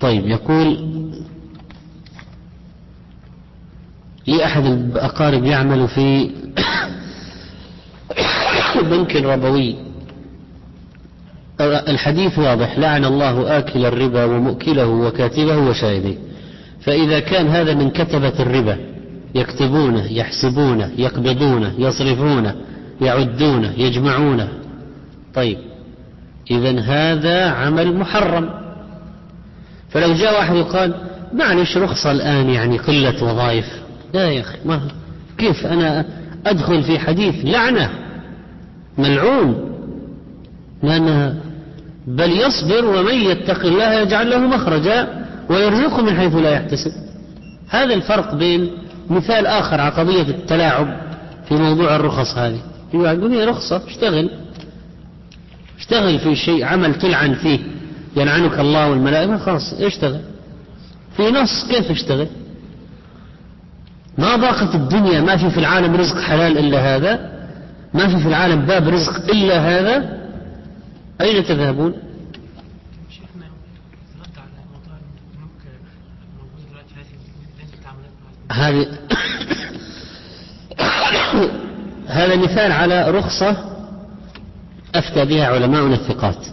طيب 0.00 0.26
يقول 0.26 0.96
لي 4.26 4.44
أحد 4.44 4.66
الأقارب 4.66 5.44
يعمل 5.44 5.88
في 5.88 6.30
بنك 8.90 9.16
ربوي. 9.16 9.76
الحديث 11.60 12.38
واضح. 12.38 12.78
لعن 12.78 13.04
الله 13.04 13.58
آكل 13.58 13.86
الربا 13.86 14.24
ومؤكله 14.24 14.86
وكاتبه 14.86 15.56
وشاهده. 15.56 16.14
فإذا 16.80 17.20
كان 17.20 17.46
هذا 17.48 17.74
من 17.74 17.90
كتبة 17.90 18.32
الربا 18.40 18.76
يكتبونه 19.34 20.12
يحسبونه 20.12 20.92
يقبضونه 20.98 21.74
يصرفونه 21.78 22.54
يعدونه 23.00 23.72
يجمعونه. 23.76 24.48
طيب 25.34 25.58
إذا 26.50 26.80
هذا 26.80 27.50
عمل 27.50 27.96
محرم. 27.96 28.50
فلو 29.90 30.14
جاء 30.14 30.38
واحد 30.38 30.56
وقال 30.56 30.94
معلش 31.32 31.76
رخصة 31.76 32.10
الآن 32.10 32.50
يعني 32.50 32.78
قلة 32.78 33.24
وظائف. 33.24 33.85
لا 34.14 34.30
يا 34.30 34.40
أخي 34.40 34.58
ما 34.64 34.80
كيف 35.38 35.66
أنا 35.66 36.04
أدخل 36.46 36.82
في 36.82 36.98
حديث 36.98 37.34
لعنة؟ 37.44 37.90
ملعون. 38.98 39.72
لأنها 40.82 41.34
بل 42.06 42.30
يصبر 42.30 42.84
ومن 42.84 43.14
يتق 43.14 43.66
الله 43.66 43.92
يجعل 43.92 44.30
له 44.30 44.38
مخرجا 44.38 45.26
ويرزقه 45.50 46.02
من 46.02 46.16
حيث 46.16 46.34
لا 46.34 46.50
يحتسب. 46.50 46.92
هذا 47.68 47.94
الفرق 47.94 48.34
بين 48.34 48.70
مثال 49.10 49.46
آخر 49.46 49.80
على 49.80 49.94
قضية 49.94 50.22
التلاعب 50.22 51.00
في 51.48 51.54
موضوع 51.54 51.96
الرخص 51.96 52.38
هذه. 52.38 52.60
يقول 52.94 53.32
هي 53.32 53.44
رخصة 53.44 53.82
اشتغل. 53.86 54.30
اشتغل 55.78 56.18
في 56.18 56.36
شيء 56.36 56.64
عمل 56.64 56.94
تلعن 56.94 57.34
فيه 57.34 57.58
يلعنك 58.16 58.58
الله 58.58 58.90
والملائكة 58.90 59.38
خلاص 59.38 59.72
اشتغل. 59.80 60.20
في 61.16 61.30
نص 61.30 61.68
كيف 61.70 61.90
اشتغل؟ 61.90 62.26
ما 64.18 64.36
ضاقت 64.36 64.74
الدنيا 64.74 65.20
ما 65.20 65.36
في 65.36 65.50
في 65.50 65.60
العالم 65.60 65.96
رزق 65.96 66.20
حلال 66.20 66.58
إلا 66.58 66.96
هذا 66.96 67.36
ما 67.94 68.08
في 68.08 68.22
في 68.22 68.28
العالم 68.28 68.66
باب 68.66 68.88
رزق 68.88 69.30
إلا 69.30 69.58
هذا. 69.58 70.18
أين 71.20 71.44
تذهبون؟ 71.44 71.94
هذه 78.52 78.86
هذا 82.06 82.36
مثال 82.36 82.72
على 82.72 83.10
رخصة 83.10 83.56
أفتى 84.94 85.24
بها 85.24 85.46
علماؤنا 85.46 85.94
الثقات. 85.94 86.46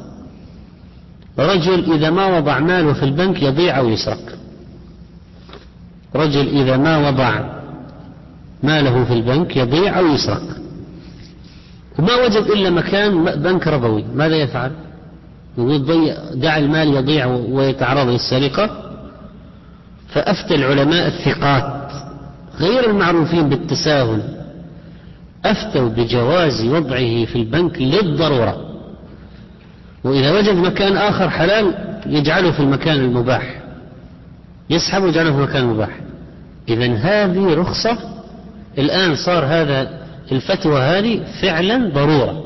رجل 1.39 1.93
إذا 1.93 2.09
ما 2.09 2.37
وضع 2.37 2.59
ماله 2.59 2.93
في 2.93 3.03
البنك 3.03 3.41
يضيع 3.41 3.77
أو 3.77 3.89
يسرق. 3.89 4.42
رجل 6.15 6.47
إذا 6.47 6.77
ما 6.77 7.09
وضع 7.09 7.39
ماله 8.63 9.03
في 9.03 9.13
البنك 9.13 9.57
يضيع 9.57 9.99
أو 9.99 10.07
يسرق. 10.07 10.41
وما 11.99 12.15
وجد 12.15 12.43
إلا 12.51 12.69
مكان 12.69 13.25
بنك 13.25 13.67
ربوي. 13.67 14.05
ماذا 14.15 14.35
يفعل؟ 14.35 14.71
يقول 15.57 16.13
دع 16.33 16.57
المال 16.57 16.87
يضيع 16.93 17.25
ويتعرض 17.27 18.07
للسرقة. 18.07 18.93
فأفتى 20.09 20.55
العلماء 20.55 21.07
الثقات 21.07 21.91
غير 22.59 22.89
المعروفين 22.89 23.49
بالتساهل. 23.49 24.21
أفتوا 25.45 25.89
بجواز 25.89 26.65
وضعه 26.65 27.25
في 27.25 27.35
البنك 27.35 27.81
للضرورة. 27.81 28.73
وإذا 30.03 30.31
وجد 30.31 30.55
مكان 30.55 30.97
آخر 30.97 31.29
حلال 31.29 31.73
يجعله 32.05 32.51
في 32.51 32.59
المكان 32.59 32.95
المباح. 32.95 33.61
يسحب 34.69 35.03
ويجعله 35.03 35.31
في 35.31 35.37
المكان 35.37 35.63
المباح. 35.63 36.02
إذا 36.69 36.93
هذه 36.95 37.53
رخصة. 37.53 37.97
الآن 38.77 39.15
صار 39.15 39.45
هذا 39.45 40.03
الفتوى 40.31 40.81
هذه 40.81 41.23
فعلا 41.41 41.89
ضرورة 41.93 42.43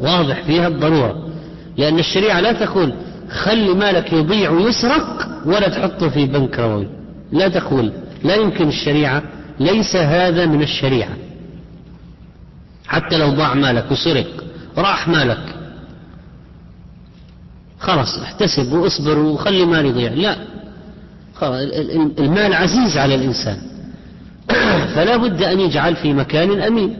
واضح 0.00 0.42
فيها 0.42 0.68
الضرورة 0.68 1.28
لأن 1.76 1.98
الشريعة 1.98 2.40
لا 2.40 2.52
تقول 2.52 2.92
خلي 3.30 3.74
مالك 3.74 4.12
يضيع 4.12 4.50
ويسرق 4.50 5.28
ولا 5.46 5.68
تحطه 5.68 6.08
في 6.08 6.26
بنك 6.26 6.58
روي 6.58 6.88
لا 7.32 7.48
تقول 7.48 7.92
لا 8.24 8.34
يمكن 8.34 8.68
الشريعة 8.68 9.22
ليس 9.60 9.96
هذا 9.96 10.46
من 10.46 10.62
الشريعة. 10.62 11.16
حتى 12.86 13.18
لو 13.18 13.30
ضاع 13.30 13.54
مالك 13.54 13.92
وسرق 13.92 14.44
راح 14.78 15.08
مالك. 15.08 15.54
خلاص 17.80 18.18
احتسب 18.18 18.72
واصبر 18.72 19.18
وخلي 19.18 19.64
مال 19.66 19.86
يضيع. 19.86 20.12
لا 20.12 20.36
المال 21.42 22.54
عزيز 22.54 22.96
على 22.96 23.14
الإنسان. 23.14 23.58
فلا 24.94 25.16
بد 25.16 25.42
أن 25.42 25.60
يجعل 25.60 25.96
في 25.96 26.12
مكان 26.12 26.60
أمين. 26.60 26.98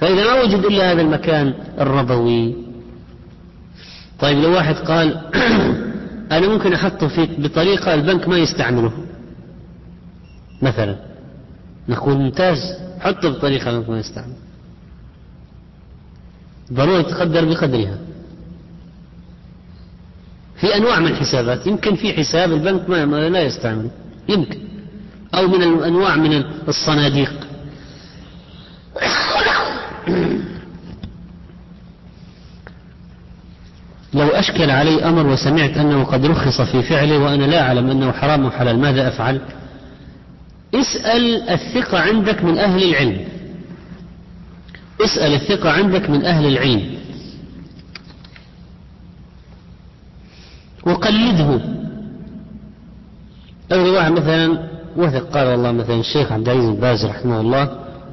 فإذا 0.00 0.24
ما 0.24 0.42
وجد 0.42 0.64
إلا 0.64 0.92
هذا 0.92 1.02
المكان 1.02 1.54
الربوي. 1.80 2.56
طيب 4.20 4.38
لو 4.38 4.52
واحد 4.52 4.74
قال 4.74 5.20
أنا 6.32 6.48
ممكن 6.48 6.72
أحطه 6.72 7.08
في 7.08 7.26
بطريقة 7.38 7.94
البنك 7.94 8.28
ما 8.28 8.38
يستعمله. 8.38 8.92
مثلا 10.62 10.96
نقول 11.88 12.14
ممتاز 12.14 12.58
حطه 13.00 13.28
بطريقة 13.28 13.70
البنك 13.70 13.90
ما 13.90 13.98
يستعمل 13.98 14.34
ضروري 16.72 17.02
تقدر 17.02 17.44
بقدرها. 17.44 17.98
في 20.68 20.76
أنواع 20.76 21.00
من 21.00 21.06
الحسابات. 21.06 21.66
يمكن 21.66 21.94
في 21.94 22.12
حساب 22.12 22.52
البنك 22.52 22.90
ما 22.90 23.28
لا 23.28 23.42
يستعمل. 23.42 23.90
يمكن. 24.28 24.58
أو 25.34 25.48
من 25.48 25.62
الأنواع 25.62 26.16
من 26.16 26.44
الصناديق. 26.68 27.32
لو 34.14 34.28
أشكل 34.28 34.70
علي 34.70 35.04
أمر 35.04 35.26
وسمعت 35.26 35.76
أنه 35.76 36.04
قد 36.04 36.26
رخص 36.26 36.60
في 36.60 36.82
فعله 36.82 37.18
وأنا 37.18 37.44
لا 37.44 37.62
أعلم 37.62 37.90
أنه 37.90 38.12
حرام 38.12 38.44
وحلال 38.44 38.78
ماذا 38.78 39.08
أفعل؟ 39.08 39.40
اسأل 40.74 41.50
الثقة 41.50 41.98
عندك 41.98 42.44
من 42.44 42.58
أهل 42.58 42.82
العلم. 42.82 43.24
اسأل 45.00 45.34
الثقة 45.34 45.70
عندك 45.70 46.10
من 46.10 46.24
أهل 46.24 46.46
العلم. 46.46 46.97
وقلده 51.08 51.60
أو 53.72 53.94
واحد 53.94 54.12
مثلا 54.12 54.68
وثق 54.96 55.30
قال 55.30 55.46
والله 55.46 55.72
مثلا 55.72 56.00
الشيخ 56.00 56.32
عبد 56.32 56.48
العزيز 56.48 56.70
باز 56.70 57.04
رحمه 57.04 57.40
الله 57.40 57.68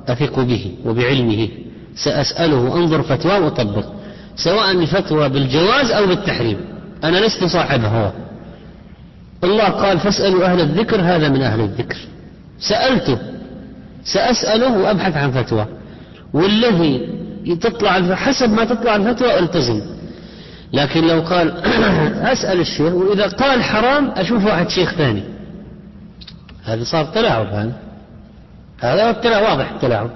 أثق 0.08 0.40
به 0.40 0.72
وبعلمه 0.86 1.48
سأسأله 1.96 2.76
أنظر 2.76 3.02
فتوى 3.02 3.38
وأطبق 3.40 3.86
سواء 4.36 4.72
الفتوى 4.72 5.30
بالجواز 5.30 5.92
أو 5.92 6.08
بالتحريم 6.08 6.58
أنا 7.04 7.18
لست 7.18 7.44
صاحب 7.44 7.84
هوى 7.84 8.12
الله 9.44 9.64
قال 9.70 10.00
فاسألوا 10.00 10.46
أهل 10.46 10.60
الذكر 10.62 11.02
هذا 11.02 11.30
من 11.30 11.42
أهل 11.42 11.60
الذكر. 11.60 11.98
سألته 12.60 13.18
سأسأله 14.04 14.78
وأبحث 14.78 15.18
عن 15.18 15.32
فتوى. 15.32 15.66
والذي 16.34 17.10
تطلع 17.62 18.16
حسب 18.16 18.50
ما 18.50 18.66
تطلع 18.66 18.96
الفتوى 18.96 19.40
التزم. 19.40 19.82
لكن 20.76 21.08
لو 21.08 21.22
قال 21.22 21.58
أسأل 22.34 22.60
الشيخ 22.60 22.94
وإذا 22.94 23.28
قال 23.28 23.64
حرام 23.64 24.12
أشوف 24.16 24.46
واحد 24.46 24.70
شيخ 24.70 24.94
ثاني. 24.94 25.24
هذا 26.64 26.84
صار 26.84 27.06
تلاعب 27.06 27.48
هذا. 27.48 27.74
هذا 28.80 29.10
التلاعب 29.10 29.44
واضح 29.44 29.72
التلاعب 29.72 30.12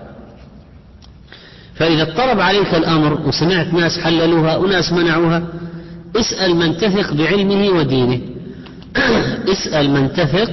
فإذا 1.75 2.01
اضطرب 2.01 2.39
عليك 2.39 2.73
الأمر 2.73 3.27
وسمعت 3.27 3.73
ناس 3.73 3.99
حللوها 3.99 4.57
وناس 4.57 4.91
منعوها 4.93 5.43
اسأل 6.15 6.55
من 6.55 6.77
تثق 6.77 7.13
بعلمه 7.13 7.69
ودينه. 7.69 8.19
اسأل 9.53 9.89
من 9.89 10.13
تثق 10.13 10.51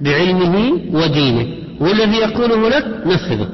بعلمه 0.00 0.80
ودينه. 0.92 1.46
والذي 1.80 2.16
يقوله 2.16 2.68
لك 2.68 2.86
نفذه. 3.06 3.48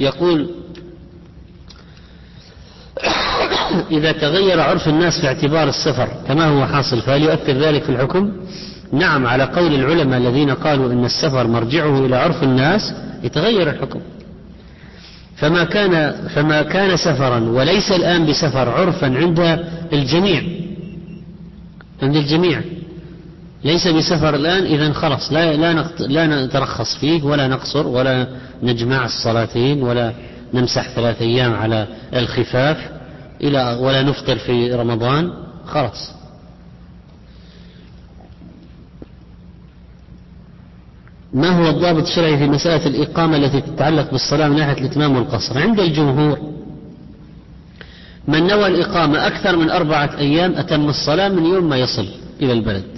يقول 0.00 0.50
إذا 3.90 4.12
تغير 4.12 4.60
عرف 4.60 4.88
الناس 4.88 5.20
في 5.20 5.26
اعتبار 5.26 5.68
السفر 5.68 6.08
كما 6.28 6.46
هو 6.46 6.66
حاصل 6.66 7.00
فهل 7.02 7.22
يؤثر 7.22 7.52
ذلك 7.52 7.82
في 7.82 7.88
الحكم؟ 7.88 8.32
نعم 8.92 9.26
على 9.26 9.44
قول 9.44 9.74
العلماء 9.74 10.18
الذين 10.18 10.50
قالوا 10.50 10.92
إن 10.92 11.04
السفر 11.04 11.46
مرجعه 11.46 12.06
إلى 12.06 12.16
عرف 12.16 12.42
الناس 12.42 12.94
يتغير 13.22 13.70
الحكم 13.70 14.00
فما 15.36 15.64
كان 15.64 16.12
فما 16.28 16.62
كان 16.62 16.96
سفرا 16.96 17.40
وليس 17.40 17.92
الآن 17.92 18.26
بسفر 18.26 18.68
عرفا 18.68 19.06
عند 19.06 19.64
الجميع 19.92 20.42
عند 22.02 22.16
الجميع 22.16 22.60
ليس 23.66 23.88
بسفر 23.88 24.34
الآن 24.34 24.64
إذا 24.64 24.92
خلص 24.92 25.32
لا 25.32 25.56
لا 25.56 25.88
لا 26.00 26.46
نترخص 26.46 26.96
فيه 26.96 27.22
ولا 27.22 27.48
نقصر 27.48 27.86
ولا 27.86 28.26
نجمع 28.62 29.04
الصلاتين 29.04 29.82
ولا 29.82 30.12
نمسح 30.54 30.88
ثلاث 30.88 31.22
أيام 31.22 31.54
على 31.54 31.86
الخفاف 32.14 32.90
إلى 33.40 33.78
ولا 33.80 34.02
نفطر 34.02 34.38
في 34.38 34.74
رمضان 34.74 35.32
خلاص. 35.66 36.10
ما 41.34 41.48
هو 41.48 41.70
الضابط 41.70 42.02
الشرعي 42.02 42.38
في 42.38 42.46
مسألة 42.46 42.86
الإقامة 42.86 43.36
التي 43.36 43.60
تتعلق 43.60 44.10
بالصلاة 44.10 44.48
من 44.48 44.56
ناحية 44.56 44.80
الإتمام 44.80 45.16
والقصر؟ 45.16 45.58
عند 45.58 45.80
الجمهور 45.80 46.38
من 48.28 48.46
نوى 48.46 48.66
الإقامة 48.66 49.26
أكثر 49.26 49.56
من 49.56 49.70
أربعة 49.70 50.18
أيام 50.18 50.54
أتم 50.54 50.88
الصلاة 50.88 51.28
من 51.28 51.44
يوم 51.46 51.68
ما 51.68 51.76
يصل 51.76 52.08
إلى 52.42 52.52
البلد. 52.52 52.95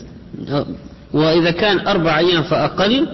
وإذا 1.13 1.51
كان 1.51 1.87
أربع 1.87 2.19
أيام 2.19 2.43
فأقل 2.43 3.09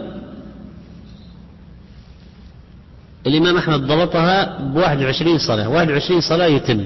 الإمام 3.26 3.56
أحمد 3.56 3.80
ضبطها 3.86 4.58
بواحد 4.58 5.02
وعشرين 5.02 5.38
صلاة. 5.38 5.68
واحد 5.68 5.90
وعشرين 5.90 6.20
صلاة 6.20 6.46
يتم. 6.46 6.84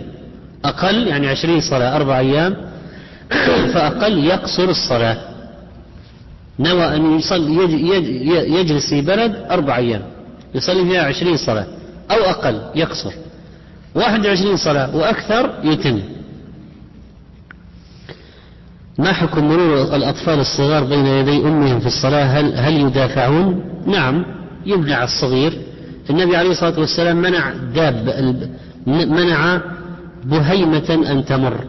أقل 0.65 1.07
يعني 1.07 1.29
عشرين 1.29 1.61
صلاة 1.61 1.97
أربع 1.97 2.19
أيام. 2.19 2.57
فأقل 3.75 4.25
يقصر 4.25 4.65
الصلاة. 4.65 5.19
نوى 6.59 6.97
أن 6.97 7.19
يصلي 7.19 7.55
يجلس 8.61 8.89
في 8.89 9.01
بلد 9.01 9.47
أربع 9.51 9.77
أيام. 9.77 10.03
يصلي 10.55 10.85
فيها 10.85 11.03
عشرين 11.03 11.37
صلاة. 11.37 11.67
أو 12.11 12.17
أقل 12.17 12.61
يقصر. 12.75 13.13
واحد 13.95 14.27
وعشرين 14.27 14.57
صلاة 14.57 14.97
وأكثر 14.97 15.51
يتم. 15.65 16.03
ما 18.99 19.13
حكم 19.13 19.49
مرور 19.49 19.83
الأطفال 19.97 20.41
الصغار 20.41 20.85
بين 20.85 21.07
يدي 21.07 21.39
أمهم 21.39 21.81
في 21.81 21.87
الصلاة؟ 21.87 22.25
هل, 22.25 22.55
هل 22.55 22.81
يدافعون؟ 22.81 23.65
نعم 23.87 24.25
يمنع 24.67 25.05
الصغير. 25.05 25.61
النبي 26.11 26.37
عليه 26.37 26.51
الصلاة 26.51 26.81
والسلام 26.81 27.17
منع 27.17 27.53
داب 27.75 28.15
منع 28.87 29.61
بهيمة 30.25 31.07
أن 31.11 31.25
تمر 31.25 31.65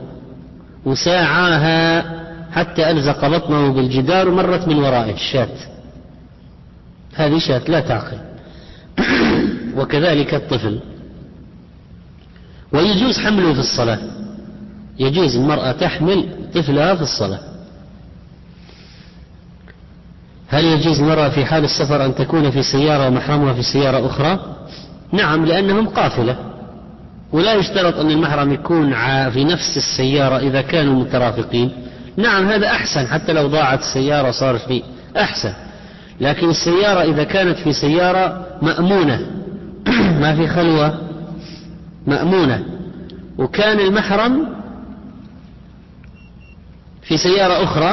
وساعاها 0.86 2.06
حتى 2.52 2.92
ألزق 2.92 3.28
بطنه 3.28 3.74
بالجدار 3.74 4.30
ومرت 4.30 4.68
من 4.68 4.76
ورائه. 4.76 5.14
الشاة 5.14 5.50
هذه 7.16 7.38
شاة 7.38 7.62
لا 7.68 7.80
تعقل. 7.80 8.18
وكذلك 9.78 10.34
الطفل. 10.34 10.80
ويجوز 12.74 13.20
حمله 13.20 13.54
في 13.54 13.60
الصلاة. 13.60 14.00
يجوز 15.00 15.36
المرأة 15.36 15.72
تحمل 15.72 16.39
طفلها 16.56 16.96
في 16.96 17.02
الصلاة. 17.02 17.40
هل 20.50 20.66
يجوز 20.66 21.00
المرأة 21.00 21.30
في 21.30 21.46
حال 21.46 21.64
السفر 21.64 22.06
أن 22.06 22.16
تكون 22.16 22.52
في 22.52 22.64
سيارة 22.64 23.08
ومحرمها 23.08 23.54
في 23.54 23.64
سيارة 23.64 24.06
أخرى؟ 24.06 24.40
نعم 25.12 25.46
لأنهم 25.46 25.88
قافلة. 25.88 26.38
ولا 27.32 27.54
يشترط 27.54 28.00
أن 28.00 28.12
المحرم 28.12 28.54
يكون 28.54 28.94
في 29.30 29.44
نفس 29.44 29.78
السيارة 29.78 30.38
إذا 30.38 30.62
كانوا 30.62 31.04
مترافقين. 31.04 31.72
نعم 32.18 32.48
هذا 32.48 32.68
أحسن 32.68 33.08
حتى 33.08 33.34
لو 33.34 33.48
ضاعت 33.48 33.80
السيارة 33.80 34.32
صار 34.32 34.58
في 34.58 34.84
أحسن. 35.18 35.54
لكن 36.22 36.50
السيارة 36.50 37.02
إذا 37.02 37.24
كانت 37.24 37.58
في 37.58 37.74
سيارة 37.74 38.46
مأمونة. 38.62 39.22
ما 40.22 40.36
في 40.36 40.48
خلوة. 40.48 40.98
مأمونة. 42.08 42.64
وكان 43.38 43.80
المحرم 43.80 44.59
في 47.10 47.18
سيارة 47.18 47.64
أخرى 47.64 47.92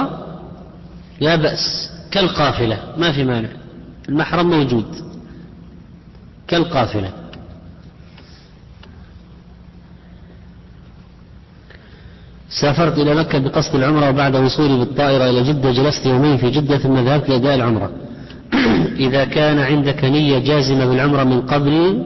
لا 1.21 1.37
بأس 1.37 1.91
كالقافلة 2.11 2.79
ما 2.97 3.13
في 3.13 3.25
مانع. 3.25 3.49
المحرم 4.09 4.51
موجود 4.51 4.85
سافرت 12.49 12.99
إلى 12.99 13.15
مكة 13.15 13.39
بقصد 13.39 13.75
العمرة 13.75 14.09
وبعد 14.09 14.37
وصولي 14.37 14.79
بالطائرة 14.79 15.31
إلى 15.31 15.43
جدة 15.43 15.71
جلست 15.73 16.07
يومين 16.07 16.37
في 16.37 16.51
جدة 16.51 16.79
ثم 16.79 16.97
ذهبت 16.97 17.29
لأداء 17.29 17.55
العمرة. 17.55 17.91
إذا 19.07 19.25
كان 19.25 19.59
عندك 19.59 20.05
نية 20.05 20.39
جازمة 20.39 20.87
بالعمرة 20.87 21.25
من 21.25 21.41
قبل 21.41 22.03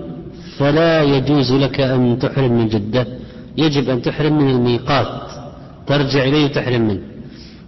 فلا 0.59 1.03
يجوز 1.03 1.53
لك 1.53 1.81
أن 1.81 2.19
تحرم 2.19 2.53
من 2.53 2.69
جدة. 2.69 3.07
يجب 3.57 3.91
أن 3.91 4.03
تحرم 4.03 4.39
من 4.39 4.51
الميقات. 4.51 5.40
ترجع 5.91 6.23
إليه 6.29 6.45
وتحرم 6.45 6.83
منه. 6.89 7.01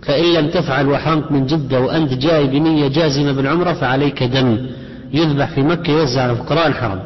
فإن 0.06 0.24
لم 0.36 0.46
تفعل 0.56 0.86
وحرمت 0.88 1.32
من 1.34 1.42
جدة 1.46 1.80
وأنت 1.80 2.12
جاي 2.24 2.44
بنية 2.46 2.88
جازمة 2.98 3.32
بالعمرة 3.32 3.72
فعليك 3.72 4.22
دم. 4.22 4.50
يذبح 5.18 5.48
في 5.54 5.62
مكة 5.62 5.90
يوزع 5.90 6.22
على 6.22 6.34
فقراء 6.36 6.66
الحرم 6.66 7.00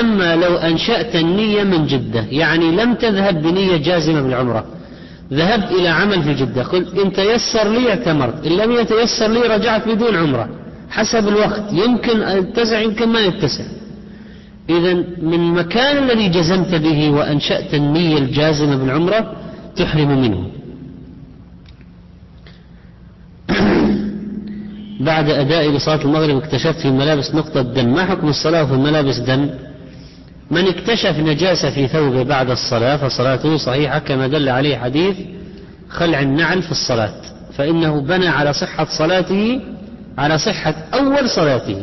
أما 0.00 0.36
لو 0.36 0.54
أنشأت 0.56 1.16
النية 1.16 1.62
من 1.72 1.86
جدة 1.86 2.24
يعني 2.30 2.70
لم 2.80 2.94
تذهب 2.94 3.42
بنية 3.42 3.76
جازمة 3.76 4.20
بالعمرة 4.20 4.64
ذهبت 5.32 5.70
إلى 5.72 5.88
عمل 5.88 6.22
في 6.22 6.34
جدة 6.34 6.62
قلت 6.62 6.98
إن 6.98 7.12
تيسر 7.12 7.68
لي 7.68 7.88
اعتمرت 7.90 8.46
إن 8.46 8.52
لم 8.52 8.70
يتيسر 8.72 9.28
لي 9.28 9.40
رجعت 9.40 9.88
بدون 9.88 10.16
عمرة. 10.16 10.48
حسب 10.90 11.28
الوقت 11.28 11.62
يمكن 11.72 12.16
يتسع 12.38 12.80
يمكن 12.80 13.08
ما 13.08 13.20
يتسع. 13.20 13.64
إذا 14.70 14.94
من 15.22 15.34
المكان 15.34 15.94
الذي 16.04 16.28
جزمت 16.28 16.74
به 16.74 17.10
وأنشأت 17.10 17.74
النية 17.74 18.18
الجازمة 18.18 18.76
بالعمرة 18.76 19.32
تحرم 19.78 20.22
منه. 20.22 20.50
بعد 25.08 25.30
أداء 25.30 25.70
لصلاة 25.70 26.04
المغرب 26.04 26.36
اكتشفت 26.36 26.80
في 26.80 26.88
الملابس 26.88 27.34
نقطة 27.34 27.62
دم. 27.62 27.94
ما 27.94 28.04
حكم 28.04 28.28
الصلاة 28.28 28.64
في 28.64 28.72
الملابس 28.72 29.16
دم؟ 29.16 29.50
من 30.50 30.68
اكتشف 30.68 31.18
نجاسة 31.18 31.70
في 31.70 31.88
ثوبه 31.88 32.22
بعد 32.22 32.50
الصلاة 32.50 32.96
فصلاته 32.96 33.56
صحيحة 33.56 33.98
كما 33.98 34.26
دل 34.26 34.48
عليه 34.48 34.76
حديث 34.76 35.16
خلع 35.88 36.20
النعل 36.20 36.62
في 36.62 36.70
الصلاة 36.70 37.12
فإنه 37.52 38.00
بنى 38.00 38.28
على 38.28 38.52
صحة 38.52 38.86
صلاته 38.98 39.60
على 40.18 40.38
صحة 40.38 40.74
أول 40.94 41.30
صلاته. 41.30 41.82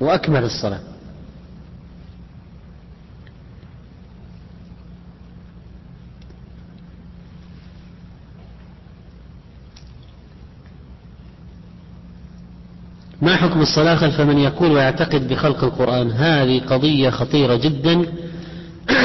وأكمل 0.00 0.44
الصلاة. 0.44 0.87
ما 13.22 13.36
حكم 13.36 13.60
الصلاة 13.60 13.94
خلف 13.94 14.20
من 14.20 14.38
يقول 14.38 14.72
ويعتقد 14.72 15.28
بخلق 15.28 15.64
القرآن؟ 15.64 16.10
هذه 16.10 16.60
قضية 16.60 17.10
خطيرة 17.10 17.56
جدا. 17.56 18.06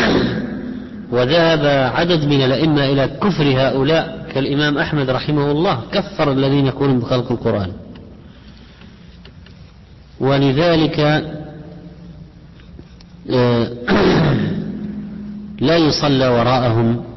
وذهب 1.14 1.92
عدد 1.96 2.26
من 2.26 2.42
الأئمة 2.42 2.86
إلى 2.86 3.08
كفر 3.08 3.44
هؤلاء 3.44 4.30
كالإمام 4.34 4.78
أحمد 4.78 5.10
رحمه 5.10 5.52
الله 5.52 5.82
كفر 5.92 6.32
الذين 6.32 6.66
يقولون 6.66 7.00
بخلق 7.00 7.32
القرآن. 7.32 7.72
ولذلك 10.20 11.00
آه، 13.30 13.68
لا 15.68 15.78
يصلى 15.78 16.28
وراءهم. 16.28 17.13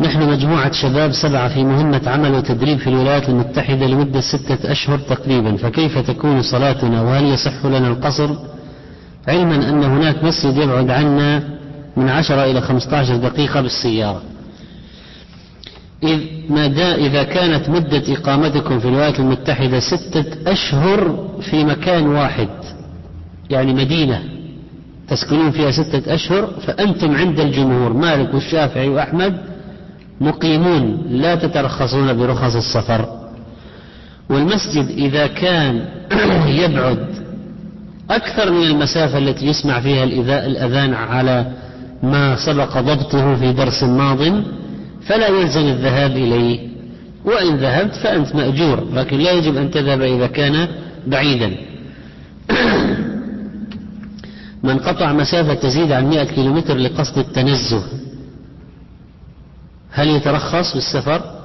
نحن 0.00 0.30
مجموعة 0.30 0.72
شباب 0.72 1.12
سبعة 1.12 1.48
في 1.54 1.64
مهمة 1.64 2.00
عمل 2.06 2.34
وتدريب 2.34 2.78
في 2.78 2.86
الولايات 2.86 3.28
المتحدة 3.28 3.86
لمدة 3.86 4.20
ستة 4.20 4.72
أشهر 4.72 4.98
تقريبا 4.98 5.56
فكيف 5.56 5.98
تكون 5.98 6.42
صلاتنا 6.42 7.02
وهل 7.02 7.24
يصح 7.24 7.64
لنا 7.66 7.88
القصر؟ 7.88 8.30
علما 9.28 9.54
أن 9.68 9.82
هناك 9.84 10.24
مسجد 10.24 10.56
يبعد 10.56 10.90
عنا 10.90 11.42
من 11.96 12.08
عشرة 12.08 12.44
إلى 12.44 12.60
خمسة 12.60 12.96
عشر 12.96 13.16
دقيقة 13.16 13.60
بالسيارة. 13.60 14.22
إذ 16.02 16.18
ما 16.50 16.66
دا 16.66 16.94
إذا 16.94 17.22
كانت 17.22 17.68
مدة 17.68 18.02
إقامتكم 18.12 18.78
في 18.80 18.88
الولايات 18.88 19.20
المتحدة 19.20 19.80
ستة 19.80 20.24
أشهر 20.52 21.28
في 21.50 21.64
مكان 21.64 22.06
واحد 22.06 22.48
يعني 23.50 23.72
مدينة 23.74 24.22
تسكنون 25.08 25.50
فيها 25.50 25.70
ستة 25.70 26.14
أشهر 26.14 26.46
فأنتم 26.46 27.16
عند 27.16 27.40
الجمهور 27.40 27.92
مالك 27.92 28.34
والشافعي 28.34 28.88
وأحمد 28.88 29.57
مقيمون 30.20 31.06
لا 31.10 31.34
تترخصون 31.34 32.12
برخص 32.12 32.56
السفر. 32.56 33.18
والمسجد 34.30 34.88
إذا 34.88 35.26
كان 35.26 35.84
يبعد 36.62 37.06
أكثر 38.10 38.50
من 38.52 38.62
المسافة 38.62 39.18
التي 39.18 39.46
يسمع 39.46 39.80
فيها 39.80 40.04
الأذان 40.04 40.94
على 40.94 41.46
ما 42.02 42.36
سبق 42.36 42.78
ضبطه 42.78 43.36
في 43.36 43.52
درس 43.52 43.82
ماض 43.82 44.18
فلا 45.06 45.28
يلزم 45.28 45.60
الذهاب 45.60 46.10
إليه. 46.10 46.68
وإن 47.24 47.56
ذهبت 47.56 47.94
فأنت 47.94 48.34
مأجور 48.34 48.86
لكن 48.94 49.18
لا 49.18 49.32
يجب 49.32 49.56
أن 49.56 49.70
تذهب 49.70 50.02
إذا 50.02 50.26
كان 50.26 50.68
بعيدا. 51.06 51.56
من 54.68 54.78
قطع 54.78 55.12
مسافة 55.12 55.54
تزيد 55.54 55.92
عن 55.92 56.10
100 56.10 56.24
كيلومتر 56.24 56.76
لقصد 56.76 57.18
التنزه. 57.18 57.82
هل 59.90 60.08
يترخص 60.08 60.74
بالسفر؟ 60.74 61.38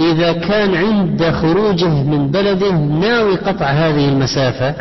إذا 0.00 0.32
كان 0.32 0.74
عند 0.74 1.30
خروجه 1.30 1.88
من 1.88 2.30
بلده 2.30 2.72
ناوي 2.72 3.36
قطع 3.36 3.66
هذه 3.66 4.08
المسافة 4.08 4.74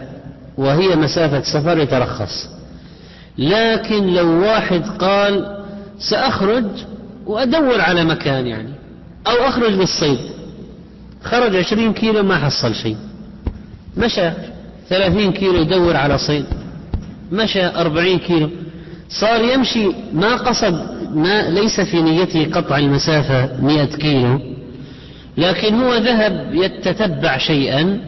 وهي 0.57 0.95
مسافة 0.95 1.41
سفر 1.41 1.77
يترخص. 1.77 2.49
لكن 3.37 4.13
لو 4.13 4.27
واحد 4.27 4.83
قال 4.99 5.63
سأخرج 5.99 6.65
وأدور 7.25 7.81
على 7.81 8.03
مكان 8.03 8.47
يعني 8.47 8.73
أو 9.27 9.33
أخرج 9.47 9.71
للصيد 9.71 10.19
خرج 11.23 11.55
عشرين 11.55 11.93
كيلو 11.93 12.23
ما 12.23 12.37
حصل 12.37 12.75
شيء. 12.75 12.97
مشى 13.97 14.31
ثلاثين 14.89 15.31
كيلو 15.31 15.55
يدور 15.61 15.95
على 15.95 16.17
صيد 16.17 16.45
مشى 17.31 17.65
أربعين 17.65 18.19
كيلو. 18.19 18.49
صار 19.19 19.41
يمشي 19.41 19.87
ما 20.13 20.35
قصد 20.35 20.75
ما 21.15 21.49
ليس 21.49 21.81
في 21.81 22.01
نيته 22.01 22.49
قطع 22.53 22.77
المسافة 22.77 23.61
مئة 23.61 23.85
كيلو 23.85 24.39
لكن 25.37 25.75
هو 25.75 25.95
ذهب 25.95 26.49
يتتبع 26.53 27.37
شيئا 27.37 27.99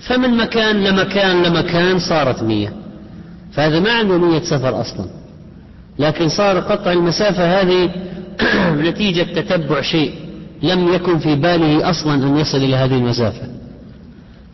فمن 0.00 0.36
مكان 0.36 0.84
لمكان 0.84 1.42
لمكان 1.42 1.98
صارت 1.98 2.42
مية 2.42 2.72
فهذا 3.52 3.80
ما 3.80 3.92
عنده 3.92 4.16
نية 4.16 4.40
سفر 4.40 4.80
أصلا. 4.80 5.06
لكن 5.98 6.28
صار 6.28 6.58
قطع 6.58 6.92
المسافة 6.92 7.60
هذه 7.60 7.90
نتيجة 8.88 9.22
تتبع 9.22 9.80
شيء 9.80 10.14
لم 10.62 10.94
يكن 10.94 11.18
في 11.18 11.34
باله 11.34 11.90
أصلا 11.90 12.14
أن 12.14 12.36
يصل 12.36 12.58
إلى 12.58 12.76
هذه 12.76 12.94
المسافة. 12.94 13.48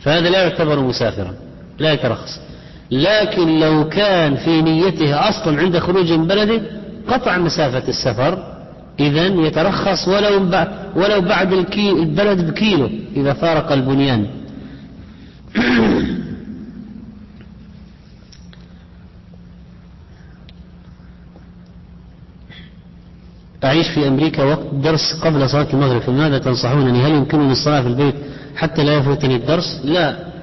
فهذا 0.01 0.31
لا 0.31 0.43
يعتبر 0.43 0.81
مسافرا 0.81 1.35
لا 1.79 1.93
يترخص. 1.93 2.41
لكن 2.91 3.61
لو 3.61 3.89
كان 3.89 4.37
في 4.37 4.63
نيته 4.63 5.29
أصلا 5.29 5.59
عند 5.61 5.79
خروج 5.79 6.13
من 6.13 6.27
بلده 6.27 6.63
قطع 7.09 7.39
مسافة 7.39 7.89
السفر. 7.89 8.55
إذا 9.01 9.27
يترخص 9.27 10.09
ولو 10.09 10.47
بعد 10.47 10.69
ولو 10.97 11.21
بعد 11.21 11.53
البلد 11.79 12.51
بكيلو 12.51 12.91
إذا 13.17 13.33
فارق 13.33 13.73
البنيان. 13.73 14.27
أعيش 23.65 23.89
في 23.89 24.09
أمريكا 24.09 24.45
وقت 24.45 24.75
درس 24.75 25.21
قبل 25.23 25.49
صلاة 25.49 25.67
المغرب. 25.73 26.01
فماذا 26.01 26.39
تنصحونني؟ 26.39 27.07
هل 27.07 27.11
يمكنني 27.11 27.53
الصلاة 27.53 27.81
في 27.81 27.89
البيت 27.89 28.15
حتى 28.57 28.85
لا 28.85 28.95
يفوتني 28.95 29.37
الدرس؟ 29.37 29.81
لا. 29.85 30.34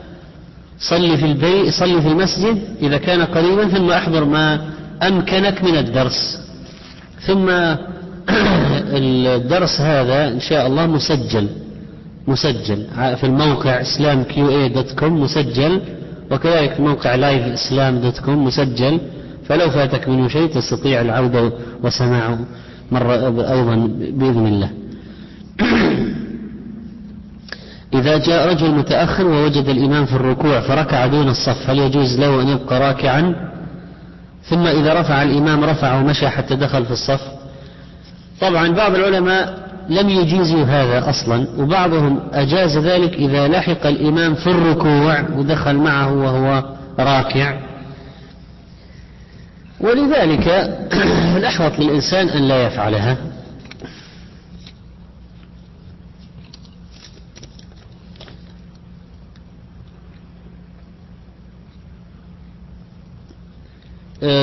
صلي 0.81 1.17
في 1.17 1.25
البيت 1.25 1.73
صلي 1.73 2.01
في 2.01 2.07
المسجد 2.07 2.57
إذا 2.81 2.97
كان 2.97 3.21
قريبا 3.21 3.67
ثم 3.67 3.89
أحضر 3.89 4.25
ما 4.25 4.69
أمكنك 5.03 5.63
من 5.63 5.75
الدرس. 5.77 6.39
ثم 7.27 7.49
الدرس 8.97 9.81
هذا 9.81 10.27
إن 10.27 10.39
شاء 10.39 10.67
الله 10.67 10.87
مسجل 10.87 11.47
مسجل. 12.27 12.87
في 12.95 13.23
الموقع 13.23 13.81
Islam 13.81 14.23
Q 14.23 14.69
com 14.99 15.21
مسجل 15.21 15.81
وكذلك 16.31 16.79
موقع 16.79 17.15
Live 17.15 17.43
Islam 17.43 17.99
dot 17.99 18.19
com 18.19 18.45
مسجل. 18.45 18.99
فلو 19.47 19.69
فاتك 19.69 20.09
منه 20.09 20.27
شيء 20.27 20.47
تستطيع 20.47 21.01
العودة 21.01 21.51
وسماعه 21.83 22.39
مرة 22.91 23.13
أيضا 23.53 23.75
بإذن 24.17 24.47
الله. 24.47 24.69
إذا 27.93 28.17
جاء 28.17 28.49
رجل 28.49 28.71
متأخر 28.71 29.27
ووجد 29.27 29.69
الإمام 29.69 30.05
في 30.05 30.13
الركوع 30.13 30.59
فركع 30.59 31.05
دون 31.05 31.29
الصف 31.29 31.69
هل 31.69 31.79
يجوز 31.79 32.19
له 32.19 32.41
أن 32.41 32.47
يبقى 32.47 32.79
راكعا؟ 32.79 33.35
ثم 34.43 34.67
إذا 34.67 35.01
رفع 35.01 35.23
الإمام 35.23 35.63
رفع 35.63 35.99
ومشى 35.99 36.29
حتى 36.29 36.55
دخل 36.55 36.85
في 36.85 36.91
الصف. 36.91 37.21
طبعا 38.41 38.67
بعض 38.67 38.95
العلماء 38.95 39.61
لم 39.89 40.09
يجيزوا 40.09 40.63
هذا 40.63 41.09
أصلا 41.09 41.47
وبعضهم 41.57 42.19
أجاز 42.33 42.77
ذلك 42.77 43.13
إذا 43.13 43.47
لحق 43.47 43.85
الإمام 43.85 44.35
في 44.35 44.47
الركوع 44.47 45.21
ودخل 45.35 45.75
معه 45.75 46.13
وهو 46.13 46.63
راكع. 46.99 47.59
ولذلك 49.79 50.47
الأحوط 51.37 51.79
للإنسان 51.79 52.29
أن 52.29 52.47
لا 52.47 52.63
يفعلها. 52.63 53.17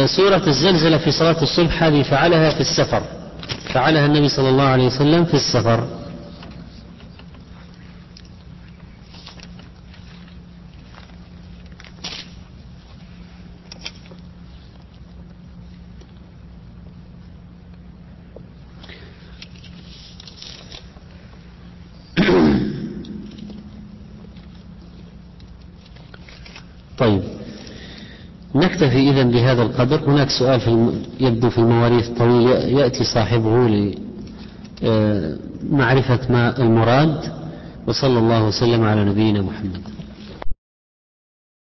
سورة 0.06 0.42
الزلزلة 0.46 0.98
في 0.98 1.10
صلاة 1.10 1.42
الصبح 1.42 1.82
هذه 1.82 2.02
فعلها 2.02 2.50
في 2.50 2.60
السفر. 2.60 3.02
فعلها 3.74 4.06
النبي 4.06 4.28
صلى 4.28 4.48
الله 4.48 4.64
عليه 4.64 4.86
وسلم 4.86 5.24
في 5.24 5.34
السفر 5.34 5.86
طيب 26.98 27.22
نكتفي 28.78 29.10
إذا 29.10 29.22
بهذا 29.22 29.62
القدر. 29.62 30.00
هناك 30.06 30.30
سؤال 30.30 30.60
في 30.60 30.68
الم... 30.68 31.02
يبدو 31.20 31.50
في 31.50 31.58
المواريث 31.58 32.08
طويل. 32.08 32.48
يأتي 32.78 33.04
صاحبه 33.04 33.68
لمعرفة 34.82 36.20
ما 36.30 36.58
المراد. 36.58 37.20
وصلى 37.86 38.18
الله 38.18 38.46
وسلم 38.46 38.84
على 38.84 39.04
نبينا 39.04 39.42
محمد. 39.42 39.80